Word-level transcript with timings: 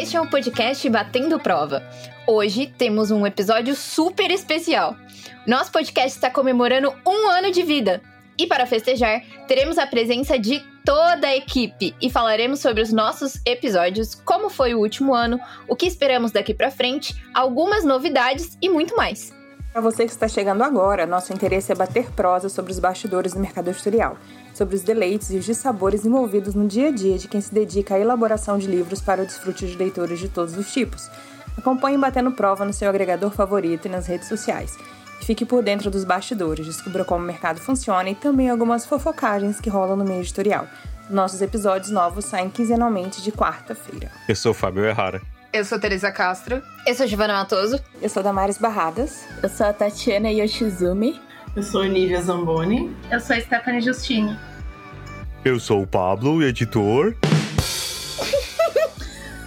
Este 0.00 0.16
é 0.16 0.20
o 0.20 0.30
podcast 0.30 0.88
Batendo 0.88 1.40
Prova. 1.40 1.82
Hoje 2.24 2.72
temos 2.78 3.10
um 3.10 3.26
episódio 3.26 3.74
super 3.74 4.30
especial. 4.30 4.94
Nosso 5.44 5.72
podcast 5.72 6.10
está 6.10 6.30
comemorando 6.30 6.94
um 7.04 7.28
ano 7.28 7.50
de 7.50 7.64
vida. 7.64 8.00
E 8.38 8.46
para 8.46 8.64
festejar, 8.64 9.20
teremos 9.48 9.76
a 9.76 9.88
presença 9.88 10.38
de 10.38 10.62
toda 10.84 11.26
a 11.26 11.36
equipe 11.36 11.96
e 12.00 12.08
falaremos 12.08 12.60
sobre 12.60 12.80
os 12.80 12.92
nossos 12.92 13.40
episódios, 13.44 14.14
como 14.14 14.48
foi 14.48 14.72
o 14.72 14.78
último 14.78 15.12
ano, 15.12 15.40
o 15.66 15.74
que 15.74 15.88
esperamos 15.88 16.30
daqui 16.30 16.54
para 16.54 16.70
frente, 16.70 17.20
algumas 17.34 17.84
novidades 17.84 18.56
e 18.62 18.68
muito 18.68 18.96
mais. 18.96 19.34
Para 19.72 19.80
você 19.80 20.04
que 20.04 20.12
está 20.12 20.28
chegando 20.28 20.62
agora, 20.62 21.06
nosso 21.06 21.32
interesse 21.32 21.72
é 21.72 21.74
bater 21.74 22.08
prosa 22.12 22.48
sobre 22.48 22.70
os 22.70 22.78
bastidores 22.78 23.32
do 23.32 23.40
mercado 23.40 23.68
editorial, 23.68 24.16
sobre 24.58 24.74
os 24.74 24.82
deleites 24.82 25.30
e 25.30 25.36
os 25.36 25.44
dissabores 25.44 26.04
envolvidos 26.04 26.54
no 26.54 26.66
dia 26.66 26.88
a 26.88 26.90
dia 26.90 27.16
de 27.16 27.28
quem 27.28 27.40
se 27.40 27.54
dedica 27.54 27.94
à 27.94 27.98
elaboração 28.00 28.58
de 28.58 28.66
livros 28.66 29.00
para 29.00 29.22
o 29.22 29.24
desfrute 29.24 29.66
de 29.66 29.76
leitores 29.76 30.18
de 30.18 30.28
todos 30.28 30.56
os 30.56 30.72
tipos. 30.72 31.08
Acompanhe 31.56 31.96
Batendo 31.96 32.32
Prova 32.32 32.64
no 32.64 32.72
seu 32.72 32.88
agregador 32.88 33.30
favorito 33.30 33.86
e 33.86 33.88
nas 33.88 34.06
redes 34.06 34.28
sociais. 34.28 34.76
Fique 35.20 35.44
por 35.44 35.62
dentro 35.62 35.90
dos 35.90 36.04
bastidores, 36.04 36.66
descubra 36.66 37.04
como 37.04 37.22
o 37.22 37.26
mercado 37.26 37.60
funciona 37.60 38.10
e 38.10 38.14
também 38.14 38.50
algumas 38.50 38.84
fofocagens 38.84 39.60
que 39.60 39.70
rolam 39.70 39.96
no 39.96 40.04
meio 40.04 40.20
editorial. 40.20 40.66
Nossos 41.08 41.40
episódios 41.40 41.90
novos 41.90 42.24
saem 42.24 42.50
quinzenalmente 42.50 43.22
de 43.22 43.32
quarta-feira. 43.32 44.10
Eu 44.28 44.36
sou 44.36 44.50
o 44.50 44.54
Fábio 44.54 44.84
Errara. 44.84 45.22
Eu 45.52 45.64
sou 45.64 45.78
Teresa 45.78 46.12
Castro. 46.12 46.62
Eu 46.86 46.94
sou 46.94 47.06
Giovana 47.06 47.32
Matoso. 47.32 47.80
Eu 48.02 48.08
sou 48.08 48.22
Damares 48.22 48.58
Barradas. 48.58 49.24
Eu 49.42 49.48
sou 49.48 49.66
a 49.66 49.72
Tatiana 49.72 50.30
Yoshizumi. 50.30 51.20
Eu 51.56 51.62
sou 51.62 51.82
Nívia 51.84 52.20
Zamboni. 52.20 52.94
Eu 53.10 53.18
sou 53.18 53.34
a 53.34 53.40
Stephanie 53.40 53.80
Justine. 53.80 54.38
Eu 55.44 55.60
sou 55.60 55.82
o 55.82 55.86
Pablo, 55.86 56.42
editor. 56.42 57.14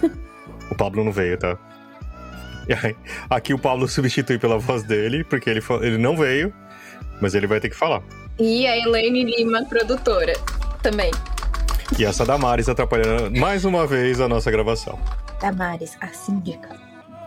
o 0.70 0.74
Pablo 0.74 1.04
não 1.04 1.12
veio, 1.12 1.38
tá? 1.38 1.58
Aqui 3.28 3.52
o 3.52 3.58
Pablo 3.58 3.86
substitui 3.86 4.38
pela 4.38 4.58
voz 4.58 4.82
dele, 4.82 5.22
porque 5.24 5.50
ele, 5.50 5.62
ele 5.82 5.98
não 5.98 6.16
veio, 6.16 6.52
mas 7.20 7.34
ele 7.34 7.46
vai 7.46 7.60
ter 7.60 7.68
que 7.68 7.76
falar. 7.76 8.02
E 8.38 8.66
a 8.66 8.78
Elaine 8.78 9.24
Lima, 9.24 9.64
produtora, 9.66 10.32
também. 10.82 11.10
E 11.98 12.04
essa 12.04 12.24
Damares 12.24 12.68
atrapalhando 12.68 13.38
mais 13.38 13.64
uma 13.64 13.86
vez 13.86 14.20
a 14.20 14.26
nossa 14.26 14.50
gravação. 14.50 14.98
Damares, 15.40 15.96
a 16.00 16.08
síndica. 16.08 16.70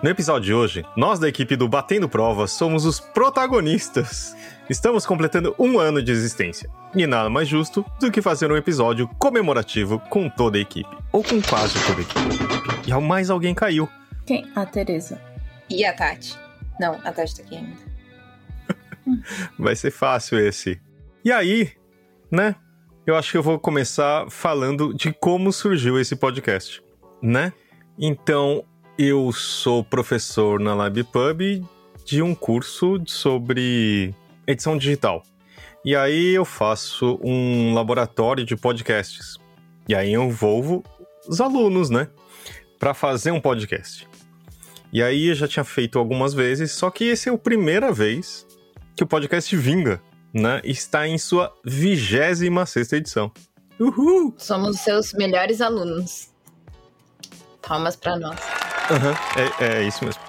No 0.02 0.10
episódio 0.10 0.46
de 0.46 0.54
hoje, 0.54 0.86
nós 0.98 1.20
da 1.20 1.30
equipe 1.30 1.56
do 1.56 1.68
Batendo 1.68 2.10
Provas 2.10 2.52
somos 2.52 2.86
os 2.86 3.00
protagonistas. 3.00 4.36
Estamos 4.68 5.06
completando 5.06 5.56
um 5.60 5.78
ano 5.78 6.02
de 6.02 6.12
existência. 6.12 6.68
E 6.96 7.06
nada 7.06 7.30
mais 7.30 7.48
justo 7.48 7.86
do 8.00 8.12
que 8.12 8.20
fazer 8.20 8.52
um 8.52 8.58
episódio 8.58 9.08
comemorativo 9.20 10.00
com 10.10 10.28
toda 10.28 10.58
a 10.58 10.62
equipe. 10.62 10.90
Ou 11.12 11.24
com 11.24 11.40
quase 11.40 11.76
toda 11.86 12.00
a 12.00 12.02
equipe. 12.02 12.90
E 12.90 12.94
mais 13.00 13.30
alguém 13.30 13.54
caiu. 13.54 13.88
Quem? 14.26 14.50
A 14.56 14.66
Teresa. 14.66 15.22
E 15.70 15.86
a 15.86 15.94
Tati. 15.94 16.36
Não, 16.80 16.94
a 17.04 17.12
Tati 17.12 17.36
tá 17.36 17.44
aqui 17.44 17.58
ainda. 17.58 17.78
Vai 19.60 19.76
ser 19.76 19.92
fácil 19.92 20.40
esse. 20.40 20.82
E 21.24 21.32
aí, 21.32 21.72
né? 22.32 22.56
Eu 23.06 23.16
acho 23.16 23.32
que 23.32 23.38
eu 23.38 23.44
vou 23.44 23.60
começar 23.60 24.26
falando 24.32 24.96
de 24.96 25.14
como 25.14 25.52
surgiu 25.52 26.00
esse 26.00 26.16
podcast, 26.16 26.82
né? 27.22 27.54
Então, 28.00 28.66
eu 28.98 29.32
sou 29.32 29.84
professor 29.84 30.60
na 30.60 30.74
LabPub 30.74 31.64
de 32.04 32.22
um 32.24 32.34
curso 32.34 33.00
sobre 33.06 34.16
edição 34.48 34.78
digital. 34.78 35.24
E 35.84 35.96
aí 35.96 36.34
eu 36.34 36.44
faço 36.44 37.20
um 37.24 37.74
laboratório 37.74 38.44
de 38.44 38.56
podcasts. 38.56 39.38
E 39.88 39.94
aí 39.94 40.14
eu 40.14 40.24
envolvo 40.24 40.84
os 41.28 41.40
alunos, 41.40 41.90
né? 41.90 42.08
Para 42.80 42.94
fazer 42.94 43.31
um 43.31 43.40
podcast. 43.40 44.08
E 44.92 45.03
aí 45.03 45.28
eu 45.28 45.36
já 45.36 45.47
tinha 45.47 45.64
feito 45.64 46.00
algumas 46.00 46.34
vezes, 46.34 46.72
só 46.72 46.90
que 46.90 47.03
esse 47.03 47.30
é 47.30 47.31
a 47.31 47.38
primeira 47.38 47.92
vez 47.92 48.47
que 48.96 49.03
o 49.03 49.08
podcast 49.08 49.56
vinga, 49.56 50.02
né? 50.34 50.62
Está 50.64 51.08
em 51.08 51.18
sua 51.18 51.53
26 51.66 52.94
edição. 52.94 53.31
Uhul! 53.80 54.34
Somos 54.38 54.75
os 54.75 54.80
seus 54.80 55.14
melhores 55.14 55.62
alunos. 55.62 56.30
Palmas 57.62 57.96
para 57.96 58.18
nós. 58.18 58.40
Uhum, 58.90 59.62
é, 59.62 59.80
é 59.80 59.84
isso 59.84 60.06
mesmo. 60.06 60.22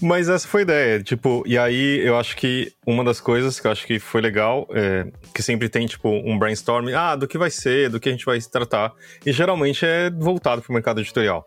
Mas 0.00 0.28
essa 0.28 0.46
foi 0.46 0.60
a 0.60 0.64
ideia, 0.64 1.02
tipo, 1.02 1.42
e 1.46 1.56
aí 1.56 2.00
eu 2.04 2.16
acho 2.18 2.36
que 2.36 2.72
uma 2.86 3.04
das 3.04 3.20
coisas 3.20 3.58
que 3.60 3.66
eu 3.66 3.70
acho 3.70 3.86
que 3.86 3.98
foi 3.98 4.20
legal, 4.20 4.66
é, 4.70 5.06
que 5.34 5.42
sempre 5.42 5.68
tem, 5.68 5.86
tipo, 5.86 6.08
um 6.08 6.38
brainstorming, 6.38 6.92
ah, 6.92 7.16
do 7.16 7.28
que 7.28 7.38
vai 7.38 7.50
ser, 7.50 7.88
do 7.88 8.00
que 8.00 8.08
a 8.08 8.12
gente 8.12 8.24
vai 8.24 8.40
se 8.40 8.50
tratar, 8.50 8.92
e 9.24 9.32
geralmente 9.32 9.84
é 9.84 10.10
voltado 10.10 10.62
pro 10.62 10.72
mercado 10.72 11.00
editorial, 11.00 11.44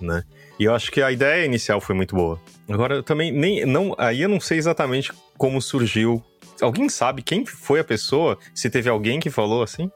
né? 0.00 0.22
E 0.58 0.64
eu 0.64 0.74
acho 0.74 0.90
que 0.90 1.02
a 1.02 1.10
ideia 1.10 1.44
inicial 1.44 1.80
foi 1.80 1.94
muito 1.94 2.14
boa. 2.14 2.40
Agora, 2.68 2.96
eu 2.96 3.02
também 3.02 3.32
nem. 3.32 3.66
Não, 3.66 3.94
aí 3.98 4.22
eu 4.22 4.28
não 4.28 4.40
sei 4.40 4.56
exatamente 4.56 5.12
como 5.36 5.60
surgiu. 5.60 6.22
Alguém 6.60 6.88
sabe 6.88 7.22
quem 7.22 7.44
foi 7.44 7.80
a 7.80 7.84
pessoa? 7.84 8.38
Se 8.54 8.70
teve 8.70 8.88
alguém 8.88 9.18
que 9.18 9.30
falou 9.30 9.62
assim? 9.62 9.90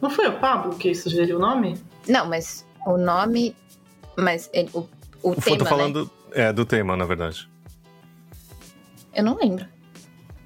Não 0.00 0.10
foi 0.10 0.28
o 0.28 0.32
Pablo 0.38 0.76
que 0.76 0.94
sugeriu 0.94 1.36
o 1.36 1.40
nome? 1.40 1.76
Não, 2.06 2.28
mas 2.28 2.66
o 2.86 2.98
nome. 2.98 3.56
Mas 4.16 4.50
ele, 4.52 4.68
o, 4.74 4.80
o 5.22 5.32
eu 5.32 5.34
tema. 5.36 5.58
tô 5.58 5.64
falando 5.64 6.04
né? 6.04 6.10
É, 6.36 6.52
do 6.52 6.64
tema, 6.64 6.96
na 6.96 7.04
verdade. 7.04 7.48
Eu 9.14 9.24
não 9.24 9.36
lembro. 9.36 9.66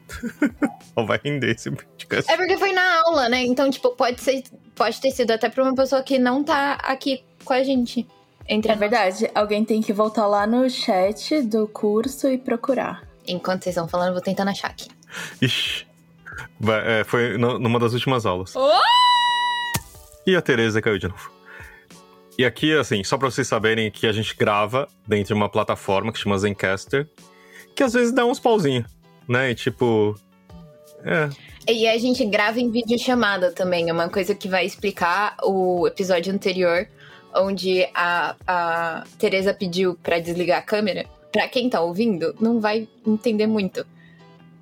Ou 0.95 1.05
vai 1.05 1.21
render 1.23 1.51
esse 1.51 1.71
podcast. 1.71 2.31
É 2.31 2.37
porque 2.37 2.56
foi 2.56 2.73
na 2.73 3.03
aula, 3.03 3.28
né? 3.28 3.43
Então, 3.43 3.69
tipo, 3.71 3.91
pode 3.91 4.21
ser. 4.21 4.45
Pode 4.75 5.00
ter 5.00 5.11
sido 5.11 5.33
até 5.33 5.49
pra 5.49 5.65
uma 5.65 5.75
pessoa 5.75 6.03
que 6.03 6.19
não 6.19 6.43
tá 6.43 6.75
aqui 6.75 7.25
com 7.45 7.53
a 7.53 7.62
gente. 7.62 8.06
Entre 8.49 8.73
é 8.73 8.77
verdade, 8.77 9.31
alguém 9.34 9.65
tem 9.65 9.81
que 9.83 9.93
voltar 9.93 10.27
lá 10.27 10.47
no 10.47 10.69
chat 10.71 11.43
do 11.43 11.69
curso 11.69 12.29
e 12.29 12.39
procurar. 12.39 13.03
Enquanto 13.27 13.65
vocês 13.65 13.77
estão 13.77 13.87
falando, 13.87 14.09
eu 14.09 14.15
vou 14.15 14.23
tentando 14.23 14.49
achar 14.49 14.71
aqui. 14.71 14.89
Ixi. 15.43 15.87
Vai, 16.59 17.00
é, 17.00 17.05
foi 17.05 17.37
no, 17.37 17.59
numa 17.59 17.79
das 17.79 17.93
últimas 17.93 18.25
aulas. 18.25 18.55
Oh! 18.56 18.81
E 20.27 20.34
a 20.34 20.43
Tereza 20.43 20.81
caiu 20.81 20.99
de 20.99 21.09
novo. 21.09 21.40
E 22.41 22.45
aqui, 22.47 22.75
assim, 22.75 23.05
só 23.05 23.19
pra 23.19 23.31
vocês 23.31 23.47
saberem 23.47 23.91
que 23.91 24.06
a 24.06 24.12
gente 24.12 24.34
grava 24.34 24.89
dentro 25.06 25.34
de 25.34 25.34
uma 25.34 25.51
plataforma 25.51 26.11
que 26.11 26.19
chama 26.19 26.39
Zencaster, 26.39 27.06
que 27.77 27.83
às 27.83 27.93
vezes 27.93 28.15
dá 28.15 28.25
uns 28.25 28.41
pauzinhos, 28.41 28.87
né? 29.28 29.51
E 29.51 29.55
tipo. 29.55 30.19
É. 31.05 31.29
E 31.71 31.87
a 31.87 31.99
gente 31.99 32.25
grava 32.25 32.59
em 32.59 32.71
videochamada 32.71 33.53
também, 33.53 33.91
é 33.91 33.93
uma 33.93 34.09
coisa 34.09 34.34
que 34.34 34.49
vai 34.49 34.65
explicar 34.65 35.37
o 35.43 35.87
episódio 35.87 36.33
anterior 36.33 36.89
onde 37.34 37.87
a, 37.95 38.34
a 38.47 39.05
Teresa 39.19 39.53
pediu 39.53 39.99
para 40.03 40.19
desligar 40.19 40.61
a 40.61 40.62
câmera, 40.62 41.05
para 41.31 41.47
quem 41.47 41.69
tá 41.69 41.83
ouvindo, 41.83 42.34
não 42.41 42.59
vai 42.59 42.89
entender 43.06 43.47
muito. 43.47 43.87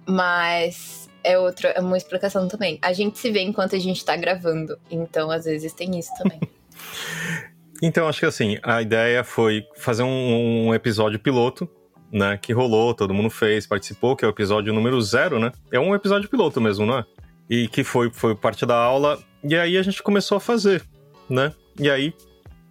Mas 0.05 1.09
é 1.23 1.39
outra, 1.39 1.69
é 1.69 1.81
uma 1.81 1.97
explicação 1.97 2.49
também. 2.49 2.77
A 2.83 2.93
gente 2.93 3.21
se 3.21 3.31
vê 3.31 3.41
enquanto 3.41 3.77
a 3.77 3.79
gente 3.79 4.05
tá 4.05 4.17
gravando, 4.17 4.77
então 4.91 5.31
às 5.31 5.45
vezes 5.45 5.73
tem 5.73 5.97
isso 5.97 6.11
também. 6.19 6.41
então 7.83 8.09
acho 8.09 8.21
que 8.21 8.27
assim, 8.27 8.59
a 8.63 8.83
ideia 8.83 9.23
foi 9.23 9.65
fazer 9.77 10.03
um, 10.03 10.69
um, 10.69 10.75
episódio 10.75 11.19
piloto, 11.19 11.69
né, 12.13 12.39
que 12.41 12.53
rolou, 12.53 12.95
todo 12.95 13.13
mundo 13.13 13.31
fez, 13.31 13.67
participou, 13.67 14.17
que 14.17 14.25
é 14.25 14.29
o 14.29 14.31
episódio 14.31 14.73
número 14.73 15.01
zero, 15.01 15.39
né? 15.39 15.53
É 15.71 15.79
um 15.79 15.95
episódio 15.95 16.29
piloto 16.29 16.61
mesmo, 16.61 16.87
não 16.87 16.99
é? 16.99 17.05
E 17.51 17.69
que 17.69 17.85
foi, 17.85 18.11
foi 18.11 18.35
parte 18.35 18.65
da 18.65 18.77
aula, 18.77 19.19
e 19.45 19.55
aí 19.55 19.77
a 19.77 19.83
gente 19.83 20.03
começou 20.03 20.37
a 20.37 20.41
fazer, 20.41 20.83
né? 21.29 21.53
E 21.79 21.91
aí 21.91 22.15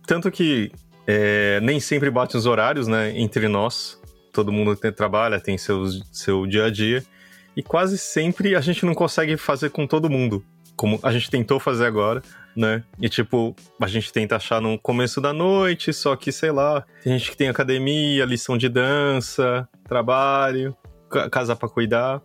tanto 0.07 0.31
que 0.31 0.71
é, 1.05 1.59
nem 1.61 1.81
sempre 1.81 2.09
bate 2.09 2.37
os 2.37 2.45
horários, 2.45 2.87
né, 2.87 3.11
entre 3.19 3.49
nós. 3.49 4.01
Todo 4.31 4.53
mundo 4.53 4.75
tem, 4.75 4.91
trabalha, 4.91 5.39
tem 5.39 5.57
seus, 5.57 6.01
seu 6.11 6.47
dia 6.47 6.65
a 6.65 6.69
dia. 6.71 7.03
E 7.55 7.61
quase 7.61 7.97
sempre 7.97 8.55
a 8.55 8.61
gente 8.61 8.85
não 8.85 8.93
consegue 8.93 9.35
fazer 9.35 9.69
com 9.69 9.85
todo 9.85 10.09
mundo. 10.09 10.43
Como 10.77 10.97
a 11.03 11.11
gente 11.11 11.29
tentou 11.29 11.59
fazer 11.59 11.85
agora, 11.85 12.21
né? 12.57 12.83
E 12.99 13.07
tipo, 13.07 13.55
a 13.79 13.87
gente 13.87 14.11
tenta 14.11 14.35
achar 14.35 14.59
no 14.59 14.79
começo 14.79 15.21
da 15.21 15.31
noite, 15.31 15.93
só 15.93 16.15
que, 16.15 16.31
sei 16.31 16.51
lá, 16.51 16.83
tem 17.03 17.17
gente 17.17 17.29
que 17.29 17.37
tem 17.37 17.49
academia, 17.49 18.25
lição 18.25 18.57
de 18.57 18.67
dança, 18.67 19.69
trabalho, 19.87 20.75
casa 21.31 21.55
para 21.55 21.69
cuidar. 21.69 22.19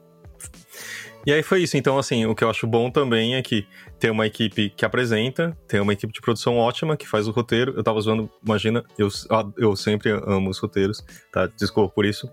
E 1.24 1.32
aí 1.32 1.42
foi 1.42 1.62
isso. 1.62 1.76
Então, 1.76 1.98
assim, 1.98 2.26
o 2.26 2.34
que 2.34 2.42
eu 2.42 2.50
acho 2.50 2.66
bom 2.66 2.90
também 2.90 3.36
é 3.36 3.42
que 3.42 3.66
tem 3.98 4.10
uma 4.10 4.26
equipe 4.26 4.70
que 4.70 4.84
apresenta, 4.84 5.56
tem 5.68 5.78
uma 5.78 5.92
equipe 5.92 6.12
de 6.12 6.20
produção 6.20 6.56
ótima 6.56 6.96
que 6.96 7.06
faz 7.06 7.28
o 7.28 7.30
roteiro. 7.30 7.74
Eu 7.76 7.84
tava 7.84 8.00
zoando, 8.00 8.28
imagina, 8.44 8.82
eu, 8.98 9.08
eu 9.56 9.76
sempre 9.76 10.10
amo 10.10 10.50
os 10.50 10.58
roteiros, 10.58 11.04
tá? 11.30 11.46
Desculpa 11.46 11.94
por 11.94 12.04
isso. 12.04 12.28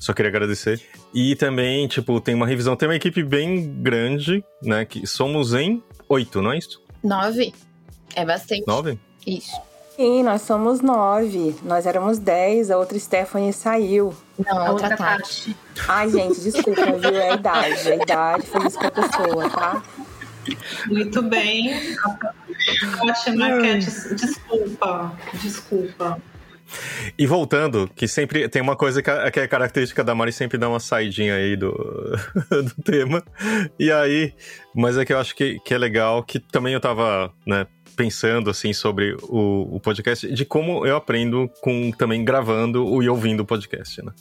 Só 0.00 0.12
queria 0.12 0.30
agradecer. 0.30 0.80
E 1.14 1.36
também, 1.36 1.86
tipo, 1.86 2.20
tem 2.20 2.34
uma 2.34 2.46
revisão, 2.46 2.74
tem 2.74 2.88
uma 2.88 2.96
equipe 2.96 3.22
bem 3.22 3.80
grande, 3.80 4.42
né? 4.60 4.84
Que 4.84 5.06
somos 5.06 5.54
em 5.54 5.80
oito, 6.08 6.42
não 6.42 6.52
é 6.52 6.58
isso? 6.58 6.81
Nove. 7.02 7.54
É 8.14 8.24
bastante. 8.24 8.66
Nove? 8.66 8.98
Isso. 9.26 9.60
Sim, 9.96 10.22
nós 10.22 10.42
somos 10.42 10.80
nove. 10.80 11.54
Nós 11.62 11.86
éramos 11.86 12.18
dez, 12.18 12.70
a 12.70 12.78
outra 12.78 12.98
Stephanie 12.98 13.52
saiu. 13.52 14.14
Não, 14.38 14.58
a 14.58 14.70
outra, 14.70 14.88
outra 14.90 14.96
Tati. 14.96 15.56
Ai, 15.86 16.08
gente, 16.08 16.40
desculpa, 16.40 16.92
viu? 16.92 17.16
É 17.16 17.30
a 17.30 17.34
idade. 17.34 17.92
A 17.92 17.94
idade 17.96 18.46
foi 18.46 18.66
isso 18.66 18.78
com 18.78 18.86
a 18.86 18.90
pessoa, 18.90 19.50
tá? 19.50 19.82
Muito 20.86 21.22
bem. 21.22 21.72
Ótima, 23.02 23.48
Cat, 23.60 24.14
desculpa, 24.14 25.12
desculpa. 25.34 26.18
E 27.18 27.26
voltando, 27.26 27.90
que 27.94 28.08
sempre 28.08 28.48
tem 28.48 28.62
uma 28.62 28.76
coisa 28.76 29.02
que 29.02 29.10
é, 29.10 29.30
que 29.30 29.40
é 29.40 29.46
característica 29.46 30.02
da 30.02 30.14
Mari, 30.14 30.32
sempre 30.32 30.58
dá 30.58 30.68
uma 30.68 30.80
saidinha 30.80 31.34
aí 31.34 31.56
do, 31.56 31.72
do 32.50 32.82
tema. 32.82 33.22
E 33.78 33.90
aí, 33.90 34.32
mas 34.74 34.96
é 34.96 35.04
que 35.04 35.12
eu 35.12 35.18
acho 35.18 35.34
que, 35.34 35.58
que 35.60 35.74
é 35.74 35.78
legal, 35.78 36.22
que 36.22 36.38
também 36.38 36.74
eu 36.74 36.80
tava, 36.80 37.32
né, 37.46 37.66
pensando, 37.96 38.50
assim, 38.50 38.72
sobre 38.72 39.14
o, 39.22 39.76
o 39.76 39.80
podcast, 39.80 40.32
de 40.32 40.44
como 40.44 40.86
eu 40.86 40.96
aprendo 40.96 41.50
com 41.60 41.90
também 41.92 42.24
gravando 42.24 43.02
e 43.02 43.08
ouvindo 43.08 43.40
o 43.40 43.46
podcast, 43.46 44.02
né? 44.02 44.12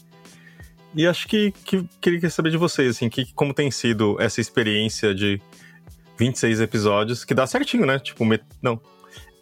E 0.94 1.08
acho 1.08 1.28
que, 1.28 1.54
que 1.64 1.86
queria 2.02 2.30
saber 2.30 2.50
de 2.50 2.58
vocês, 2.58 2.98
assim, 2.98 3.10
que, 3.10 3.32
como 3.34 3.54
tem 3.54 3.72
sido 3.72 4.18
essa 4.20 4.42
experiência 4.42 5.16
de 5.16 5.42
26 6.18 6.60
episódios, 6.60 7.24
que 7.24 7.34
dá 7.34 7.48
certinho, 7.48 7.86
né? 7.86 7.98
Tipo, 7.98 8.26
met... 8.26 8.44
não. 8.62 8.80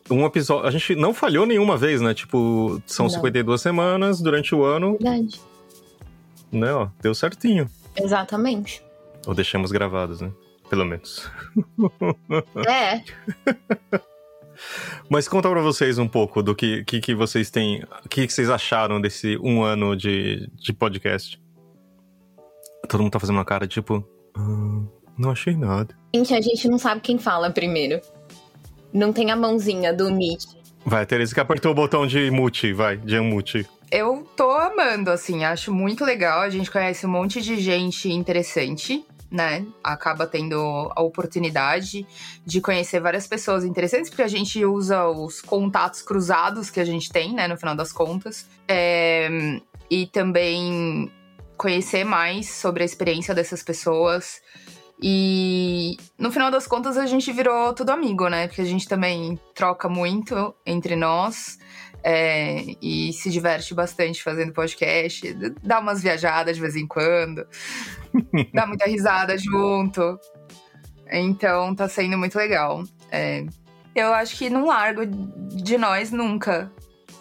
Um 0.09 0.25
episódio. 0.25 0.67
A 0.67 0.71
gente 0.71 0.95
não 0.95 1.13
falhou 1.13 1.45
nenhuma 1.45 1.77
vez, 1.77 2.01
né? 2.01 2.13
Tipo, 2.13 2.81
são 2.85 3.05
Não. 3.05 3.09
52 3.13 3.61
semanas 3.61 4.19
durante 4.21 4.55
o 4.55 4.63
ano, 4.63 4.93
Verdade. 4.99 5.39
né? 6.51 6.71
Ó, 6.73 6.87
deu 7.01 7.13
certinho. 7.13 7.69
Exatamente. 7.95 8.83
Ou 9.27 9.33
deixamos 9.33 9.71
gravados, 9.71 10.21
né? 10.21 10.31
Pelo 10.69 10.85
menos. 10.85 11.29
É, 12.67 13.01
Mas 15.09 15.27
conta 15.27 15.49
pra 15.49 15.61
vocês 15.61 15.97
um 15.97 16.07
pouco 16.07 16.43
do 16.43 16.53
que, 16.53 16.83
que, 16.83 16.99
que 16.99 17.15
vocês 17.15 17.49
têm. 17.49 17.83
O 18.05 18.09
que, 18.09 18.27
que 18.27 18.33
vocês 18.33 18.49
acharam 18.49 18.99
desse 18.99 19.37
um 19.41 19.63
ano 19.63 19.95
de, 19.95 20.49
de 20.55 20.73
podcast? 20.73 21.41
Todo 22.87 23.01
mundo 23.01 23.11
tá 23.11 23.19
fazendo 23.19 23.37
uma 23.37 23.45
cara 23.45 23.67
tipo. 23.67 24.05
"Ah, 24.35 24.81
não 25.17 25.31
achei 25.31 25.55
nada. 25.55 25.95
gente, 26.13 26.33
a 26.33 26.41
gente 26.41 26.67
não 26.67 26.77
sabe 26.77 27.01
quem 27.01 27.17
fala 27.17 27.49
primeiro. 27.49 28.01
Não 28.93 29.13
tem 29.13 29.31
a 29.31 29.35
mãozinha 29.35 29.93
do 29.93 30.11
Meet. 30.11 30.45
Vai, 30.85 31.05
Teresa 31.05 31.33
que 31.33 31.39
apertou 31.39 31.71
o 31.71 31.75
botão 31.75 32.07
de 32.07 32.31
mute, 32.31 32.73
vai, 32.73 32.97
de 32.97 33.19
unmute. 33.19 33.67
Eu 33.91 34.27
tô 34.35 34.51
amando, 34.51 35.09
assim, 35.11 35.43
acho 35.43 35.73
muito 35.73 36.05
legal. 36.05 36.41
A 36.41 36.49
gente 36.49 36.69
conhece 36.69 37.05
um 37.05 37.09
monte 37.09 37.41
de 37.41 37.59
gente 37.59 38.09
interessante, 38.09 39.03
né? 39.31 39.65
Acaba 39.83 40.25
tendo 40.25 40.91
a 40.95 41.01
oportunidade 41.01 42.05
de 42.45 42.61
conhecer 42.61 42.99
várias 42.99 43.27
pessoas 43.27 43.65
interessantes, 43.65 44.09
porque 44.09 44.21
a 44.21 44.27
gente 44.27 44.63
usa 44.63 45.07
os 45.07 45.41
contatos 45.41 46.01
cruzados 46.01 46.69
que 46.69 46.79
a 46.79 46.85
gente 46.85 47.11
tem, 47.11 47.33
né, 47.33 47.47
no 47.47 47.57
final 47.57 47.75
das 47.75 47.91
contas. 47.91 48.47
É, 48.67 49.27
e 49.89 50.05
também 50.07 51.11
conhecer 51.57 52.03
mais 52.03 52.49
sobre 52.49 52.83
a 52.83 52.85
experiência 52.85 53.33
dessas 53.33 53.63
pessoas. 53.63 54.41
E 55.01 55.97
no 56.17 56.31
final 56.31 56.51
das 56.51 56.67
contas 56.67 56.97
a 56.97 57.05
gente 57.05 57.31
virou 57.31 57.73
tudo 57.73 57.91
amigo, 57.91 58.27
né? 58.27 58.47
Porque 58.47 58.61
a 58.61 58.65
gente 58.65 58.87
também 58.87 59.39
troca 59.55 59.87
muito 59.87 60.53
entre 60.65 60.95
nós. 60.95 61.57
é, 62.03 62.63
e 62.81 63.11
se 63.13 63.29
diverte 63.29 63.73
bastante 63.73 64.23
fazendo 64.23 64.53
podcast, 64.53 65.33
dá 65.61 65.79
umas 65.79 66.01
viajadas 66.01 66.55
de 66.55 66.61
vez 66.61 66.75
em 66.75 66.87
quando, 66.87 67.45
dá 68.53 68.65
muita 68.65 68.85
risada 68.85 69.37
junto. 69.37 70.17
Então 71.11 71.75
tá 71.75 71.89
sendo 71.89 72.17
muito 72.17 72.37
legal. 72.37 72.83
É, 73.11 73.45
eu 73.95 74.13
acho 74.13 74.37
que 74.37 74.49
não 74.49 74.65
largo 74.65 75.05
de 75.05 75.77
nós 75.77 76.11
nunca. 76.11 76.71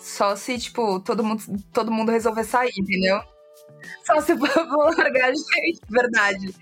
Só 0.01 0.37
se, 0.37 0.59
tipo, 0.59 1.01
todo 1.01 1.25
mundo, 1.25 1.43
todo 1.73 1.91
mundo 1.91 2.13
resolver 2.13 2.45
sair, 2.45 2.73
entendeu? 2.79 3.21
Só 4.05 4.21
se 4.21 4.37
for 4.37 4.49
vou 4.69 4.85
largar 4.97 5.31
a 5.31 5.35
gente, 5.35 5.81
verdade. 5.89 6.55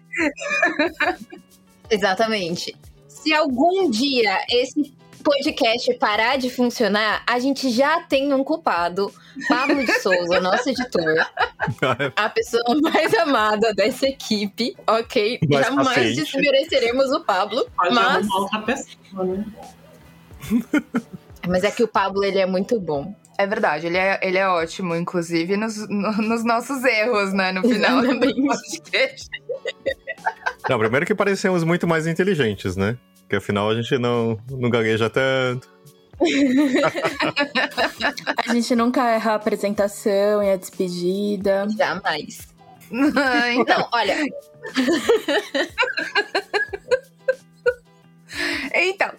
Exatamente. 1.91 2.77
Se 3.09 3.33
algum 3.33 3.91
dia 3.91 4.39
esse 4.51 4.95
podcast 5.27 5.93
parar 5.95 6.39
de 6.39 6.49
funcionar, 6.49 7.25
a 7.27 7.41
gente 7.41 7.71
já 7.71 8.01
tem 8.03 8.33
um 8.33 8.45
culpado. 8.45 9.13
Pablo 9.49 9.85
de 9.85 9.93
Souza, 10.01 10.41
nosso 10.41 10.71
editor. 10.71 11.27
A 12.15 12.29
pessoa 12.29 12.81
mais 12.81 13.13
amada 13.15 13.75
dessa 13.75 14.07
equipe, 14.07 14.77
ok? 14.87 15.41
Mais 15.51 15.67
Jamais 15.67 15.89
paciente. 15.89 16.17
desmereceremos 16.17 17.11
o 17.11 17.21
Pablo. 17.25 17.67
Pode 17.77 17.95
Mas, 17.95 18.31
outra 18.31 18.63
pessoa, 18.63 19.25
né? 19.25 19.45
mas 21.49 21.65
é 21.65 21.71
que 21.73 21.83
o 21.83 21.89
Pablo, 21.89 22.23
ele 22.23 22.39
é 22.39 22.47
muito 22.47 22.79
bom. 22.79 23.13
É 23.39 23.47
verdade, 23.47 23.87
ele 23.87 23.99
é, 23.99 24.19
ele 24.23 24.39
é 24.39 24.49
ótimo, 24.49 24.95
inclusive 24.97 25.57
nos, 25.57 25.77
no- 25.89 26.13
nos 26.13 26.45
nossos 26.45 26.83
erros, 26.85 27.33
né? 27.33 27.53
No 27.53 27.63
final 27.63 28.01
do 28.01 28.07
Exatamente. 28.13 28.43
podcast. 28.43 29.29
Não, 30.69 30.79
primeiro 30.79 31.07
que 31.07 31.15
parecemos 31.15 31.63
muito 31.63 31.87
mais 31.87 32.07
inteligentes, 32.07 32.77
né? 32.77 32.97
Porque 33.21 33.37
afinal 33.37 33.69
a 33.71 33.75
gente 33.75 33.99
não, 33.99 34.39
não 34.51 34.71
gagueja 34.71 35.11
tanto. 35.11 35.69
A 38.49 38.55
gente 38.55 38.75
nunca 38.75 39.07
erra 39.11 39.33
a 39.33 39.35
apresentação 39.35 40.43
e 40.43 40.51
a 40.51 40.57
despedida. 40.57 41.67
Jamais. 41.77 42.49
Então, 42.91 43.87
olha, 43.93 44.17
então, 48.75 49.11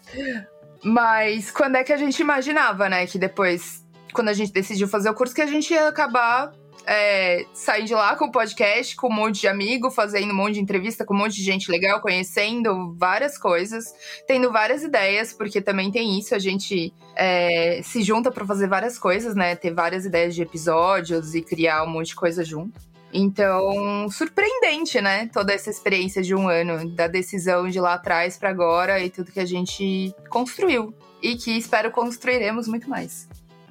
mas 0.84 1.52
quando 1.52 1.76
é 1.76 1.84
que 1.84 1.94
a 1.94 1.98
gente 1.98 2.20
imaginava, 2.20 2.90
né? 2.90 3.06
Que 3.08 3.18
depois, 3.18 3.84
quando 4.14 4.30
a 4.30 4.34
gente 4.34 4.52
decidiu 4.52 4.88
fazer 4.88 5.10
o 5.10 5.14
curso, 5.14 5.36
que 5.36 5.42
a 5.42 5.46
gente 5.46 5.74
ia 5.74 5.88
acabar 5.88 6.52
é, 6.86 7.46
saindo 7.54 7.88
de 7.88 7.94
lá 7.94 8.16
com 8.16 8.26
o 8.26 8.32
podcast, 8.32 8.96
com 8.96 9.08
um 9.08 9.14
monte 9.14 9.42
de 9.42 9.48
amigo, 9.48 9.92
fazendo 9.92 10.32
um 10.32 10.36
monte 10.36 10.54
de 10.54 10.62
entrevista 10.62 11.06
com 11.06 11.14
um 11.14 11.18
monte 11.18 11.36
de 11.36 11.44
gente 11.44 11.70
legal, 11.70 12.00
conhecendo 12.00 12.96
várias 12.98 13.38
coisas, 13.38 13.94
tendo 14.26 14.52
várias 14.52 14.84
ideias, 14.84 15.34
porque 15.34 15.62
também 15.62 15.92
tem 15.92 16.18
isso, 16.18 16.34
a 16.34 16.40
gente 16.40 16.94
é, 17.16 17.82
se 17.84 18.02
junta 18.02 18.32
pra 18.32 18.46
fazer 18.46 18.68
várias 18.68 18.98
coisas, 18.98 19.36
né? 19.36 19.56
Ter 19.56 19.74
várias 19.74 20.06
ideias 20.06 20.34
de 20.34 20.42
episódios 20.42 21.36
e 21.36 21.42
criar 21.42 21.84
um 21.84 21.90
monte 21.90 22.08
de 22.08 22.16
coisa 22.16 22.44
junto. 22.44 22.80
Então, 23.14 24.10
surpreendente, 24.10 25.02
né? 25.02 25.30
Toda 25.34 25.54
essa 25.54 25.70
experiência 25.70 26.22
de 26.22 26.36
um 26.36 26.48
ano, 26.48 26.90
da 26.90 27.08
decisão 27.08 27.68
de 27.68 27.80
lá 27.80 27.96
atrás 27.96 28.38
pra 28.38 28.50
agora 28.50 29.00
e 29.02 29.10
tudo 29.10 29.32
que 29.32 29.40
a 29.40 29.46
gente 29.46 30.14
construiu. 30.30 30.94
E 31.22 31.36
que 31.36 31.58
espero 31.58 31.90
construiremos 31.90 32.68
muito 32.68 32.90
mais. 32.90 33.28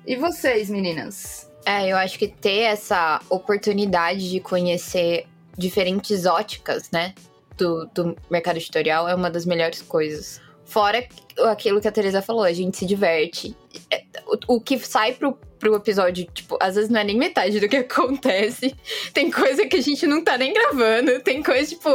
E 0.07 0.15
vocês, 0.15 0.71
meninas? 0.71 1.51
É, 1.65 1.89
eu 1.89 1.97
acho 1.97 2.17
que 2.19 2.29
ter 2.29 2.61
essa 2.61 3.21
oportunidade 3.29 4.31
de 4.31 4.39
conhecer 4.39 5.27
diferentes 5.59 6.27
óticas, 6.27 6.91
né, 6.93 7.13
do, 7.57 7.87
do 7.87 8.17
mercado 8.31 8.57
editorial 8.57 9.09
é 9.09 9.15
uma 9.15 9.31
das 9.31 9.45
melhores 9.45 9.83
coisas. 9.83 10.41
Fora 10.65 11.07
aquilo 11.51 11.81
que 11.81 11.89
a 11.89 11.93
Teresa 11.93 12.23
falou, 12.23 12.43
a 12.43 12.53
gente 12.53 12.77
se 12.77 12.87
diverte. 12.87 13.57
É, 13.91 14.05
O, 14.27 14.57
o 14.57 14.61
que 14.61 14.79
sai 14.79 15.13
pro, 15.13 15.39
pro 15.59 15.75
episódio, 15.75 16.27
tipo, 16.33 16.57
às 16.61 16.75
vezes 16.75 16.91
não 16.91 17.01
é 17.01 17.05
nem 17.05 17.17
metade 17.17 17.61
do 17.61 17.69
que 17.69 17.77
acontece. 17.79 18.75
Tem 19.13 19.31
coisa 19.31 19.67
que 19.67 19.77
a 19.77 19.83
gente 19.83 20.07
não 20.07 20.23
tá 20.23 20.37
nem 20.39 20.53
gravando. 20.53 21.21
Tem 21.21 21.43
coisa, 21.43 21.69
tipo, 21.69 21.91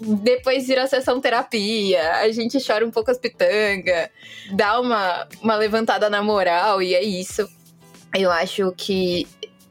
depois 0.00 0.66
vira 0.66 0.84
a 0.84 0.86
sessão 0.86 1.20
terapia, 1.20 2.16
a 2.16 2.30
gente 2.32 2.58
chora 2.64 2.86
um 2.86 2.90
pouco 2.90 3.10
as 3.10 3.18
pitangas, 3.18 4.08
dá 4.52 4.80
uma, 4.80 5.28
uma 5.42 5.56
levantada 5.56 6.08
na 6.08 6.22
moral 6.22 6.80
e 6.80 6.94
é 6.94 7.02
isso. 7.02 7.46
Eu 8.14 8.30
acho 8.30 8.72
que 8.76 9.28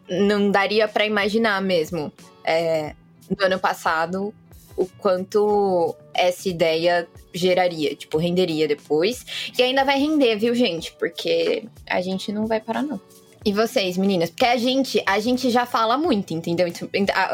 não 0.09 0.49
daria 0.49 0.87
pra 0.87 1.05
imaginar 1.05 1.61
mesmo 1.61 2.11
é, 2.43 2.95
no 3.29 3.45
ano 3.45 3.59
passado 3.59 4.33
o 4.77 4.85
quanto 4.85 5.95
essa 6.13 6.47
ideia 6.47 7.07
geraria, 7.33 7.95
tipo, 7.95 8.17
renderia 8.17 8.67
depois. 8.67 9.51
E 9.57 9.61
ainda 9.61 9.83
vai 9.83 9.99
render, 9.99 10.35
viu, 10.37 10.53
gente? 10.55 10.91
Porque 10.93 11.67
a 11.87 12.01
gente 12.01 12.31
não 12.31 12.45
vai 12.45 12.59
parar, 12.59 12.81
não. 12.81 12.99
E 13.45 13.53
vocês, 13.53 13.97
meninas? 13.97 14.29
Porque 14.29 14.45
a 14.45 14.57
gente, 14.57 15.01
a 15.05 15.19
gente 15.19 15.49
já 15.49 15.65
fala 15.65 15.97
muito, 15.97 16.33
entendeu? 16.33 16.67
Então, 16.67 16.89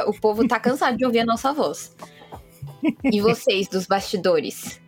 O 0.08 0.20
povo 0.20 0.48
tá 0.48 0.60
cansado 0.60 0.98
de 0.98 1.06
ouvir 1.06 1.20
a 1.20 1.25
nossa 1.25 1.52
voz. 1.52 1.96
E 3.04 3.20
vocês, 3.20 3.68
dos 3.68 3.88
bastidores? 3.88 4.80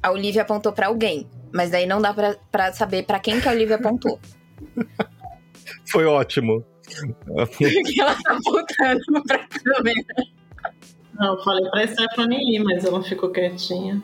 A 0.00 0.12
Olivia 0.12 0.42
apontou 0.42 0.72
pra 0.72 0.86
alguém, 0.86 1.28
mas 1.52 1.70
daí 1.70 1.86
não 1.86 2.00
dá 2.00 2.14
pra, 2.14 2.36
pra 2.52 2.72
saber 2.72 3.04
pra 3.04 3.18
quem 3.18 3.40
que 3.40 3.48
a 3.48 3.52
Olivia 3.52 3.76
apontou. 3.76 4.20
Foi 5.90 6.04
ótimo. 6.04 6.64
Porque 7.26 7.64
ela 8.00 8.14
tá 8.22 8.32
apontando 8.36 9.22
pra 9.26 9.46
câmera. 9.48 10.04
Não, 11.14 11.34
eu 11.34 11.42
falei 11.42 11.68
pra 11.70 11.86
Stephanie 11.86 12.56
ir, 12.56 12.60
mas 12.60 12.84
ela 12.84 13.02
ficou 13.02 13.30
quietinha. 13.30 14.02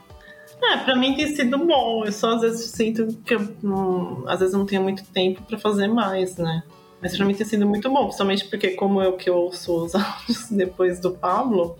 É, 0.73 0.77
pra 0.79 0.97
mim 0.97 1.15
tem 1.15 1.35
sido 1.35 1.59
bom. 1.59 2.05
Eu 2.05 2.13
só 2.13 2.35
às 2.35 2.41
vezes 2.43 2.71
sinto 2.71 3.07
que 3.25 3.35
eu 3.35 3.49
não- 3.63 4.25
às 4.27 4.41
vezes 4.41 4.55
não 4.55 4.65
tenho 4.67 4.83
muito 4.83 5.05
tempo 5.07 5.43
pra 5.43 5.59
fazer 5.59 5.89
mais, 5.89 6.37
né? 6.37 6.63
Mas 7.03 7.17
pra 7.17 7.27
mim 7.27 7.35
tem 7.35 7.47
sido 7.47 7.67
muito 7.67 7.91
bom, 7.91 8.05
principalmente 8.05 8.47
porque 8.47 8.71
como 8.71 9.03
eu 9.03 9.13
que 9.15 9.31
ouço 9.31 9.85
os 9.85 9.95
áudios 9.95 10.49
depois 10.51 10.99
do 11.01 11.11
Pablo, 11.11 11.77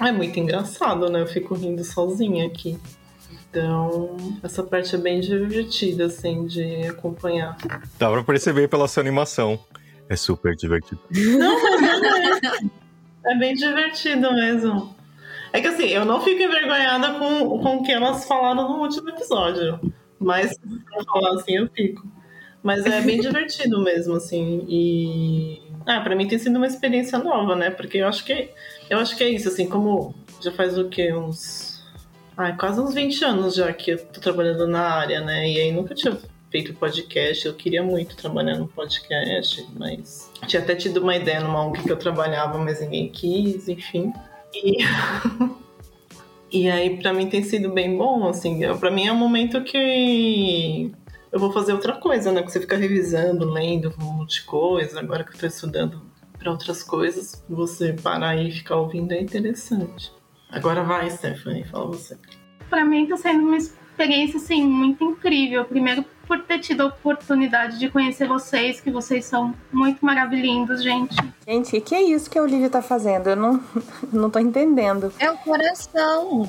é 0.00 0.10
muito 0.10 0.38
engraçado, 0.40 1.08
né? 1.08 1.20
Eu 1.22 1.26
fico 1.26 1.54
rindo 1.54 1.84
sozinha 1.84 2.46
aqui. 2.46 2.78
Então, 3.48 4.16
essa 4.42 4.62
parte 4.62 4.94
é 4.94 4.98
bem 4.98 5.20
divertida, 5.20 6.06
assim, 6.06 6.46
de 6.46 6.88
acompanhar. 6.88 7.56
Dá 7.98 8.10
pra 8.10 8.22
perceber 8.24 8.68
pela 8.68 8.86
sua 8.88 9.00
animação. 9.02 9.58
É 10.08 10.16
super 10.16 10.54
divertido. 10.54 11.00
É 13.24 13.34
bem 13.38 13.54
divertido 13.54 14.32
mesmo. 14.32 14.94
É 15.56 15.60
que 15.62 15.68
assim, 15.68 15.86
eu 15.86 16.04
não 16.04 16.20
fico 16.20 16.42
envergonhada 16.42 17.14
com, 17.14 17.58
com 17.60 17.76
o 17.76 17.82
que 17.82 17.90
elas 17.90 18.28
falaram 18.28 18.68
no 18.68 18.82
último 18.82 19.08
episódio. 19.08 19.80
Mas 20.20 20.54
pra 20.58 21.04
falar 21.04 21.30
assim, 21.30 21.56
eu 21.56 21.66
fico. 21.70 22.06
Mas 22.62 22.84
é 22.84 23.00
bem 23.00 23.18
divertido 23.24 23.80
mesmo, 23.82 24.16
assim. 24.16 24.66
E. 24.68 25.62
Ah, 25.86 26.02
pra 26.02 26.14
mim 26.14 26.28
tem 26.28 26.38
sido 26.38 26.56
uma 26.56 26.66
experiência 26.66 27.18
nova, 27.18 27.56
né? 27.56 27.70
Porque 27.70 27.96
eu 27.96 28.06
acho 28.06 28.22
que. 28.22 28.50
Eu 28.90 28.98
acho 28.98 29.16
que 29.16 29.24
é 29.24 29.30
isso, 29.30 29.48
assim, 29.48 29.66
como 29.66 30.14
já 30.42 30.52
faz 30.52 30.76
o 30.76 30.90
quê? 30.90 31.14
Uns. 31.14 31.82
Ai, 32.36 32.54
quase 32.58 32.78
uns 32.78 32.92
20 32.92 33.24
anos 33.24 33.54
já 33.54 33.72
que 33.72 33.92
eu 33.92 34.06
tô 34.08 34.20
trabalhando 34.20 34.66
na 34.66 34.82
área, 34.82 35.22
né? 35.22 35.50
E 35.50 35.58
aí 35.58 35.72
nunca 35.72 35.94
tinha 35.94 36.18
feito 36.50 36.74
podcast. 36.74 37.46
Eu 37.46 37.54
queria 37.54 37.82
muito 37.82 38.14
trabalhar 38.14 38.58
no 38.58 38.68
podcast, 38.68 39.66
mas 39.74 40.30
tinha 40.46 40.60
até 40.60 40.74
tido 40.74 40.98
uma 40.98 41.16
ideia 41.16 41.40
numa 41.40 41.64
ONG 41.64 41.82
que 41.82 41.90
eu 41.90 41.96
trabalhava, 41.96 42.58
mas 42.58 42.82
ninguém 42.82 43.08
quis, 43.08 43.70
enfim. 43.70 44.12
E, 44.64 44.78
e 46.50 46.70
aí 46.70 46.98
para 46.98 47.12
mim 47.12 47.28
tem 47.28 47.42
sido 47.42 47.70
bem 47.72 47.96
bom, 47.96 48.28
assim. 48.28 48.60
Para 48.78 48.90
mim 48.90 49.06
é 49.06 49.12
um 49.12 49.16
momento 49.16 49.62
que 49.62 50.92
eu 51.32 51.38
vou 51.38 51.52
fazer 51.52 51.72
outra 51.72 51.94
coisa, 51.94 52.32
né? 52.32 52.40
Porque 52.40 52.52
você 52.52 52.60
fica 52.60 52.76
revisando, 52.76 53.50
lendo 53.50 53.92
um 54.00 54.04
monte 54.04 54.40
de 54.40 54.46
coisa. 54.46 55.00
Agora 55.00 55.24
que 55.24 55.34
eu 55.34 55.38
tô 55.40 55.46
estudando 55.46 56.02
para 56.38 56.50
outras 56.50 56.82
coisas, 56.82 57.44
você 57.48 57.92
parar 57.92 58.36
e 58.36 58.50
ficar 58.50 58.76
ouvindo 58.76 59.12
é 59.12 59.20
interessante. 59.20 60.12
Agora 60.50 60.82
vai, 60.82 61.10
Stephanie, 61.10 61.64
fala 61.64 61.86
você. 61.86 62.16
Pra 62.70 62.84
mim 62.84 63.06
tá 63.06 63.16
sendo 63.16 63.44
uma 63.44 63.56
experiência, 63.56 64.38
assim, 64.38 64.64
muito 64.64 65.04
incrível. 65.04 65.64
Primeiro 65.64 66.04
por 66.26 66.42
ter 66.42 66.58
tido 66.58 66.82
a 66.82 66.86
oportunidade 66.86 67.78
de 67.78 67.88
conhecer 67.88 68.26
vocês, 68.26 68.80
que 68.80 68.90
vocês 68.90 69.24
são 69.24 69.54
muito 69.72 70.04
maravilhosos, 70.04 70.82
gente. 70.82 71.16
Gente, 71.46 71.76
o 71.76 71.80
que 71.80 71.94
é 71.94 72.02
isso 72.02 72.28
que 72.28 72.38
a 72.38 72.42
Olivia 72.42 72.68
tá 72.68 72.82
fazendo? 72.82 73.28
Eu 73.28 73.36
não, 73.36 73.64
não 74.12 74.30
tô 74.30 74.38
entendendo. 74.38 75.12
É 75.18 75.30
o 75.30 75.36
coração. 75.38 76.48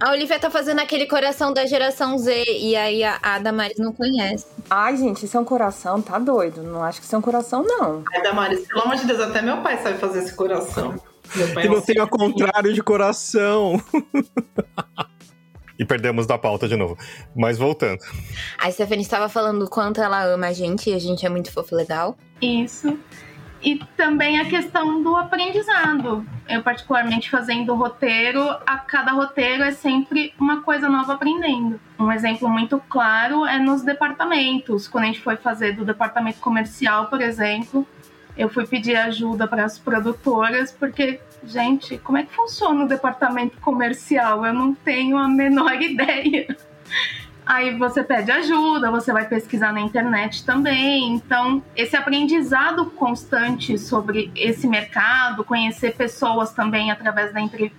A 0.00 0.12
Olivia 0.12 0.38
tá 0.38 0.50
fazendo 0.50 0.80
aquele 0.80 1.06
coração 1.06 1.52
da 1.52 1.66
geração 1.66 2.16
Z 2.16 2.44
e 2.46 2.74
aí 2.74 3.04
a, 3.04 3.18
a 3.22 3.38
Damares 3.38 3.76
não 3.78 3.92
conhece. 3.92 4.46
Ai, 4.70 4.96
gente, 4.96 5.26
isso 5.26 5.36
é 5.36 5.40
um 5.40 5.44
coração, 5.44 6.00
tá 6.00 6.18
doido. 6.18 6.62
Não 6.62 6.82
acho 6.82 7.00
que 7.00 7.06
isso 7.06 7.14
é 7.14 7.18
um 7.18 7.22
coração, 7.22 7.62
não. 7.62 8.02
Ai, 8.14 8.22
Damares, 8.22 8.66
pelo 8.66 8.82
amor 8.82 8.96
de 8.96 9.04
Deus, 9.04 9.20
até 9.20 9.42
meu 9.42 9.58
pai 9.58 9.76
sabe 9.82 9.98
fazer 9.98 10.20
esse 10.20 10.34
coração. 10.34 10.94
Meu 11.34 11.52
pai 11.52 11.64
E 11.64 11.66
é 11.66 11.70
não 11.70 11.80
tem 11.82 11.98
ao 11.98 12.08
contrário 12.08 12.72
de 12.72 12.82
coração. 12.82 13.80
e 15.80 15.84
perdemos 15.86 16.26
da 16.26 16.36
pauta 16.36 16.68
de 16.68 16.76
novo. 16.76 16.96
Mas 17.34 17.56
voltando. 17.56 18.00
A 18.58 18.70
Stephanie 18.70 19.02
estava 19.02 19.30
falando 19.30 19.64
o 19.64 19.70
quanto 19.70 20.02
ela 20.02 20.22
ama 20.26 20.48
a 20.48 20.52
gente 20.52 20.90
e 20.90 20.94
a 20.94 20.98
gente 20.98 21.24
é 21.24 21.28
muito 21.30 21.50
fofo 21.50 21.74
e 21.74 21.78
legal. 21.78 22.18
Isso. 22.42 22.98
E 23.62 23.78
também 23.96 24.38
a 24.38 24.44
questão 24.44 25.02
do 25.02 25.16
aprendizado. 25.16 26.26
Eu, 26.46 26.62
particularmente, 26.62 27.30
fazendo 27.30 27.74
roteiro, 27.74 28.42
a 28.66 28.78
cada 28.78 29.12
roteiro 29.12 29.62
é 29.62 29.70
sempre 29.70 30.34
uma 30.38 30.62
coisa 30.62 30.88
nova 30.88 31.14
aprendendo. 31.14 31.80
Um 31.98 32.12
exemplo 32.12 32.48
muito 32.48 32.80
claro 32.88 33.46
é 33.46 33.58
nos 33.58 33.82
departamentos. 33.82 34.86
Quando 34.86 35.04
a 35.04 35.06
gente 35.06 35.20
foi 35.20 35.36
fazer 35.36 35.72
do 35.72 35.84
departamento 35.84 36.40
comercial, 36.40 37.06
por 37.06 37.22
exemplo, 37.22 37.86
eu 38.40 38.48
fui 38.48 38.66
pedir 38.66 38.96
ajuda 38.96 39.46
para 39.46 39.64
as 39.64 39.78
produtoras, 39.78 40.72
porque, 40.72 41.20
gente, 41.44 41.98
como 41.98 42.16
é 42.16 42.22
que 42.22 42.34
funciona 42.34 42.84
o 42.84 42.88
departamento 42.88 43.58
comercial? 43.58 44.46
Eu 44.46 44.54
não 44.54 44.74
tenho 44.74 45.18
a 45.18 45.28
menor 45.28 45.74
ideia. 45.82 46.56
Aí 47.44 47.76
você 47.76 48.02
pede 48.02 48.30
ajuda, 48.30 48.90
você 48.90 49.12
vai 49.12 49.28
pesquisar 49.28 49.72
na 49.72 49.80
internet 49.80 50.44
também. 50.44 51.12
Então, 51.12 51.62
esse 51.76 51.96
aprendizado 51.96 52.86
constante 52.86 53.76
sobre 53.78 54.30
esse 54.34 54.66
mercado, 54.66 55.44
conhecer 55.44 55.94
pessoas 55.94 56.52
também 56.52 56.90
através 56.90 57.32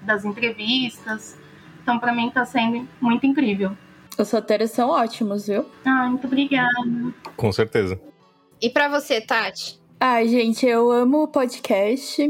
das 0.03 0.25
entrevistas. 0.25 1.37
Então, 1.81 1.97
para 1.97 2.13
mim, 2.13 2.27
está 2.27 2.45
sendo 2.45 2.87
muito 2.99 3.25
incrível. 3.25 3.75
Os 4.15 4.29
roteiros 4.29 4.69
são 4.71 4.89
ótimos, 4.89 5.47
viu? 5.47 5.65
Ah, 5.85 6.07
muito 6.07 6.27
obrigada. 6.27 6.69
Com 7.35 7.51
certeza. 7.51 7.99
E 8.61 8.69
pra 8.69 8.87
você, 8.87 9.19
Tati? 9.19 9.80
Ai, 10.03 10.27
gente, 10.27 10.65
eu 10.65 10.91
amo 10.91 11.27
podcast. 11.27 12.27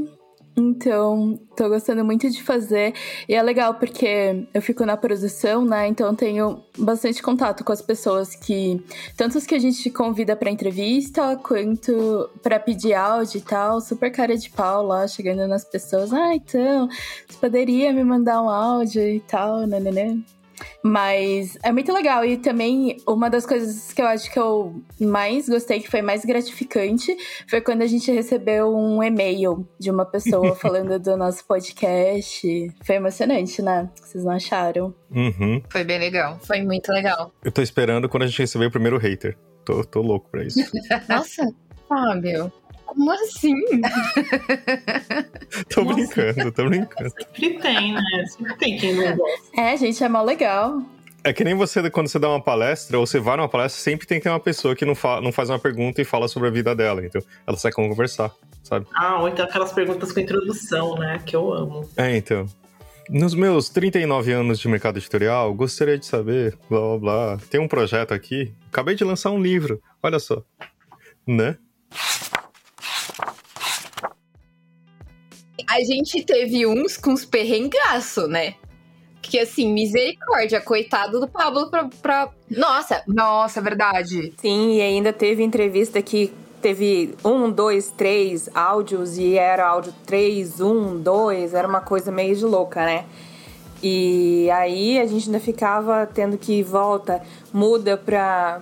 Então, 0.57 1.39
tô 1.55 1.69
gostando 1.69 2.03
muito 2.03 2.29
de 2.29 2.43
fazer. 2.43 2.93
E 3.29 3.33
é 3.33 3.41
legal 3.41 3.75
porque 3.75 4.45
eu 4.53 4.61
fico 4.61 4.85
na 4.85 4.97
produção, 4.97 5.63
né? 5.63 5.87
Então, 5.87 6.13
tenho 6.13 6.61
bastante 6.77 7.23
contato 7.23 7.63
com 7.63 7.71
as 7.71 7.81
pessoas 7.81 8.35
que. 8.35 8.83
Tanto 9.15 9.39
que 9.47 9.55
a 9.55 9.59
gente 9.59 9.89
convida 9.89 10.35
pra 10.35 10.51
entrevista, 10.51 11.37
quanto 11.37 12.29
pra 12.43 12.59
pedir 12.59 12.93
áudio 12.93 13.37
e 13.37 13.41
tal. 13.41 13.79
Super 13.79 14.11
cara 14.11 14.35
de 14.35 14.49
pau 14.49 14.85
lá, 14.85 15.07
chegando 15.07 15.47
nas 15.47 15.63
pessoas. 15.63 16.11
Ah, 16.11 16.35
então, 16.35 16.89
você 17.25 17.37
poderia 17.39 17.93
me 17.93 18.03
mandar 18.03 18.41
um 18.41 18.49
áudio 18.49 19.01
e 19.01 19.21
tal, 19.21 19.65
né, 19.65 19.79
né, 19.79 19.91
né? 19.91 20.21
Mas 20.83 21.57
é 21.63 21.71
muito 21.71 21.91
legal. 21.93 22.25
E 22.25 22.37
também, 22.37 22.97
uma 23.07 23.29
das 23.29 23.45
coisas 23.45 23.93
que 23.93 24.01
eu 24.01 24.07
acho 24.07 24.31
que 24.31 24.39
eu 24.39 24.81
mais 24.99 25.47
gostei, 25.47 25.79
que 25.79 25.89
foi 25.89 26.01
mais 26.01 26.25
gratificante, 26.25 27.15
foi 27.49 27.61
quando 27.61 27.81
a 27.81 27.87
gente 27.87 28.11
recebeu 28.11 28.75
um 28.75 29.01
e-mail 29.03 29.67
de 29.79 29.89
uma 29.89 30.05
pessoa 30.05 30.55
falando 30.55 30.99
do 30.99 31.17
nosso 31.17 31.45
podcast. 31.45 32.71
Foi 32.83 32.95
emocionante, 32.95 33.61
né? 33.61 33.89
Vocês 33.95 34.23
não 34.23 34.31
acharam? 34.33 34.93
Uhum. 35.09 35.61
Foi 35.69 35.83
bem 35.83 35.99
legal. 35.99 36.39
Foi 36.41 36.61
muito 36.61 36.91
legal. 36.91 37.33
Eu 37.43 37.51
tô 37.51 37.61
esperando 37.61 38.07
quando 38.09 38.23
a 38.23 38.27
gente 38.27 38.39
receber 38.39 38.65
o 38.65 38.71
primeiro 38.71 38.97
hater. 38.97 39.37
Tô, 39.65 39.83
tô 39.83 40.01
louco 40.01 40.29
pra 40.29 40.43
isso. 40.43 40.59
Nossa, 41.07 41.47
Fábio. 41.87 42.51
Como 42.91 43.09
assim? 43.09 43.55
tô 45.73 45.81
Nossa. 45.81 45.95
brincando, 45.95 46.51
tô 46.51 46.65
brincando. 46.65 47.09
Sempre 47.09 47.57
tem, 47.59 47.93
né? 47.93 48.25
Sempre 48.27 48.57
tem 48.57 48.77
quem 48.77 48.95
não 48.95 49.15
gosta. 49.15 49.61
É, 49.61 49.77
gente, 49.77 50.03
é 50.03 50.09
mó 50.09 50.21
legal. 50.21 50.83
É 51.23 51.31
que 51.31 51.41
nem 51.41 51.55
você, 51.55 51.89
quando 51.89 52.09
você 52.09 52.19
dá 52.19 52.27
uma 52.27 52.43
palestra, 52.43 52.99
ou 52.99 53.07
você 53.07 53.17
vai 53.17 53.37
numa 53.37 53.47
palestra, 53.47 53.81
sempre 53.81 54.05
tem 54.05 54.17
que 54.17 54.25
ter 54.25 54.29
uma 54.29 54.41
pessoa 54.41 54.75
que 54.75 54.83
não, 54.83 54.93
fa 54.93 55.21
não 55.21 55.31
faz 55.31 55.49
uma 55.49 55.57
pergunta 55.57 56.01
e 56.01 56.05
fala 56.05 56.27
sobre 56.27 56.49
a 56.49 56.51
vida 56.51 56.75
dela. 56.75 57.05
Então, 57.05 57.21
ela 57.47 57.55
sai 57.55 57.71
com 57.71 57.87
conversar, 57.87 58.29
sabe? 58.61 58.85
Ah, 58.93 59.21
ou 59.21 59.29
então 59.29 59.45
aquelas 59.45 59.71
perguntas 59.71 60.11
com 60.11 60.19
introdução, 60.19 60.95
né? 60.95 61.21
Que 61.25 61.33
eu 61.33 61.53
amo. 61.53 61.89
É, 61.95 62.17
então. 62.17 62.45
Nos 63.09 63.33
meus 63.33 63.69
39 63.69 64.33
anos 64.33 64.59
de 64.59 64.67
mercado 64.67 64.97
editorial, 64.97 65.53
gostaria 65.53 65.97
de 65.97 66.05
saber, 66.05 66.57
blá 66.69 66.79
blá 66.79 66.97
blá. 66.97 67.37
Tem 67.49 67.61
um 67.61 67.69
projeto 67.69 68.13
aqui. 68.13 68.53
Acabei 68.67 68.95
de 68.95 69.05
lançar 69.05 69.31
um 69.31 69.41
livro. 69.41 69.81
Olha 70.03 70.19
só. 70.19 70.43
Né? 71.25 71.55
A 75.71 75.81
gente 75.85 76.21
teve 76.25 76.67
uns 76.67 76.97
com 76.97 77.13
os 77.13 77.23
perrengaço, 77.23 78.27
né? 78.27 78.55
Que 79.21 79.39
assim, 79.39 79.71
misericórdia, 79.71 80.59
coitado 80.59 81.17
do 81.17 81.29
Pablo 81.29 81.69
pra. 81.69 81.87
pra... 82.01 82.29
Nossa, 82.49 83.01
Nossa, 83.07 83.61
é 83.61 83.63
verdade. 83.63 84.33
Sim, 84.37 84.75
e 84.75 84.81
ainda 84.81 85.13
teve 85.13 85.41
entrevista 85.41 86.01
que 86.01 86.33
teve 86.61 87.15
um, 87.23 87.49
dois, 87.49 87.89
três 87.89 88.49
áudios 88.53 89.17
e 89.17 89.35
era 89.35 89.65
áudio 89.65 89.93
três, 90.05 90.59
um, 90.59 91.01
dois, 91.01 91.53
era 91.53 91.65
uma 91.65 91.79
coisa 91.79 92.11
meio 92.11 92.35
de 92.35 92.43
louca, 92.43 92.83
né? 92.83 93.05
E 93.81 94.51
aí 94.51 94.99
a 94.99 95.05
gente 95.05 95.27
ainda 95.27 95.39
ficava 95.39 96.05
tendo 96.05 96.37
que 96.37 96.61
volta, 96.61 97.21
muda 97.53 97.95
pra, 97.95 98.59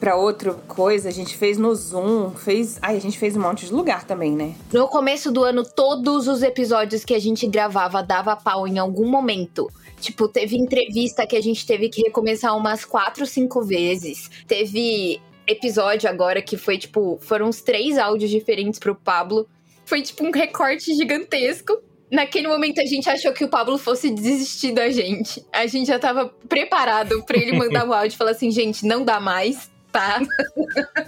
pra 0.00 0.16
outra 0.16 0.54
coisa. 0.54 1.10
A 1.10 1.12
gente 1.12 1.36
fez 1.36 1.58
no 1.58 1.74
Zoom, 1.74 2.30
fez. 2.30 2.78
Ai, 2.80 2.96
a 2.96 3.00
gente 3.00 3.18
fez 3.18 3.36
um 3.36 3.40
monte 3.40 3.66
de 3.66 3.72
lugar 3.72 4.04
também, 4.04 4.32
né? 4.32 4.54
no 4.72 4.88
começo 4.88 5.30
do 5.30 5.44
ano, 5.44 5.62
todos 5.62 6.26
os 6.26 6.42
episódios 6.42 7.04
que 7.04 7.14
a 7.14 7.18
gente 7.18 7.46
gravava 7.46 8.02
dava 8.02 8.34
pau 8.34 8.66
em 8.66 8.78
algum 8.78 9.06
momento. 9.06 9.70
Tipo, 10.00 10.26
teve 10.26 10.56
entrevista 10.56 11.26
que 11.26 11.36
a 11.36 11.42
gente 11.42 11.66
teve 11.66 11.90
que 11.90 12.00
recomeçar 12.00 12.56
umas 12.56 12.84
quatro, 12.86 13.26
cinco 13.26 13.62
vezes. 13.62 14.30
Teve 14.48 15.20
episódio 15.46 16.08
agora 16.08 16.40
que 16.40 16.56
foi, 16.56 16.78
tipo, 16.78 17.18
foram 17.20 17.48
uns 17.48 17.60
três 17.60 17.98
áudios 17.98 18.30
diferentes 18.30 18.80
pro 18.80 18.94
Pablo. 18.94 19.46
Foi, 19.84 20.00
tipo, 20.00 20.24
um 20.24 20.30
recorte 20.30 20.94
gigantesco. 20.94 21.78
Naquele 22.10 22.48
momento 22.48 22.80
a 22.80 22.86
gente 22.86 23.08
achou 23.08 23.32
que 23.32 23.44
o 23.44 23.48
Pablo 23.48 23.78
fosse 23.78 24.10
desistir 24.10 24.72
da 24.72 24.90
gente. 24.90 25.44
A 25.52 25.66
gente 25.66 25.88
já 25.88 25.98
tava 25.98 26.28
preparado 26.48 27.22
pra 27.24 27.38
ele 27.38 27.52
mandar 27.52 27.86
o 27.86 27.92
áudio 27.94 28.14
e 28.14 28.18
falar 28.18 28.32
assim, 28.32 28.50
gente, 28.50 28.84
não 28.84 29.04
dá 29.04 29.20
mais, 29.20 29.69
tá? 29.90 30.20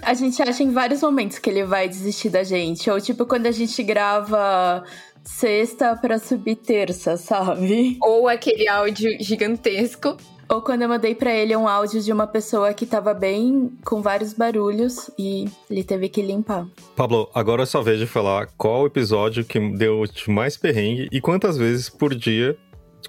A 0.01 0.13
gente 0.13 0.41
acha 0.41 0.63
em 0.63 0.71
vários 0.71 1.01
momentos 1.01 1.39
que 1.39 1.49
ele 1.49 1.63
vai 1.63 1.87
desistir 1.87 2.29
da 2.29 2.43
gente. 2.43 2.89
Ou 2.89 2.99
tipo, 2.99 3.25
quando 3.25 3.47
a 3.47 3.51
gente 3.51 3.81
grava 3.83 4.83
sexta 5.23 5.95
pra 5.95 6.19
subir 6.19 6.55
terça, 6.55 7.17
sabe? 7.17 7.97
Ou 8.01 8.27
aquele 8.27 8.67
áudio 8.67 9.11
gigantesco. 9.19 10.17
Ou 10.49 10.61
quando 10.61 10.83
eu 10.83 10.89
mandei 10.89 11.15
pra 11.15 11.33
ele 11.33 11.55
um 11.55 11.67
áudio 11.67 12.01
de 12.01 12.11
uma 12.11 12.27
pessoa 12.27 12.73
que 12.73 12.85
tava 12.85 13.13
bem 13.13 13.71
com 13.83 14.01
vários 14.01 14.33
barulhos 14.33 15.09
e 15.17 15.45
ele 15.69 15.83
teve 15.83 16.09
que 16.09 16.21
limpar. 16.21 16.67
Pablo, 16.95 17.29
agora 17.33 17.63
é 17.63 17.65
só 17.65 17.81
vez 17.81 17.97
de 17.97 18.05
falar 18.05 18.49
qual 18.57 18.85
episódio 18.85 19.45
que 19.45 19.59
deu 19.71 20.03
de 20.05 20.29
mais 20.29 20.57
perrengue 20.57 21.07
e 21.11 21.21
quantas 21.21 21.57
vezes 21.57 21.89
por 21.89 22.13
dia 22.13 22.57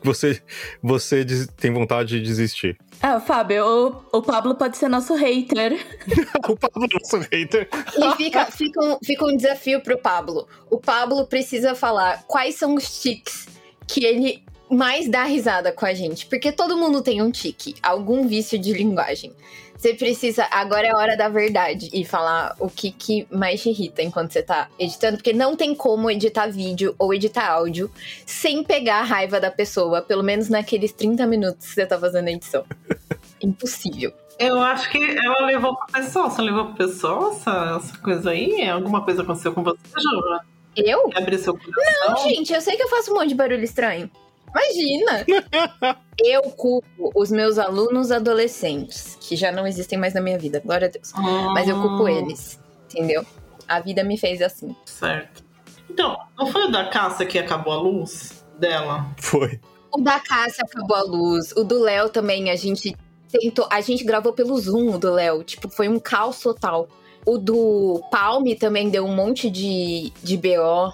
você, 0.03 0.43
você 0.83 1.25
des- 1.25 1.47
tem 1.57 1.73
vontade 1.73 2.19
de 2.19 2.21
desistir. 2.27 2.77
Ah, 3.03 3.21
Fábio, 3.21 3.65
o, 4.13 4.19
o 4.19 4.23
Pablo 4.23 4.55
pode 4.55 4.77
ser 4.77 4.89
nosso 4.89 5.15
hater. 5.15 5.73
o 6.49 6.57
Pablo 6.57 6.85
é 6.85 6.95
nosso 6.95 7.19
hater. 7.31 7.69
E 7.97 8.17
fica, 8.17 8.47
fica, 8.47 8.85
um, 8.85 8.99
fica 9.05 9.25
um 9.27 9.37
desafio 9.37 9.81
pro 9.83 9.99
Pablo. 9.99 10.49
O 10.71 10.79
Pablo 10.79 11.27
precisa 11.27 11.75
falar 11.75 12.23
quais 12.27 12.55
são 12.55 12.75
os 12.75 13.01
tics 13.01 13.47
que 13.87 14.05
ele 14.05 14.43
mais 14.71 15.09
dá 15.09 15.25
risada 15.25 15.73
com 15.73 15.87
a 15.87 15.95
gente, 15.95 16.27
porque 16.27 16.51
todo 16.51 16.77
mundo 16.77 17.03
tem 17.03 17.23
um 17.23 17.31
tique, 17.31 17.75
algum 17.83 18.27
vício 18.27 18.59
de 18.59 18.73
linguagem. 18.73 19.33
Você 19.77 19.93
precisa, 19.93 20.47
agora 20.51 20.87
é 20.87 20.91
a 20.91 20.97
hora 20.97 21.17
da 21.17 21.29
verdade 21.29 21.91
e 21.93 22.05
falar 22.05 22.57
o 22.59 22.71
que, 22.71 22.91
que 22.91 23.27
mais 23.31 23.61
te 23.61 23.69
irrita 23.69 24.03
enquanto 24.03 24.33
você 24.33 24.43
tá 24.43 24.69
editando, 24.79 25.19
porque 25.19 25.33
não 25.33 25.55
tem 25.57 25.75
como 25.75 26.11
editar 26.11 26.47
vídeo 26.47 26.95
ou 26.99 27.13
editar 27.13 27.51
áudio 27.51 27.91
sem 28.25 28.65
pegar 28.65 29.01
a 29.01 29.03
raiva 29.03 29.39
da 29.39 29.51
pessoa, 29.51 30.01
pelo 30.01 30.23
menos 30.23 30.49
naqueles 30.49 30.93
30 30.93 31.27
minutos 31.27 31.67
que 31.67 31.75
você 31.75 31.85
tá 31.85 31.99
fazendo 31.99 32.29
a 32.29 32.33
edição. 32.33 32.65
Impossível. 33.43 34.13
Eu 34.39 34.61
acho 34.61 34.91
que 34.91 34.99
ela 34.99 35.47
levou 35.47 35.77
pra 35.77 36.01
pessoa. 36.01 36.31
Você 36.31 36.43
levou 36.43 36.67
pra 36.67 36.87
pessoa 36.87 37.31
essa, 37.33 37.81
essa 37.81 37.99
coisa 37.99 38.31
aí? 38.31 38.67
Alguma 38.69 39.05
coisa 39.05 39.23
aconteceu 39.23 39.53
com 39.53 39.63
você, 39.63 39.79
Jura? 39.97 40.41
Eu? 40.77 41.11
Abriu 41.15 41.39
seu 41.39 41.57
coração? 41.57 42.09
Não, 42.09 42.17
gente, 42.29 42.53
eu 42.53 42.61
sei 42.61 42.77
que 42.77 42.83
eu 42.83 42.89
faço 42.89 43.13
um 43.13 43.15
monte 43.15 43.29
de 43.29 43.35
barulho 43.35 43.63
estranho. 43.63 44.11
Imagina! 44.55 45.27
eu 46.23 46.43
culpo 46.43 47.11
os 47.15 47.31
meus 47.31 47.59
alunos 47.59 48.13
adolescentes, 48.13 49.19
que 49.21 49.35
já 49.35 49.51
não 49.51 49.67
existem 49.67 49.99
mais 49.99 50.15
na 50.15 50.21
minha 50.21 50.39
vida, 50.39 50.61
glória 50.61 50.87
a 50.87 50.91
Deus. 50.91 51.13
Mas 51.53 51.69
eu 51.69 51.81
culpo 51.81 52.07
Ah, 52.07 52.13
eles, 52.13 52.61
entendeu? 52.85 53.27
A 53.67 53.81
vida 53.81 54.05
me 54.05 54.17
fez 54.17 54.41
assim. 54.41 54.77
Certo. 54.85 55.43
Então, 55.91 56.17
não 56.39 56.47
foi 56.47 56.65
o 56.65 56.71
da 56.71 56.89
caça 56.89 57.27
que 57.27 57.39
acabou 57.39 57.73
a 57.73 57.81
luz 57.81 58.45
dela? 58.59 59.07
Foi. 59.19 59.61
O 59.93 60.01
da 60.01 60.19
Cássia 60.19 60.65
acabou 60.65 60.97
a 60.97 61.03
luz. 61.03 61.53
O 61.53 61.63
do 61.63 61.81
Léo 61.81 62.09
também, 62.09 62.51
a 62.51 62.57
gente 62.57 62.97
tentou. 63.31 63.69
A 63.71 63.81
gente 63.81 64.03
gravou 64.03 64.33
pelo 64.33 64.59
Zoom 64.59 64.95
o 64.95 64.99
do 64.99 65.13
Léo. 65.13 65.45
Tipo, 65.45 65.69
foi 65.69 65.89
um 65.89 66.01
caos 66.01 66.41
total. 66.41 66.89
O 67.25 67.39
do 67.39 68.03
Palme 68.11 68.57
também 68.57 68.91
deu 68.91 69.05
um 69.07 69.15
monte 69.15 69.49
de, 69.49 70.13
de 70.21 70.37
BO. 70.37 70.93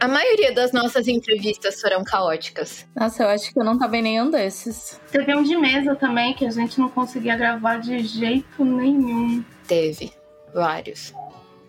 A 0.00 0.08
maioria 0.08 0.52
das 0.52 0.72
nossas 0.72 1.06
entrevistas 1.06 1.80
foram 1.80 2.02
caóticas. 2.02 2.86
Nossa, 2.96 3.22
eu 3.22 3.28
acho 3.28 3.52
que 3.52 3.58
eu 3.58 3.64
não 3.64 3.78
tava 3.78 3.96
em 3.96 4.02
nenhum 4.02 4.30
desses. 4.30 5.00
Teve 5.10 5.34
um 5.34 5.42
de 5.42 5.56
mesa 5.56 5.94
também 5.94 6.34
que 6.34 6.44
a 6.44 6.50
gente 6.50 6.78
não 6.78 6.88
conseguia 6.88 7.36
gravar 7.36 7.76
de 7.78 8.00
jeito 8.00 8.64
nenhum. 8.64 9.44
Teve. 9.66 10.12
Vários. 10.52 11.14